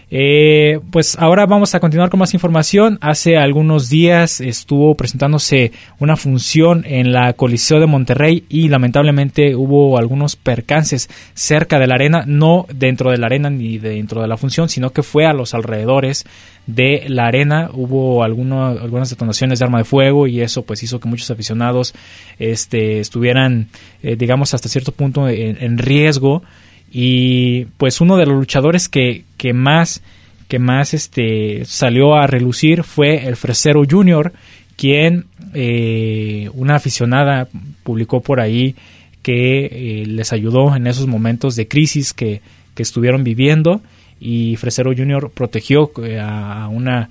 Eh, 0.09 0.79
pues 0.93 1.19
ahora 1.19 1.47
vamos 1.47 1.75
a 1.75 1.81
continuar 1.81 2.11
con 2.11 2.21
más 2.21 2.33
información. 2.33 2.99
Hace 3.01 3.37
algunos 3.37 3.89
días 3.89 4.41
estuvo 4.41 4.95
presentándose 4.95 5.73
una 5.99 6.17
función 6.17 6.85
en 6.87 7.13
la 7.13 7.33
Coliseo 7.33 7.81
de 7.81 7.87
Monterrey 7.87 8.45
y 8.49 8.69
lamentablemente 8.69 9.57
hubo 9.57 9.99
algunos 9.99 10.37
percances 10.37 11.11
cerca 11.35 11.81
de 11.81 11.89
la 11.89 11.97
arena, 11.97 12.23
no 12.25 12.67
dentro 12.73 13.11
de 13.11 13.19
la 13.19 13.27
arena 13.27 13.51
ni 13.51 13.79
dentro 13.79 14.23
de 14.23 14.29
la 14.29 14.37
función, 14.37 14.69
sino 14.69 14.91
que 14.91 15.03
fue 15.03 15.27
a 15.27 15.33
los 15.33 15.55
alrededores 15.55 16.25
de 16.69 17.05
la 17.09 17.27
arena. 17.27 17.71
Hubo 17.73 18.23
algunas 18.23 19.11
detonaciones 19.11 19.59
de 19.59 19.65
arma 19.65 19.79
de 19.79 19.85
fuego 19.85 20.29
y 20.29 20.41
eso 20.41 20.63
pues 20.63 20.85
hizo 20.85 21.01
que 21.01 21.09
muchos 21.09 21.33
aficionados 21.33 21.95
este, 22.39 23.01
estuvieran, 23.01 23.69
eh, 24.05 24.15
digamos, 24.15 24.55
hasta 24.55 24.69
cierto 24.69 24.93
punto 24.93 25.29
en 25.29 25.79
riesgo 25.79 26.45
y 26.91 27.67
pues 27.77 28.01
uno 28.01 28.17
de 28.17 28.27
los 28.27 28.37
luchadores 28.37 28.89
que, 28.89 29.25
que 29.37 29.53
más 29.53 30.03
que 30.49 30.59
más 30.59 30.95
este 30.95 31.65
salió 31.65 32.15
a 32.15 32.27
relucir 32.27 32.85
fue 32.85 33.27
el 33.27 33.37
Fresero 33.37 33.83
Junior 33.89 34.33
quien 34.77 35.27
eh, 35.55 36.51
una 36.55 36.77
aficionada 36.77 37.49
publicó 37.83 38.21
por 38.21 38.41
ahí 38.41 38.77
que 39.23 39.67
eh, 39.67 40.07
les 40.07 40.33
ayudó 40.33 40.77
en 40.77 40.87
esos 40.87 41.07
momentos 41.07 41.57
de 41.57 41.67
crisis 41.67 42.13
que, 42.13 42.43
que 42.75 42.83
estuvieron 42.83 43.25
viviendo. 43.25 43.81
Y 44.21 44.57
Fresero 44.57 44.93
Junior 44.97 45.31
protegió 45.35 45.91
eh, 46.05 46.21
a 46.21 46.69
una 46.69 47.11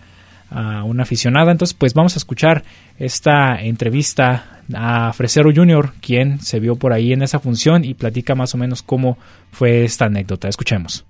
a 0.56 0.84
una 0.84 1.04
aficionada 1.04 1.52
entonces 1.52 1.76
pues 1.76 1.94
vamos 1.94 2.16
a 2.16 2.20
escuchar 2.20 2.64
esta 2.98 3.62
entrevista 3.62 4.56
a 4.74 5.14
Fresero 5.14 5.52
Jr., 5.54 5.94
quien 6.02 6.40
se 6.40 6.60
vio 6.60 6.76
por 6.76 6.94
ahí 6.94 7.14
en 7.14 7.22
esa 7.22 7.40
función 7.40 7.84
y 7.84 7.94
platica 7.94 8.36
más 8.36 8.56
o 8.56 8.58
menos 8.58 8.82
cómo 8.82 9.18
fue 9.52 9.84
esta 9.84 10.06
anécdota. 10.06 10.48
Escuchemos. 10.48 11.06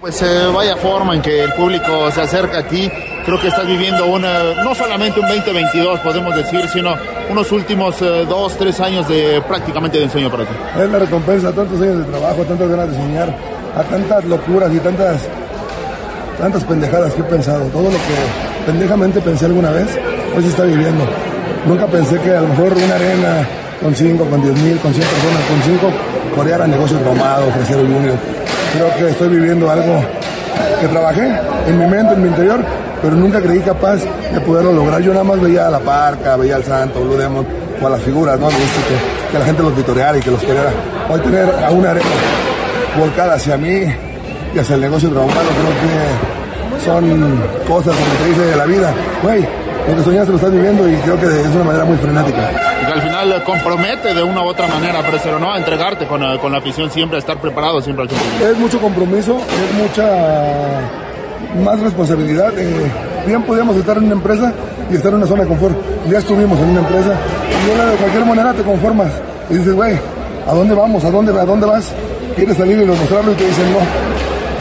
Pues 0.00 0.20
eh, 0.20 0.46
vaya 0.52 0.76
forma 0.76 1.14
en 1.14 1.22
que 1.22 1.44
el 1.44 1.52
público 1.54 2.10
se 2.10 2.20
acerca 2.20 2.58
a 2.58 2.68
ti. 2.68 2.90
Creo 3.24 3.40
que 3.40 3.48
estás 3.48 3.66
viviendo 3.66 4.04
una, 4.04 4.62
no 4.62 4.74
solamente 4.74 5.18
un 5.18 5.26
2022, 5.28 6.00
podemos 6.00 6.34
decir, 6.36 6.68
sino 6.68 6.94
unos 7.30 7.50
últimos 7.52 8.02
eh, 8.02 8.26
dos, 8.28 8.56
tres 8.58 8.80
años 8.80 9.08
de 9.08 9.40
prácticamente 9.48 9.96
de 9.96 10.04
ensueño 10.04 10.30
para 10.30 10.44
ti. 10.44 10.52
Es 10.78 10.90
la 10.90 10.98
recompensa, 10.98 11.52
tantos 11.52 11.80
años 11.80 11.98
de 11.98 12.04
trabajo, 12.04 12.44
tantas 12.44 12.68
ganas 12.68 12.90
de 12.90 12.96
soñar, 12.96 13.34
a 13.74 13.82
tantas 13.84 14.24
locuras 14.26 14.74
y 14.74 14.78
tantas, 14.80 15.26
tantas 16.38 16.64
pendejadas 16.64 17.12
que 17.14 17.20
he 17.20 17.24
pensado. 17.24 17.64
Todo 17.66 17.84
lo 17.84 17.90
que 17.90 18.66
pendejamente 18.66 19.20
pensé 19.20 19.46
alguna 19.46 19.70
vez, 19.70 19.86
hoy 20.36 20.42
se 20.42 20.48
está 20.48 20.64
viviendo. 20.64 21.04
Nunca 21.66 21.86
pensé 21.86 22.18
que 22.20 22.30
a 22.30 22.40
lo 22.40 22.48
mejor 22.48 22.72
una 22.72 22.94
arena 22.94 23.48
con 23.80 23.94
5, 23.94 24.24
con 24.24 24.42
10 24.42 24.62
mil, 24.62 24.78
con 24.78 24.92
100 24.92 25.06
personas, 25.06 25.42
con 25.48 25.62
5, 25.62 25.92
coreara 26.36 26.66
negocios 26.66 27.00
traumados, 27.00 27.48
ofrecer 27.48 27.78
el 27.78 27.86
junior. 27.86 28.16
Creo 28.72 28.96
que 28.96 29.12
estoy 29.12 29.28
viviendo 29.28 29.70
algo 29.70 30.02
que 30.80 30.88
trabajé 30.88 31.38
en 31.66 31.78
mi 31.78 31.86
mente, 31.86 32.14
en 32.14 32.22
mi 32.22 32.28
interior, 32.28 32.60
pero 33.00 33.14
nunca 33.14 33.40
creí 33.40 33.60
capaz 33.60 34.00
de 34.32 34.40
poderlo 34.40 34.72
lograr. 34.72 35.00
Yo 35.00 35.12
nada 35.12 35.24
más 35.24 35.40
veía 35.40 35.68
a 35.68 35.70
la 35.70 35.80
parca, 35.80 36.36
veía 36.36 36.56
al 36.56 36.64
santo, 36.64 37.00
Blue 37.00 37.16
Demon, 37.16 37.46
o 37.80 37.86
a 37.86 37.90
las 37.90 38.02
figuras, 38.02 38.38
¿no? 38.38 38.48
Que, 38.48 39.38
la 39.38 39.44
gente 39.44 39.62
los 39.62 39.76
vitoreara 39.76 40.16
y 40.16 40.20
que 40.20 40.30
los 40.30 40.40
quería. 40.40 40.62
Hoy 41.08 41.20
tener 41.20 41.50
a 41.64 41.70
una 41.70 41.90
arena 41.90 42.06
volcada 42.96 43.34
hacia 43.34 43.56
mí 43.56 43.84
y 44.54 44.58
hacia 44.58 44.74
el 44.76 44.80
negocio 44.82 45.10
traumado, 45.10 45.40
creo 45.40 45.72
que 45.80 46.84
son 46.84 47.04
cosas, 47.66 47.94
como 47.94 48.14
te 48.22 48.28
dice, 48.28 48.42
de 48.42 48.56
la 48.56 48.66
vida. 48.66 48.94
Güey, 49.22 49.46
lo 49.88 49.96
que 49.96 50.02
soñaste 50.02 50.30
lo 50.30 50.36
estás 50.36 50.52
viviendo 50.52 50.88
y 50.88 50.94
creo 50.96 51.18
que 51.18 51.26
es 51.26 51.54
una 51.54 51.64
manera 51.64 51.84
muy 51.84 51.96
frenética. 51.96 52.50
Y 52.82 52.86
que 52.86 52.92
al 52.92 53.02
final 53.02 53.44
compromete 53.44 54.14
de 54.14 54.22
una 54.22 54.42
u 54.42 54.46
otra 54.46 54.66
manera, 54.66 55.00
pero 55.22 55.38
no 55.38 55.52
a 55.52 55.58
entregarte 55.58 56.06
con, 56.06 56.20
con, 56.38 56.52
la 56.52 56.58
afición 56.58 56.90
siempre, 56.90 57.16
a 57.16 57.20
estar 57.20 57.38
preparado 57.38 57.80
siempre 57.80 58.02
al 58.02 58.08
tiempo. 58.08 58.26
Es 58.44 58.58
mucho 58.58 58.80
compromiso, 58.80 59.38
es 59.38 59.74
mucha 59.82 60.08
más 61.62 61.80
responsabilidad. 61.80 62.52
Eh, 62.56 62.90
bien 63.26 63.42
podíamos 63.42 63.76
estar 63.76 63.96
en 63.96 64.04
una 64.04 64.14
empresa 64.14 64.52
y 64.90 64.94
estar 64.94 65.10
en 65.10 65.18
una 65.18 65.26
zona 65.26 65.42
de 65.42 65.48
confort. 65.48 65.76
Ya 66.08 66.18
estuvimos 66.18 66.58
en 66.60 66.70
una 66.70 66.80
empresa 66.80 67.16
y 67.50 67.90
de 67.90 67.96
cualquier 67.96 68.24
manera 68.24 68.52
te 68.52 68.62
conformas 68.62 69.10
y 69.50 69.54
dices, 69.54 69.74
güey, 69.74 69.98
¿a 70.46 70.54
dónde 70.54 70.74
vamos? 70.74 71.04
¿A 71.04 71.10
dónde, 71.10 71.38
¿A 71.38 71.44
dónde 71.44 71.66
vas? 71.66 71.92
Quieres 72.36 72.56
salir 72.56 72.80
y 72.80 72.84
mostrarlo 72.84 73.32
y 73.32 73.34
te 73.34 73.46
dicen, 73.46 73.72
no, 73.72 74.13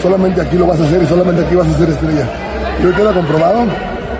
solamente 0.03 0.41
aquí 0.41 0.57
lo 0.57 0.67
vas 0.67 0.79
a 0.79 0.83
hacer 0.83 1.01
y 1.01 1.07
solamente 1.07 1.45
aquí 1.45 1.55
vas 1.55 1.67
a 1.67 1.77
ser 1.77 1.89
estrella. 1.89 2.27
Y 2.81 2.85
hoy 2.85 2.93
queda 2.93 3.13
comprobado 3.13 3.65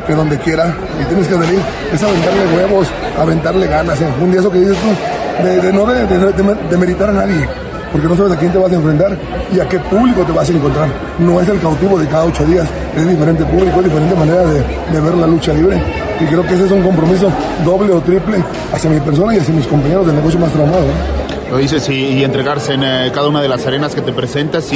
que 0.07 0.15
donde 0.15 0.38
quiera 0.39 0.73
y 0.99 1.05
tienes 1.05 1.27
que 1.27 1.36
salir 1.36 1.59
es 1.93 2.01
aventarle 2.01 2.57
huevos, 2.57 2.88
aventarle 3.19 3.67
ganas, 3.67 3.99
en 4.01 4.34
eso 4.34 4.49
que 4.49 4.59
dices 4.59 4.77
tú, 4.77 5.45
de, 5.45 5.73
no 5.73 5.86
de, 5.86 6.77
meritar 6.77 7.09
a 7.09 7.13
nadie, 7.13 7.47
porque 7.91 8.07
no 8.07 8.15
sabes 8.15 8.31
a 8.31 8.38
quién 8.38 8.51
te 8.51 8.57
vas 8.57 8.71
a 8.71 8.75
enfrentar 8.75 9.17
y 9.53 9.59
a 9.59 9.67
qué 9.67 9.77
público 9.79 10.23
te 10.23 10.31
vas 10.31 10.49
a 10.49 10.53
encontrar. 10.53 10.88
No 11.19 11.41
es 11.41 11.49
el 11.49 11.59
cautivo 11.59 11.99
de 11.99 12.07
cada 12.07 12.25
ocho 12.25 12.45
días, 12.45 12.67
es 12.95 13.07
diferente 13.07 13.43
público, 13.43 13.79
es 13.79 13.84
diferente 13.84 14.15
manera 14.15 14.41
de, 14.45 15.01
ver 15.01 15.15
la 15.15 15.27
lucha 15.27 15.53
libre 15.53 15.81
Y 16.21 16.25
creo 16.25 16.43
que 16.43 16.53
ese 16.53 16.65
es 16.65 16.71
un 16.71 16.81
compromiso 16.81 17.29
doble 17.65 17.91
o 17.91 17.99
triple 17.99 18.38
hacia 18.73 18.89
mi 18.89 18.99
persona 19.01 19.36
y 19.36 19.39
hacia 19.39 19.53
mis 19.53 19.67
compañeros 19.67 20.07
del 20.07 20.15
negocio 20.15 20.39
más 20.39 20.51
traumado. 20.51 20.86
Lo 21.54 21.60
dices 21.60 21.88
y, 21.88 22.24
entregarse 22.24 22.74
en 22.74 22.84
eh, 22.84 23.12
cada 23.14 23.28
una 23.28 23.39
de 23.39 23.47
las 23.47 23.64
arenas 23.68 23.93
que 23.93 24.01
te 24.01 24.12
presentas 24.12 24.72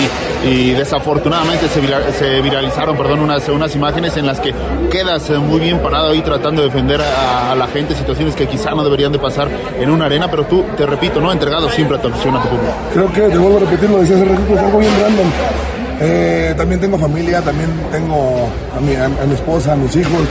y, 0.46 0.74
desafortunadamente 0.74 1.68
se, 1.70 2.40
viralizaron 2.40 2.96
perdón, 2.96 3.22
unas, 3.22 3.50
unas 3.50 3.76
imágenes 3.76 4.16
en 4.16 4.28
las 4.28 4.40
que 4.40 4.54
quedas 4.92 5.28
eh, 5.32 5.40
muy 5.40 5.60
bien 5.60 5.80
parado 5.80 6.12
ahí 6.12 6.22
tratando 6.22 6.62
de 6.62 6.68
defender 6.68 7.02
a, 7.02 7.56
la 7.56 7.66
gente, 7.66 7.96
situaciones 7.96 8.36
que 8.36 8.46
quizá 8.46 8.76
no 8.76 8.84
deberían 8.84 9.12
de 9.12 9.18
pasar 9.18 9.50
en 9.80 9.90
una 9.90 10.06
arena, 10.06 10.30
pero 10.30 10.46
tú, 10.46 10.66
te 10.78 10.86
repito, 10.86 11.20
no 11.20 11.32
entregado 11.32 11.68
siempre 11.68 11.98
a 11.98 12.00
tu 12.00 12.10
afición, 12.10 12.36
a 12.36 12.44
tu 12.44 12.50
público. 12.50 12.74
Creo 12.94 13.12
que, 13.12 13.22
te 13.22 13.38
vuelvo 13.40 13.58
a 13.58 13.62
repetir, 13.62 13.90
lo 13.90 13.98
decía 13.98 14.18
hace 14.18 14.26
ratito, 14.26 14.54
es 14.54 14.60
algo 14.60 14.78
bien 14.78 14.92
random. 15.02 15.28
Eh, 16.00 16.54
también 16.56 16.80
tengo 16.80 17.00
familia, 17.00 17.42
también 17.42 17.72
tengo 17.92 18.52
a 18.78 18.80
mi, 18.82 18.96
a 18.96 19.26
mi 19.26 19.34
esposa, 19.34 19.74
a 19.74 19.76
mis 19.76 19.96
hijos, 19.96 20.22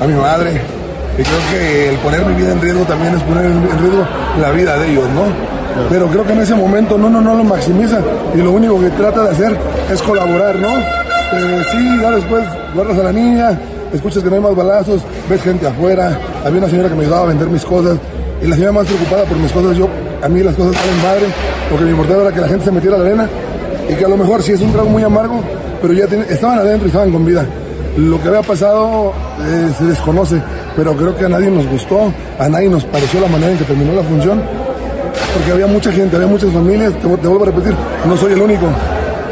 a 0.00 0.06
mi 0.08 0.14
madre. 0.14 0.60
Y 1.16 1.22
creo 1.22 1.38
que 1.52 1.90
el 1.90 1.96
poner 1.98 2.26
mi 2.26 2.34
vida 2.34 2.50
en 2.50 2.60
riesgo 2.60 2.84
también 2.86 3.14
es 3.14 3.22
poner 3.22 3.44
en 3.44 3.62
riesgo 3.62 4.04
la 4.40 4.50
vida 4.50 4.76
de 4.78 4.90
ellos, 4.90 5.08
¿no? 5.10 5.51
Pero 5.88 6.06
creo 6.08 6.24
que 6.24 6.32
en 6.32 6.40
ese 6.40 6.54
momento 6.54 6.98
no, 6.98 7.08
no, 7.08 7.20
no 7.20 7.34
lo 7.34 7.44
maximiza. 7.44 7.98
Y 8.34 8.38
lo 8.38 8.52
único 8.52 8.80
que 8.80 8.90
trata 8.90 9.22
de 9.22 9.30
hacer 9.30 9.56
es 9.90 10.02
colaborar, 10.02 10.56
¿no? 10.56 10.68
Eh, 10.68 11.62
sí, 11.70 11.98
ya 12.00 12.10
después 12.10 12.44
guardas 12.74 12.98
a 12.98 13.02
la 13.04 13.12
niña, 13.12 13.58
escuchas 13.92 14.22
que 14.22 14.28
no 14.28 14.36
hay 14.36 14.42
más 14.42 14.54
balazos, 14.54 15.00
ves 15.28 15.42
gente 15.42 15.66
afuera, 15.66 16.18
había 16.44 16.58
una 16.58 16.68
señora 16.68 16.88
que 16.88 16.94
me 16.94 17.04
ayudaba 17.04 17.24
a 17.24 17.28
vender 17.28 17.48
mis 17.48 17.64
cosas. 17.64 17.98
Y 18.42 18.46
la 18.46 18.54
señora 18.54 18.72
más 18.72 18.86
preocupada 18.86 19.24
por 19.24 19.36
mis 19.38 19.52
cosas, 19.52 19.76
yo, 19.76 19.88
a 20.22 20.28
mí 20.28 20.42
las 20.42 20.54
cosas 20.56 20.74
salen 20.74 21.02
madre, 21.02 21.26
porque 21.70 21.84
mi 21.84 21.90
importaba 21.90 22.22
era 22.22 22.32
que 22.32 22.40
la 22.40 22.48
gente 22.48 22.64
se 22.64 22.72
metiera 22.72 22.96
a 22.96 22.98
la 22.98 23.06
arena. 23.06 23.28
Y 23.88 23.94
que 23.94 24.04
a 24.04 24.08
lo 24.08 24.16
mejor 24.16 24.42
sí 24.42 24.52
es 24.52 24.60
un 24.60 24.72
trago 24.72 24.88
muy 24.88 25.02
amargo, 25.02 25.40
pero 25.80 25.92
ya 25.92 26.04
estaban 26.04 26.58
adentro 26.58 26.86
y 26.86 26.88
estaban 26.88 27.10
con 27.10 27.24
vida. 27.24 27.46
Lo 27.96 28.20
que 28.22 28.28
había 28.28 28.42
pasado 28.42 29.12
eh, 29.40 29.70
se 29.78 29.84
desconoce, 29.84 30.42
pero 30.74 30.96
creo 30.96 31.14
que 31.14 31.26
a 31.26 31.28
nadie 31.28 31.50
nos 31.50 31.66
gustó, 31.66 32.12
a 32.38 32.48
nadie 32.48 32.68
nos 32.68 32.84
pareció 32.84 33.20
la 33.20 33.28
manera 33.28 33.52
en 33.52 33.58
que 33.58 33.64
terminó 33.64 33.92
la 33.92 34.02
función, 34.02 34.42
porque 35.34 35.52
había 35.52 35.66
mucha 35.66 35.92
gente, 35.92 36.16
había 36.16 36.28
muchas 36.28 36.50
familias, 36.50 36.92
te, 37.00 37.06
vuelvo 37.06 37.42
a 37.42 37.46
repetir, 37.46 37.74
no 38.06 38.16
soy 38.16 38.32
el 38.32 38.42
único, 38.42 38.66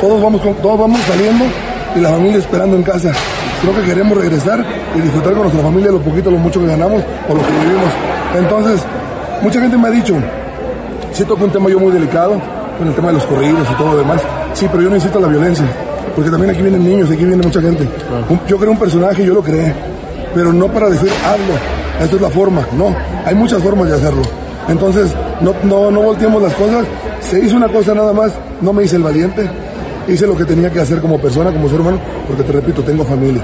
todos 0.00 0.22
vamos, 0.22 0.40
todos 0.62 0.78
vamos 0.78 1.00
saliendo 1.06 1.44
y 1.96 2.00
la 2.00 2.10
familia 2.10 2.38
esperando 2.38 2.76
en 2.76 2.82
casa. 2.82 3.12
Creo 3.62 3.74
que 3.76 3.82
queremos 3.82 4.16
regresar 4.16 4.64
y 4.96 5.00
disfrutar 5.00 5.32
con 5.34 5.42
nuestra 5.42 5.62
familia 5.62 5.90
lo 5.90 6.00
poquito, 6.00 6.30
lo 6.30 6.38
mucho 6.38 6.60
que 6.60 6.66
ganamos 6.66 7.02
o 7.28 7.34
lo 7.34 7.40
que 7.40 7.52
vivimos. 7.52 7.90
Entonces, 8.38 8.80
mucha 9.42 9.60
gente 9.60 9.76
me 9.76 9.88
ha 9.88 9.90
dicho, 9.90 10.14
sí 11.12 11.24
toco 11.24 11.44
un 11.44 11.50
tema 11.50 11.68
yo 11.68 11.78
muy 11.78 11.92
delicado, 11.92 12.40
con 12.78 12.88
el 12.88 12.94
tema 12.94 13.08
de 13.08 13.14
los 13.14 13.24
corridos 13.24 13.68
y 13.70 13.74
todo 13.74 13.92
lo 13.92 13.98
demás, 13.98 14.22
sí, 14.54 14.66
pero 14.70 14.82
yo 14.82 14.88
no 14.88 14.94
necesito 14.94 15.20
la 15.20 15.28
violencia 15.28 15.66
porque 16.14 16.30
también 16.30 16.50
aquí 16.50 16.62
vienen 16.62 16.84
niños, 16.84 17.10
aquí 17.10 17.24
viene 17.24 17.42
mucha 17.42 17.60
gente. 17.60 17.88
yo 18.48 18.58
creo 18.58 18.72
un 18.72 18.78
personaje, 18.78 19.24
yo 19.24 19.34
lo 19.34 19.42
creé, 19.42 19.74
pero 20.34 20.52
no 20.52 20.68
para 20.68 20.88
decir 20.90 21.10
hazlo, 21.24 21.54
esta 22.02 22.16
es 22.16 22.22
la 22.22 22.30
forma, 22.30 22.66
no, 22.76 22.94
hay 23.24 23.34
muchas 23.34 23.62
formas 23.62 23.88
de 23.88 23.94
hacerlo. 23.94 24.22
Entonces, 24.70 25.12
no, 25.40 25.54
no, 25.64 25.90
no 25.90 26.00
volteemos 26.00 26.40
las 26.40 26.54
cosas, 26.54 26.86
se 27.20 27.40
hizo 27.40 27.56
una 27.56 27.68
cosa 27.68 27.92
nada 27.92 28.12
más, 28.12 28.32
no 28.60 28.72
me 28.72 28.84
hice 28.84 28.96
el 28.96 29.02
valiente, 29.02 29.50
hice 30.08 30.26
lo 30.26 30.36
que 30.36 30.44
tenía 30.44 30.70
que 30.70 30.80
hacer 30.80 31.00
como 31.00 31.20
persona, 31.20 31.50
como 31.50 31.68
ser 31.68 31.80
humano, 31.80 31.98
porque 32.26 32.44
te 32.44 32.52
repito, 32.52 32.82
tengo 32.82 33.04
familia. 33.04 33.42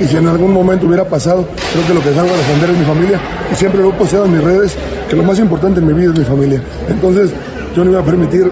Y 0.00 0.04
si 0.04 0.16
en 0.16 0.26
algún 0.26 0.52
momento 0.52 0.86
hubiera 0.86 1.04
pasado, 1.04 1.46
creo 1.72 1.86
que 1.86 1.94
lo 1.94 2.00
que 2.00 2.14
salgo 2.14 2.32
a 2.32 2.36
defender 2.36 2.70
es 2.70 2.78
mi 2.78 2.84
familia, 2.84 3.20
y 3.52 3.54
siempre 3.56 3.82
lo 3.82 3.90
he 3.90 3.92
posteado 3.92 4.24
en 4.24 4.32
mis 4.32 4.42
redes, 4.42 4.74
que 5.08 5.16
lo 5.16 5.22
más 5.22 5.38
importante 5.38 5.80
en 5.80 5.86
mi 5.86 5.92
vida 5.92 6.12
es 6.12 6.18
mi 6.18 6.24
familia. 6.24 6.62
Entonces, 6.88 7.30
yo 7.76 7.84
no 7.84 7.90
iba 7.90 8.00
a 8.00 8.04
permitir, 8.04 8.50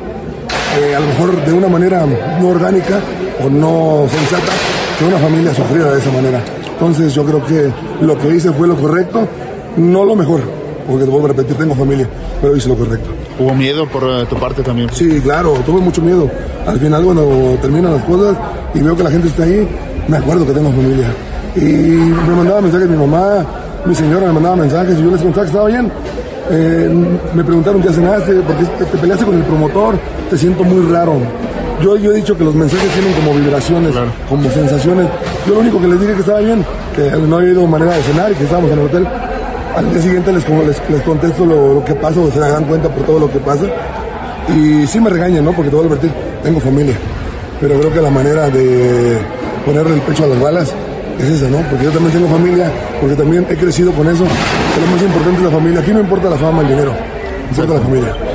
eh, 0.78 0.94
a 0.94 1.01
lo 1.01 1.07
mejor 1.07 1.47
de 1.47 1.53
una 1.53 1.68
manera 1.68 2.05
no 2.40 2.49
orgánica, 2.49 3.01
o 3.42 3.49
no 3.49 4.07
sensata 4.11 4.53
que 4.99 5.05
una 5.05 5.18
familia 5.18 5.55
sufriera 5.55 5.92
de 5.92 5.99
esa 5.99 6.11
manera. 6.11 6.42
Entonces 6.72 7.14
yo 7.14 7.24
creo 7.24 7.44
que 7.44 7.72
lo 8.05 8.18
que 8.18 8.34
hice 8.34 8.53
fue 8.53 8.68
lo 8.68 8.76
correcto, 8.76 9.26
no 9.76 10.05
lo 10.05 10.14
mejor, 10.14 10.40
porque 10.87 11.05
te 11.05 11.11
vuelvo 11.11 11.26
a 11.26 11.28
repetir, 11.28 11.57
tengo 11.57 11.74
familia, 11.74 12.09
pero 12.41 12.57
hice 12.57 12.68
lo 12.68 12.76
correcto. 12.76 13.11
¿Hubo 13.39 13.55
miedo 13.55 13.87
por 13.89 14.05
eh, 14.05 14.26
tu 14.28 14.37
parte 14.37 14.62
también? 14.62 14.89
Sí, 14.93 15.20
claro, 15.20 15.55
tuve 15.64 15.80
mucho 15.80 16.01
miedo. 16.01 16.30
Al 16.66 16.78
final 16.78 17.05
cuando 17.05 17.59
terminan 17.61 17.95
las 17.95 18.05
cosas 18.05 18.37
y 18.74 18.80
veo 18.80 18.97
que 18.97 19.03
la 19.03 19.11
gente 19.11 19.28
está 19.28 19.45
ahí, 19.45 19.68
me 20.09 20.16
acuerdo 20.16 20.47
que 20.47 20.53
tengo 20.53 20.70
familia. 20.70 21.09
Y 21.57 21.61
me 21.61 22.34
mandaba 22.34 22.61
mensajes 22.61 22.89
mi 22.89 22.97
mamá, 22.97 23.45
mi 23.84 23.95
señora 23.95 24.26
me 24.28 24.32
mandaba 24.34 24.57
mensajes 24.57 24.99
y 24.99 25.03
yo 25.03 25.11
les 25.11 25.20
contaba 25.20 25.45
que 25.45 25.51
estaba 25.51 25.68
bien. 25.68 25.91
Eh, 26.49 26.91
me 27.34 27.45
preguntaron 27.45 27.82
qué 27.82 27.93
cenaste, 27.93 28.34
porque 28.34 28.64
te 28.64 28.99
peleaste 28.99 29.24
con 29.24 29.37
el 29.37 29.43
promotor, 29.43 29.99
te 30.30 30.39
siento 30.39 30.62
muy 30.62 30.93
raro 30.93 31.20
yo, 31.82 31.97
yo 31.97 32.12
he 32.12 32.16
dicho 32.16 32.37
que 32.37 32.45
los 32.45 32.55
mensajes 32.55 32.91
tienen 32.93 33.12
como 33.12 33.34
vibraciones, 33.34 33.95
como 34.28 34.51
sensaciones. 34.51 35.07
Yo 35.47 35.55
lo 35.55 35.61
único 35.61 35.80
que 35.80 35.89
les 35.89 36.01
dije 36.01 36.14
que 36.14 36.20
estaba 36.20 36.41
bien, 36.41 36.64
que 36.95 37.11
no 37.11 37.37
había 37.37 37.51
ido 37.51 37.66
manera 37.66 37.95
de 37.97 38.03
cenar 38.03 38.32
y 38.32 38.34
que 38.34 38.45
estábamos 38.45 38.70
en 38.70 38.78
el 38.78 38.87
hotel. 38.87 39.07
Al 39.76 39.92
día 39.92 40.00
siguiente 40.00 40.32
les, 40.32 40.48
les, 40.48 40.90
les 40.90 41.02
contesto 41.02 41.44
lo, 41.44 41.84
que 41.84 41.94
pasa 41.94 42.18
o 42.18 42.30
se 42.30 42.38
dan 42.38 42.64
cuenta 42.64 42.88
por 42.88 43.04
todo 43.04 43.18
lo 43.20 43.30
que 43.30 43.38
pasa. 43.38 43.66
Y 44.48 44.86
sí 44.86 44.98
me 44.98 45.10
regañan, 45.10 45.44
¿no? 45.44 45.52
Porque 45.52 45.68
te 45.68 45.76
voy 45.76 45.84
a 45.84 45.88
advertir, 45.88 46.10
tengo 46.42 46.58
familia. 46.60 46.96
Pero 47.60 47.78
creo 47.78 47.92
que 47.92 48.00
la 48.00 48.10
manera 48.10 48.48
de 48.48 49.18
ponerle 49.66 49.96
el 49.96 50.00
pecho 50.00 50.24
a 50.24 50.28
las 50.28 50.40
balas 50.40 50.74
es 51.18 51.24
esa, 51.26 51.50
¿no? 51.50 51.58
Porque 51.68 51.84
yo 51.84 51.90
también 51.90 52.12
tengo 52.12 52.28
familia, 52.28 52.72
porque 53.02 53.16
también 53.16 53.46
he 53.50 53.56
crecido 53.56 53.92
con 53.92 54.08
eso. 54.08 54.24
Pero 54.24 54.86
lo 54.86 54.92
más 54.92 55.02
importante 55.02 55.38
es 55.38 55.44
la 55.44 55.50
familia. 55.50 55.80
Aquí 55.80 55.90
no 55.92 56.00
importa 56.00 56.30
la 56.30 56.36
fama, 56.36 56.62
el 56.62 56.68
dinero, 56.68 56.94
importa 57.50 57.74
la 57.74 57.80
familia. 57.80 58.25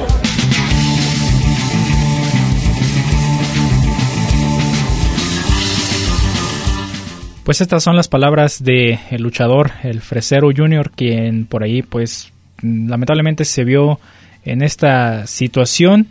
Pues 7.44 7.60
estas 7.60 7.84
son 7.84 7.96
las 7.96 8.08
palabras 8.08 8.64
de 8.64 9.00
el 9.10 9.24
luchador, 9.24 9.72
el 9.84 10.02
Fresero 10.02 10.52
Junior, 10.56 10.92
quien 10.92 11.46
por 11.48 11.64
ahí 11.64 11.82
pues 11.82 12.32
lamentablemente 12.62 13.46
se 13.46 13.64
vio 13.64 14.00
en 14.46 14.62
esta 14.62 15.26
situación, 15.26 16.08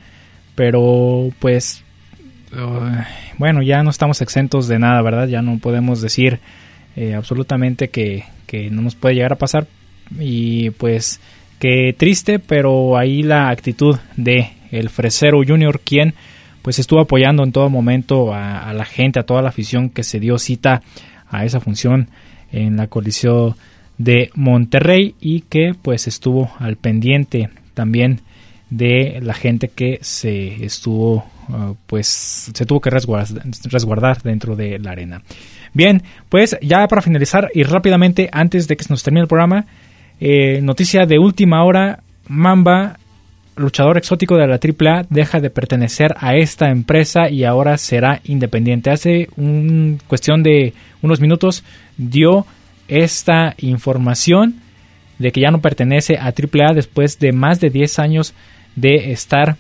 pero 0.57 1.31
pues 1.39 1.85
bueno, 3.39 3.63
ya 3.63 3.85
no 3.85 3.91
estamos 3.91 4.21
exentos 4.23 4.67
de 4.67 4.81
nada, 4.81 5.01
¿verdad? 5.03 5.29
Ya 5.29 5.41
no 5.41 5.59
podemos 5.59 6.01
decir 6.01 6.41
eh, 6.97 7.15
absolutamente 7.15 7.91
que, 7.91 8.25
que 8.47 8.69
no 8.71 8.83
nos 8.83 8.97
puede 8.97 9.15
llegar 9.15 9.33
a 9.33 9.39
pasar 9.39 9.69
y 10.19 10.71
pues 10.71 11.21
que 11.61 11.95
triste, 11.97 12.41
pero 12.41 12.99
ahí 12.99 13.23
la 13.23 13.51
actitud 13.51 13.97
de 14.17 14.51
el 14.73 14.91
Fresero 14.91 15.43
Junior, 15.47 15.81
quien 15.81 16.15
pues 16.63 16.81
estuvo 16.81 17.01
apoyando 17.01 17.45
en 17.45 17.53
todo 17.53 17.71
momento 17.71 18.35
a, 18.35 18.69
a 18.69 18.75
la 18.75 18.85
gente, 18.85 19.21
a 19.21 19.23
toda 19.23 19.43
la 19.43 19.51
afición 19.51 19.91
que 19.91 20.03
se 20.03 20.19
dio 20.19 20.37
cita 20.39 20.83
a 21.31 21.45
esa 21.45 21.61
función 21.61 22.09
en 22.53 22.77
la 22.77 22.89
colisión 22.89 23.55
de 23.99 24.31
Monterrey 24.35 25.15
y 25.21 25.43
que 25.43 25.75
pues 25.81 26.07
estuvo 26.07 26.51
al 26.59 26.77
pendiente 26.77 27.51
también 27.75 28.21
de 28.71 29.19
la 29.23 29.35
gente 29.35 29.69
que 29.69 29.99
se 30.01 30.65
estuvo 30.65 31.25
uh, 31.49 31.75
pues 31.87 32.07
se 32.55 32.67
tuvo 32.67 32.81
que 32.81 32.91
resguardar, 32.91 34.23
dentro 34.23 34.57
de 34.57 34.79
la 34.79 34.93
arena. 34.93 35.23
Bien, 35.73 36.03
pues 36.29 36.57
ya 36.63 36.87
para 36.89 37.03
finalizar 37.03 37.51
y 37.55 37.63
rápidamente 37.63 38.29
antes 38.33 38.69
de 38.69 38.77
que 38.77 38.85
se 38.85 38.93
nos 38.93 39.03
termine 39.03 39.23
el 39.23 39.29
programa, 39.29 39.67
eh, 40.19 40.61
noticia 40.63 41.07
de 41.07 41.19
última 41.19 41.65
hora, 41.65 42.03
Mamba 42.29 43.00
luchador 43.61 43.99
exótico 43.99 44.37
de 44.37 44.47
la 44.47 44.59
AAA 44.59 45.07
deja 45.09 45.41
de 45.41 45.51
pertenecer 45.51 46.15
a 46.19 46.35
esta 46.37 46.71
empresa 46.71 47.31
y 47.31 47.45
ahora 47.45 47.79
será 47.79 48.21
independiente. 48.25 48.91
Hace 48.91 49.29
un 49.37 50.01
cuestión 50.07 50.43
de 50.43 50.75
unos 51.03 51.21
minutos 51.21 51.63
dio 51.97 52.47
esta 52.89 53.55
información 53.59 54.57
de 55.19 55.33
que 55.33 55.41
ya 55.41 55.51
no 55.51 55.61
pertenece 55.61 56.17
a 56.17 56.27
AAA 56.27 56.75
después 56.75 57.19
de 57.19 57.33
más 57.33 57.61
de 57.61 57.71
10 57.71 57.99
años 57.99 58.35
de 58.75 59.13
estar 59.13 59.57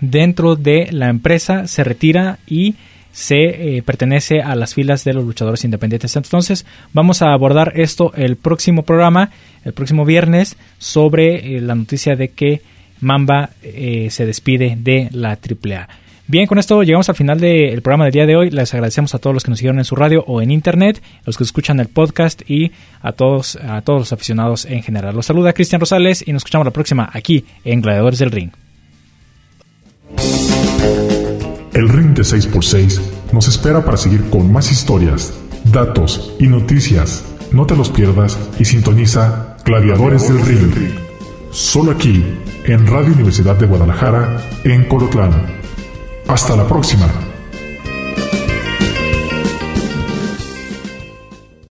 dentro 0.00 0.56
de 0.56 0.88
la 0.92 1.08
empresa, 1.08 1.66
se 1.66 1.84
retira 1.84 2.38
y 2.46 2.76
se 3.12 3.76
eh, 3.76 3.82
pertenece 3.82 4.40
a 4.40 4.54
las 4.54 4.74
filas 4.74 5.04
de 5.04 5.12
los 5.12 5.24
luchadores 5.24 5.64
independientes. 5.64 6.14
Entonces 6.16 6.64
vamos 6.92 7.22
a 7.22 7.32
abordar 7.32 7.72
esto 7.74 8.12
el 8.14 8.36
próximo 8.36 8.84
programa, 8.84 9.30
el 9.64 9.72
próximo 9.72 10.04
viernes, 10.04 10.56
sobre 10.78 11.56
eh, 11.56 11.60
la 11.60 11.74
noticia 11.74 12.14
de 12.14 12.28
que 12.28 12.62
Mamba 13.00 13.50
eh, 13.62 14.08
se 14.10 14.26
despide 14.26 14.76
de 14.78 15.08
la 15.12 15.30
AAA. 15.30 15.88
Bien, 16.30 16.46
con 16.46 16.60
esto 16.60 16.84
llegamos 16.84 17.08
al 17.08 17.16
final 17.16 17.40
del 17.40 17.82
programa 17.82 18.04
del 18.04 18.12
día 18.12 18.24
de 18.24 18.36
hoy. 18.36 18.50
Les 18.50 18.72
agradecemos 18.72 19.16
a 19.16 19.18
todos 19.18 19.34
los 19.34 19.42
que 19.42 19.50
nos 19.50 19.58
siguieron 19.58 19.80
en 19.80 19.84
su 19.84 19.96
radio 19.96 20.22
o 20.28 20.40
en 20.40 20.52
internet, 20.52 21.02
los 21.26 21.36
que 21.36 21.42
escuchan 21.42 21.80
el 21.80 21.88
podcast 21.88 22.48
y 22.48 22.70
a 23.02 23.10
todos, 23.10 23.56
a 23.56 23.82
todos 23.82 24.02
los 24.02 24.12
aficionados 24.12 24.64
en 24.64 24.84
general. 24.84 25.16
Los 25.16 25.26
saluda 25.26 25.52
Cristian 25.52 25.80
Rosales 25.80 26.22
y 26.24 26.32
nos 26.32 26.42
escuchamos 26.42 26.64
la 26.66 26.70
próxima 26.70 27.10
aquí 27.12 27.44
en 27.64 27.80
Gladiadores 27.80 28.20
del 28.20 28.30
Ring. 28.30 28.50
El 31.74 31.88
Ring 31.88 32.14
de 32.14 32.22
6x6 32.22 33.00
nos 33.32 33.48
espera 33.48 33.84
para 33.84 33.96
seguir 33.96 34.30
con 34.30 34.52
más 34.52 34.70
historias, 34.70 35.34
datos 35.72 36.36
y 36.38 36.46
noticias. 36.46 37.24
No 37.50 37.66
te 37.66 37.74
los 37.74 37.90
pierdas 37.90 38.38
y 38.60 38.64
sintoniza 38.64 39.56
Gladiadores 39.64 40.28
del 40.28 40.46
Ring. 40.46 41.09
Solo 41.50 41.92
aquí 41.92 42.24
en 42.64 42.86
Radio 42.86 43.12
Universidad 43.12 43.56
de 43.56 43.66
Guadalajara, 43.66 44.40
en 44.64 44.84
Colotlán. 44.84 45.32
Hasta 46.28 46.54
la 46.54 46.66
próxima. 46.66 47.29